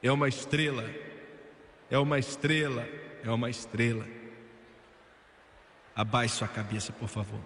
é 0.03 0.11
uma 0.11 0.29
estrela, 0.29 0.91
é 1.89 1.97
uma 1.97 2.19
estrela, 2.19 2.87
é 3.23 3.31
uma 3.31 3.49
estrela. 3.49 4.05
Abaixe 5.95 6.37
sua 6.37 6.49
cabeça, 6.49 6.93
por 6.93 7.09
favor. 7.09 7.41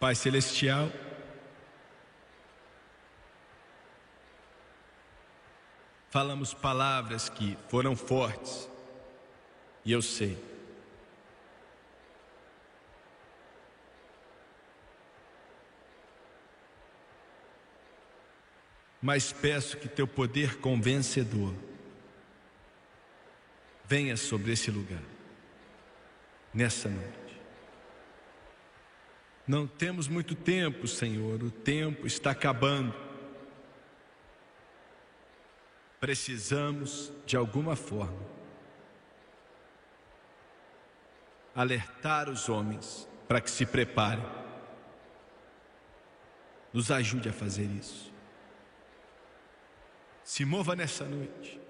Pai 0.00 0.14
Celestial, 0.14 0.90
falamos 6.08 6.54
palavras 6.54 7.28
que 7.28 7.56
foram 7.68 7.94
fortes, 7.94 8.69
e 9.84 9.92
eu 9.92 10.02
sei. 10.02 10.36
Mas 19.00 19.32
peço 19.32 19.78
que 19.78 19.88
teu 19.88 20.06
poder 20.06 20.58
convencedor 20.58 21.54
venha 23.86 24.16
sobre 24.16 24.52
esse 24.52 24.70
lugar, 24.70 25.02
nessa 26.52 26.88
noite. 26.88 27.40
Não 29.46 29.66
temos 29.66 30.06
muito 30.06 30.34
tempo, 30.34 30.86
Senhor, 30.86 31.42
o 31.42 31.50
tempo 31.50 32.06
está 32.06 32.30
acabando. 32.30 32.94
Precisamos, 35.98 37.10
de 37.26 37.36
alguma 37.36 37.74
forma, 37.74 38.39
alertar 41.60 42.30
os 42.30 42.48
homens 42.48 43.06
para 43.28 43.40
que 43.40 43.50
se 43.50 43.66
preparem. 43.66 44.24
Nos 46.72 46.90
ajude 46.90 47.28
a 47.28 47.32
fazer 47.32 47.68
isso. 47.78 48.10
Se 50.24 50.44
mova 50.44 50.74
nessa 50.74 51.04
noite 51.04 51.60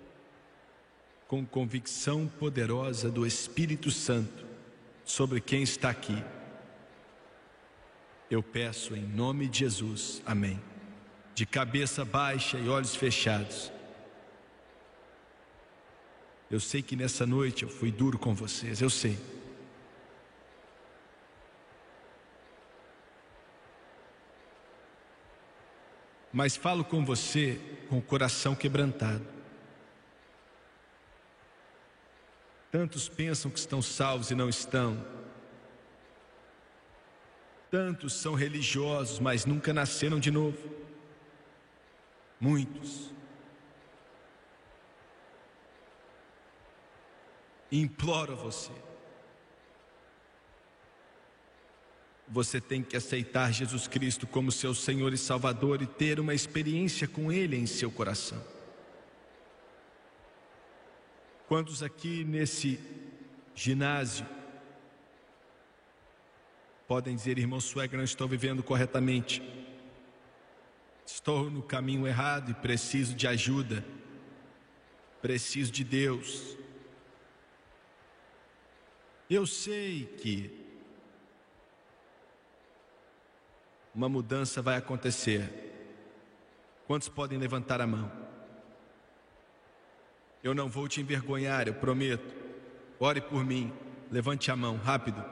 com 1.26 1.44
convicção 1.44 2.26
poderosa 2.26 3.10
do 3.10 3.26
Espírito 3.26 3.90
Santo 3.90 4.46
sobre 5.04 5.40
quem 5.40 5.62
está 5.62 5.90
aqui. 5.90 6.22
Eu 8.30 8.42
peço 8.42 8.94
em 8.94 9.02
nome 9.02 9.48
de 9.48 9.60
Jesus. 9.60 10.22
Amém. 10.24 10.60
De 11.34 11.46
cabeça 11.46 12.04
baixa 12.04 12.58
e 12.58 12.68
olhos 12.68 12.94
fechados. 12.94 13.72
Eu 16.50 16.60
sei 16.60 16.82
que 16.82 16.96
nessa 16.96 17.26
noite 17.26 17.62
eu 17.62 17.68
fui 17.68 17.90
duro 17.90 18.18
com 18.18 18.34
vocês, 18.34 18.80
eu 18.80 18.90
sei. 18.90 19.16
Mas 26.32 26.56
falo 26.56 26.84
com 26.84 27.04
você 27.04 27.60
com 27.88 27.98
o 27.98 28.02
coração 28.02 28.54
quebrantado. 28.54 29.26
Tantos 32.70 33.08
pensam 33.08 33.50
que 33.50 33.58
estão 33.58 33.82
salvos 33.82 34.30
e 34.30 34.34
não 34.34 34.48
estão. 34.48 35.04
Tantos 37.70 38.14
são 38.14 38.34
religiosos, 38.34 39.18
mas 39.18 39.44
nunca 39.44 39.72
nasceram 39.72 40.20
de 40.20 40.30
novo. 40.30 40.58
Muitos. 42.38 43.10
Imploro 47.72 48.32
a 48.32 48.36
você 48.36 48.89
Você 52.32 52.60
tem 52.60 52.80
que 52.80 52.96
aceitar 52.96 53.52
Jesus 53.52 53.88
Cristo 53.88 54.24
como 54.24 54.52
seu 54.52 54.72
Senhor 54.72 55.12
e 55.12 55.18
Salvador 55.18 55.82
e 55.82 55.86
ter 55.86 56.20
uma 56.20 56.32
experiência 56.32 57.08
com 57.08 57.32
Ele 57.32 57.56
em 57.56 57.66
seu 57.66 57.90
coração. 57.90 58.40
Quantos 61.48 61.82
aqui 61.82 62.22
nesse 62.22 62.78
ginásio 63.52 64.24
podem 66.86 67.16
dizer, 67.16 67.36
irmão 67.36 67.60
Suegra, 67.60 67.98
não 67.98 68.04
estou 68.04 68.28
vivendo 68.28 68.62
corretamente, 68.62 69.42
estou 71.04 71.50
no 71.50 71.62
caminho 71.62 72.06
errado 72.06 72.52
e 72.52 72.54
preciso 72.54 73.14
de 73.14 73.26
ajuda, 73.26 73.84
preciso 75.20 75.72
de 75.72 75.82
Deus. 75.82 76.56
Eu 79.28 79.46
sei 79.46 80.06
que 80.20 80.59
uma 83.94 84.08
mudança 84.08 84.62
vai 84.62 84.76
acontecer. 84.76 85.48
Quantos 86.86 87.08
podem 87.08 87.38
levantar 87.38 87.80
a 87.80 87.86
mão? 87.86 88.10
Eu 90.42 90.54
não 90.54 90.68
vou 90.68 90.88
te 90.88 91.00
envergonhar, 91.00 91.68
eu 91.68 91.74
prometo. 91.74 92.34
Ore 92.98 93.20
por 93.20 93.44
mim, 93.44 93.72
levante 94.10 94.50
a 94.50 94.56
mão, 94.56 94.76
rápido. 94.76 95.22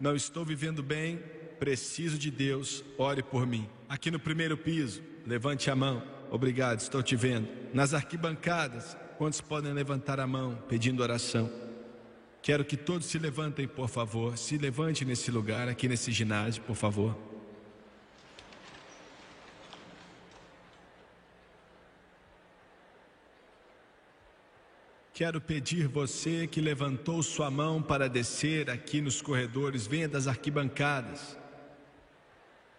Não 0.00 0.16
estou 0.16 0.44
vivendo 0.44 0.82
bem, 0.82 1.18
preciso 1.58 2.18
de 2.18 2.30
Deus, 2.30 2.84
ore 2.98 3.22
por 3.22 3.46
mim. 3.46 3.68
Aqui 3.88 4.10
no 4.10 4.18
primeiro 4.18 4.56
piso, 4.56 5.02
levante 5.26 5.70
a 5.70 5.76
mão. 5.76 6.02
Obrigado, 6.30 6.80
estou 6.80 7.02
te 7.02 7.14
vendo. 7.14 7.48
Nas 7.72 7.94
arquibancadas, 7.94 8.96
quantos 9.16 9.40
podem 9.40 9.72
levantar 9.72 10.18
a 10.18 10.26
mão 10.26 10.56
pedindo 10.68 11.02
oração? 11.02 11.50
Quero 12.42 12.64
que 12.64 12.76
todos 12.76 13.06
se 13.06 13.18
levantem, 13.18 13.66
por 13.66 13.88
favor. 13.88 14.36
Se 14.36 14.58
levante 14.58 15.04
nesse 15.04 15.30
lugar, 15.30 15.68
aqui 15.68 15.88
nesse 15.88 16.12
ginásio, 16.12 16.62
por 16.62 16.76
favor. 16.76 17.16
Quero 25.14 25.40
pedir 25.40 25.86
você 25.86 26.44
que 26.44 26.60
levantou 26.60 27.22
sua 27.22 27.48
mão 27.48 27.80
para 27.80 28.08
descer 28.08 28.68
aqui 28.68 29.00
nos 29.00 29.22
corredores, 29.22 29.86
venha 29.86 30.08
das 30.08 30.26
arquibancadas. 30.26 31.38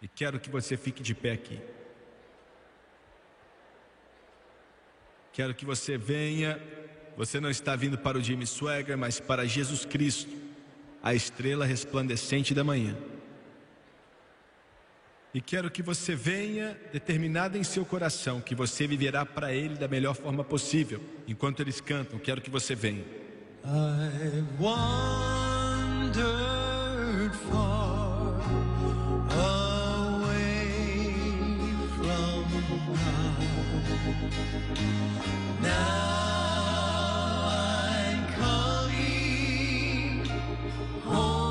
E 0.02 0.08
quero 0.10 0.38
que 0.38 0.50
você 0.50 0.76
fique 0.76 1.02
de 1.02 1.16
pé 1.16 1.32
aqui. 1.32 1.62
Quero 5.32 5.56
que 5.56 5.64
você 5.64 5.98
venha. 5.98 6.62
Você 7.16 7.40
não 7.40 7.50
está 7.50 7.74
vindo 7.74 7.98
para 7.98 8.18
o 8.18 8.22
Jimmy 8.22 8.46
Swagger, 8.46 8.98
mas 8.98 9.18
para 9.18 9.48
Jesus 9.48 9.86
Cristo, 9.86 10.36
a 11.02 11.16
estrela 11.16 11.66
resplandecente 11.66 12.54
da 12.54 12.66
manhã. 12.66 12.98
E 15.36 15.42
quero 15.42 15.70
que 15.70 15.84
você 15.84 16.16
venha 16.16 16.80
determinado 16.94 17.58
em 17.58 17.64
seu 17.64 17.84
coração 17.84 18.40
que 18.40 18.56
você 18.56 18.88
viverá 18.88 19.26
para 19.26 19.52
Ele 19.54 19.76
da 19.76 19.86
melhor 19.86 20.16
forma 20.16 20.46
possível. 20.46 21.04
Enquanto 21.28 21.60
eles 21.60 21.82
cantam, 21.82 22.18
quero 22.18 22.40
que 22.40 22.50
você 22.50 22.74
venha. 22.74 23.04
I 23.66 24.46
wandered 24.58 24.96
far 27.50 28.40
away 30.08 30.72
from 31.98 32.46
Now 35.62 36.00
as 37.52 38.06
they 38.06 38.24
come. 41.12 41.45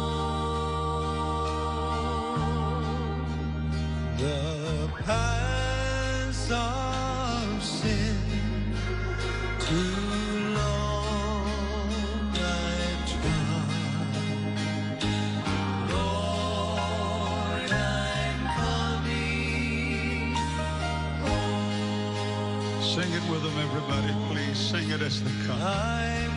I'm 25.04 25.46
coming. 25.46 26.33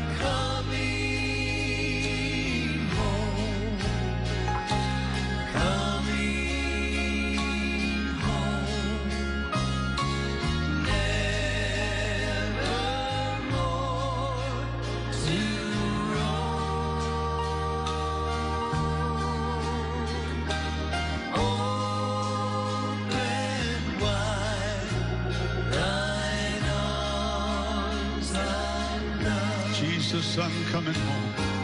I'm 30.39 30.51
coming 30.65 30.93
home. 30.93 31.56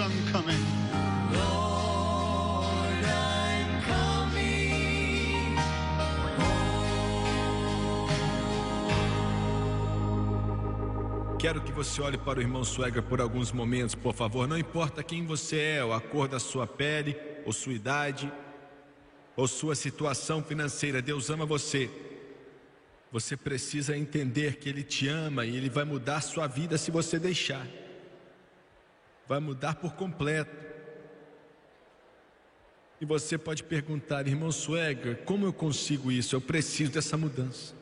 I'm 0.00 0.12
coming. 0.30 0.64
Lord, 1.32 3.04
I'm 3.04 3.82
coming 3.82 5.56
Quero 11.36 11.60
que 11.62 11.72
você 11.72 12.00
olhe 12.00 12.16
para 12.16 12.38
o 12.38 12.42
irmão 12.42 12.62
Suegra 12.62 13.02
por 13.02 13.20
alguns 13.20 13.50
momentos, 13.50 13.96
por 13.96 14.14
favor. 14.14 14.46
Não 14.46 14.56
importa 14.56 15.02
quem 15.02 15.26
você 15.26 15.58
é, 15.58 15.84
ou 15.84 15.92
a 15.92 16.00
cor 16.00 16.28
da 16.28 16.38
sua 16.38 16.64
pele, 16.64 17.16
ou 17.44 17.52
sua 17.52 17.72
idade, 17.72 18.32
ou 19.34 19.48
sua 19.48 19.74
situação 19.74 20.44
financeira. 20.44 21.02
Deus 21.02 21.28
ama 21.28 21.44
você. 21.44 21.90
Você 23.10 23.36
precisa 23.36 23.96
entender 23.96 24.58
que 24.58 24.68
Ele 24.68 24.84
te 24.84 25.08
ama 25.08 25.44
e 25.44 25.56
Ele 25.56 25.68
vai 25.68 25.84
mudar 25.84 26.20
sua 26.20 26.46
vida 26.46 26.78
se 26.78 26.92
você 26.92 27.18
deixar 27.18 27.66
vai 29.28 29.38
mudar 29.38 29.74
por 29.74 29.94
completo. 29.94 30.66
E 33.00 33.04
você 33.04 33.38
pode 33.38 33.62
perguntar, 33.62 34.26
irmão 34.26 34.50
Swagger, 34.50 35.18
como 35.18 35.46
eu 35.46 35.52
consigo 35.52 36.10
isso? 36.10 36.34
Eu 36.34 36.40
preciso 36.40 36.90
dessa 36.90 37.16
mudança. 37.16 37.74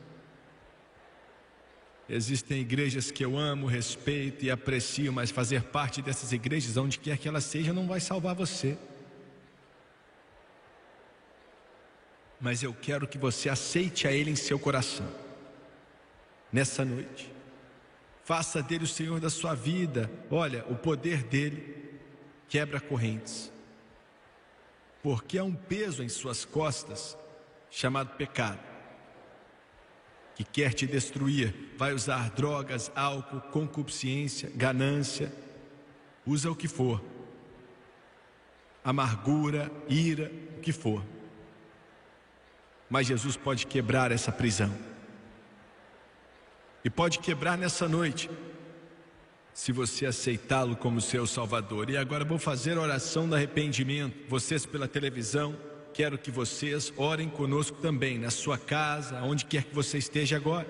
Existem 2.09 2.61
igrejas 2.61 3.09
que 3.09 3.25
eu 3.25 3.37
amo, 3.37 3.65
respeito 3.67 4.45
e 4.45 4.51
aprecio, 4.51 5.11
mas 5.11 5.31
fazer 5.31 5.63
parte 5.63 6.01
dessas 6.01 6.31
igrejas, 6.31 6.77
onde 6.77 6.99
quer 6.99 7.17
que 7.17 7.27
elas 7.27 7.43
sejam, 7.45 7.73
não 7.73 7.87
vai 7.87 7.99
salvar 7.99 8.35
você. 8.35 8.77
Mas 12.39 12.61
eu 12.61 12.73
quero 12.73 13.07
que 13.07 13.17
você 13.17 13.49
aceite 13.49 14.07
a 14.07 14.11
Ele 14.11 14.29
em 14.29 14.35
seu 14.35 14.59
coração, 14.59 15.09
nessa 16.53 16.85
noite. 16.85 17.36
Faça 18.27 18.61
dele 18.61 18.83
o 18.83 18.87
Senhor 18.87 19.21
da 19.21 19.29
sua 19.29 19.55
vida. 19.55 20.11
Olha, 20.29 20.65
o 20.67 20.75
poder 20.75 21.23
dele 21.23 21.97
quebra 22.49 22.77
correntes. 22.77 23.49
Porque 25.01 25.37
há 25.37 25.45
um 25.45 25.55
peso 25.55 26.03
em 26.03 26.09
suas 26.09 26.43
costas 26.43 27.17
chamado 27.71 28.17
pecado, 28.17 28.59
que 30.35 30.43
quer 30.43 30.73
te 30.73 30.85
destruir. 30.85 31.71
Vai 31.77 31.93
usar 31.93 32.29
drogas, 32.31 32.91
álcool, 32.93 33.39
concupiscência, 33.49 34.51
ganância, 34.53 35.31
usa 36.25 36.51
o 36.51 36.55
que 36.55 36.67
for. 36.67 37.01
Amargura, 38.83 39.71
ira, 39.87 40.29
o 40.57 40.59
que 40.59 40.73
for. 40.73 41.01
Mas 42.89 43.07
Jesus 43.07 43.37
pode 43.37 43.65
quebrar 43.65 44.11
essa 44.11 44.33
prisão 44.33 44.86
e 46.87 46.89
pode 46.89 47.19
quebrar 47.19 47.57
nessa 47.57 47.85
noite, 47.85 48.29
se 49.53 49.73
você 49.73 50.05
aceitá-lo 50.05 50.73
como 50.73 51.01
seu 51.01 51.27
Salvador. 51.27 51.89
E 51.89 51.97
agora 51.97 52.23
vou 52.23 52.39
fazer 52.39 52.77
a 52.77 52.81
oração 52.81 53.27
do 53.27 53.35
arrependimento. 53.35 54.15
Vocês 54.29 54.65
pela 54.65 54.87
televisão, 54.87 55.53
quero 55.93 56.17
que 56.17 56.31
vocês 56.31 56.93
orem 56.95 57.27
conosco 57.27 57.81
também, 57.81 58.17
na 58.17 58.31
sua 58.31 58.57
casa, 58.57 59.21
onde 59.21 59.43
quer 59.43 59.65
que 59.65 59.75
você 59.75 59.97
esteja 59.97 60.37
agora. 60.37 60.65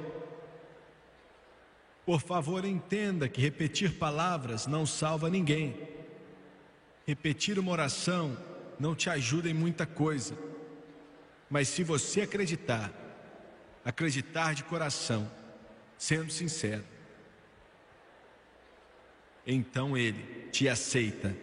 Por 2.03 2.20
favor, 2.20 2.65
entenda 2.65 3.30
que 3.30 3.39
repetir 3.39 3.99
palavras 3.99 4.65
não 4.65 4.88
salva 4.88 5.30
ninguém. 5.30 5.78
Repetir 7.05 7.59
uma 7.59 7.72
oração 7.72 8.36
não 8.80 8.95
te 8.95 9.07
ajuda 9.07 9.47
em 9.47 9.53
muita 9.53 9.86
coisa. 9.86 10.36
Mas 11.47 11.68
se 11.68 11.84
você 11.84 12.22
acreditar, 12.22 12.91
acreditar 13.86 14.55
de 14.55 14.63
coração, 14.63 15.30
sendo 15.98 16.32
sincero, 16.32 16.84
então 19.45 19.98
ele 19.98 20.50
te 20.52 20.68
aceita. 20.68 21.36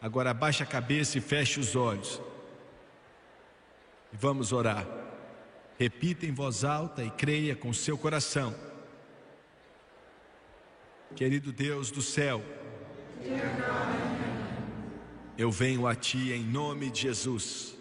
Agora 0.00 0.30
abaixa 0.30 0.62
a 0.62 0.66
cabeça 0.66 1.18
e 1.18 1.20
feche 1.20 1.58
os 1.58 1.74
olhos. 1.74 2.20
E 4.12 4.16
vamos 4.16 4.52
orar. 4.52 4.86
Repita 5.78 6.24
em 6.24 6.32
voz 6.32 6.64
alta 6.64 7.02
e 7.02 7.10
creia 7.10 7.56
com 7.56 7.72
seu 7.72 7.98
coração. 7.98 8.54
Querido 11.14 11.52
Deus 11.52 11.90
do 11.90 12.02
céu, 12.02 12.42
eu 15.36 15.50
venho 15.50 15.86
a 15.86 15.94
Ti 15.94 16.32
em 16.32 16.44
nome 16.44 16.90
de 16.90 17.02
Jesus. 17.02 17.76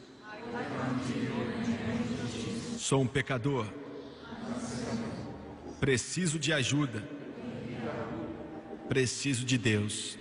Sou 2.78 3.02
um 3.02 3.08
pecador, 3.08 3.66
preciso 5.80 6.40
de 6.40 6.54
ajuda, 6.54 7.04
preciso 8.88 9.46
de 9.46 9.58
Deus. 9.58 10.18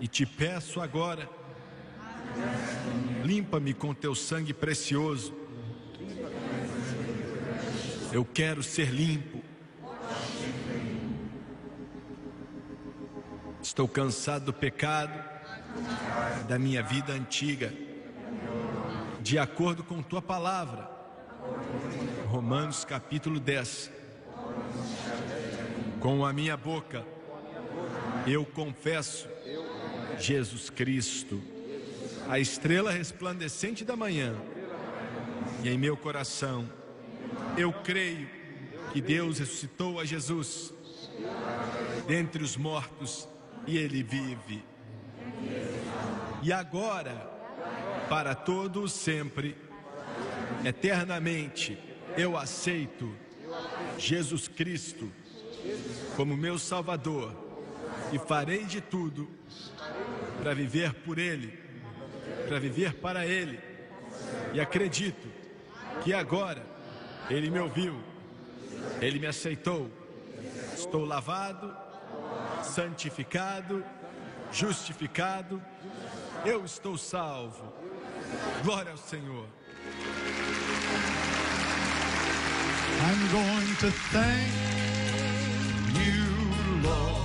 E 0.00 0.08
te 0.08 0.24
peço 0.24 0.80
agora, 0.80 1.28
limpa-me 3.24 3.74
com 3.74 3.94
teu 3.94 4.14
sangue 4.14 4.54
precioso. 4.54 5.34
Eu 8.12 8.24
quero 8.24 8.62
ser 8.62 8.90
limpo. 8.90 9.40
Estou 13.62 13.86
cansado 13.86 14.46
do 14.46 14.52
pecado, 14.52 15.12
da 16.48 16.58
minha 16.58 16.82
vida 16.82 17.12
antiga, 17.12 17.72
de 19.20 19.38
acordo 19.38 19.84
com 19.84 20.02
tua 20.02 20.22
palavra. 20.22 20.90
Romanos 22.30 22.84
capítulo 22.84 23.40
10. 23.40 23.90
Com 25.98 26.24
a 26.24 26.32
minha 26.32 26.56
boca, 26.56 27.04
eu 28.24 28.46
confesso 28.46 29.28
Jesus 30.16 30.70
Cristo, 30.70 31.42
a 32.28 32.38
estrela 32.38 32.92
resplandecente 32.92 33.84
da 33.84 33.96
manhã, 33.96 34.36
e 35.64 35.70
em 35.70 35.76
meu 35.76 35.96
coração, 35.96 36.70
eu 37.58 37.72
creio 37.72 38.30
que 38.92 39.00
Deus 39.00 39.40
ressuscitou 39.40 39.98
a 39.98 40.04
Jesus 40.04 40.72
dentre 42.06 42.44
os 42.44 42.56
mortos 42.56 43.28
e 43.66 43.76
ele 43.76 44.04
vive. 44.04 44.62
E 46.44 46.52
agora, 46.52 47.28
para 48.08 48.36
todos 48.36 48.92
sempre, 48.92 49.56
eternamente, 50.64 51.89
eu 52.16 52.36
aceito 52.36 53.14
Jesus 53.98 54.48
Cristo 54.48 55.10
como 56.16 56.36
meu 56.36 56.58
Salvador 56.58 57.34
e 58.12 58.18
farei 58.18 58.64
de 58.64 58.80
tudo 58.80 59.28
para 60.38 60.54
viver 60.54 60.94
por 60.94 61.18
Ele, 61.18 61.58
para 62.48 62.58
viver 62.58 62.94
para 62.94 63.26
Ele. 63.26 63.60
E 64.52 64.60
acredito 64.60 65.28
que 66.02 66.12
agora 66.12 66.64
Ele 67.28 67.50
me 67.50 67.58
ouviu, 67.58 68.00
Ele 69.00 69.18
me 69.18 69.26
aceitou. 69.26 69.90
Estou 70.74 71.04
lavado, 71.04 71.76
santificado, 72.62 73.84
justificado, 74.50 75.62
eu 76.44 76.64
estou 76.64 76.96
salvo. 76.96 77.72
Glória 78.64 78.92
ao 78.92 78.98
Senhor. 78.98 79.46
I'm 83.02 83.32
going 83.32 83.76
to 83.78 83.90
thank 84.12 84.52
you, 85.96 86.88
Lord. 86.88 87.19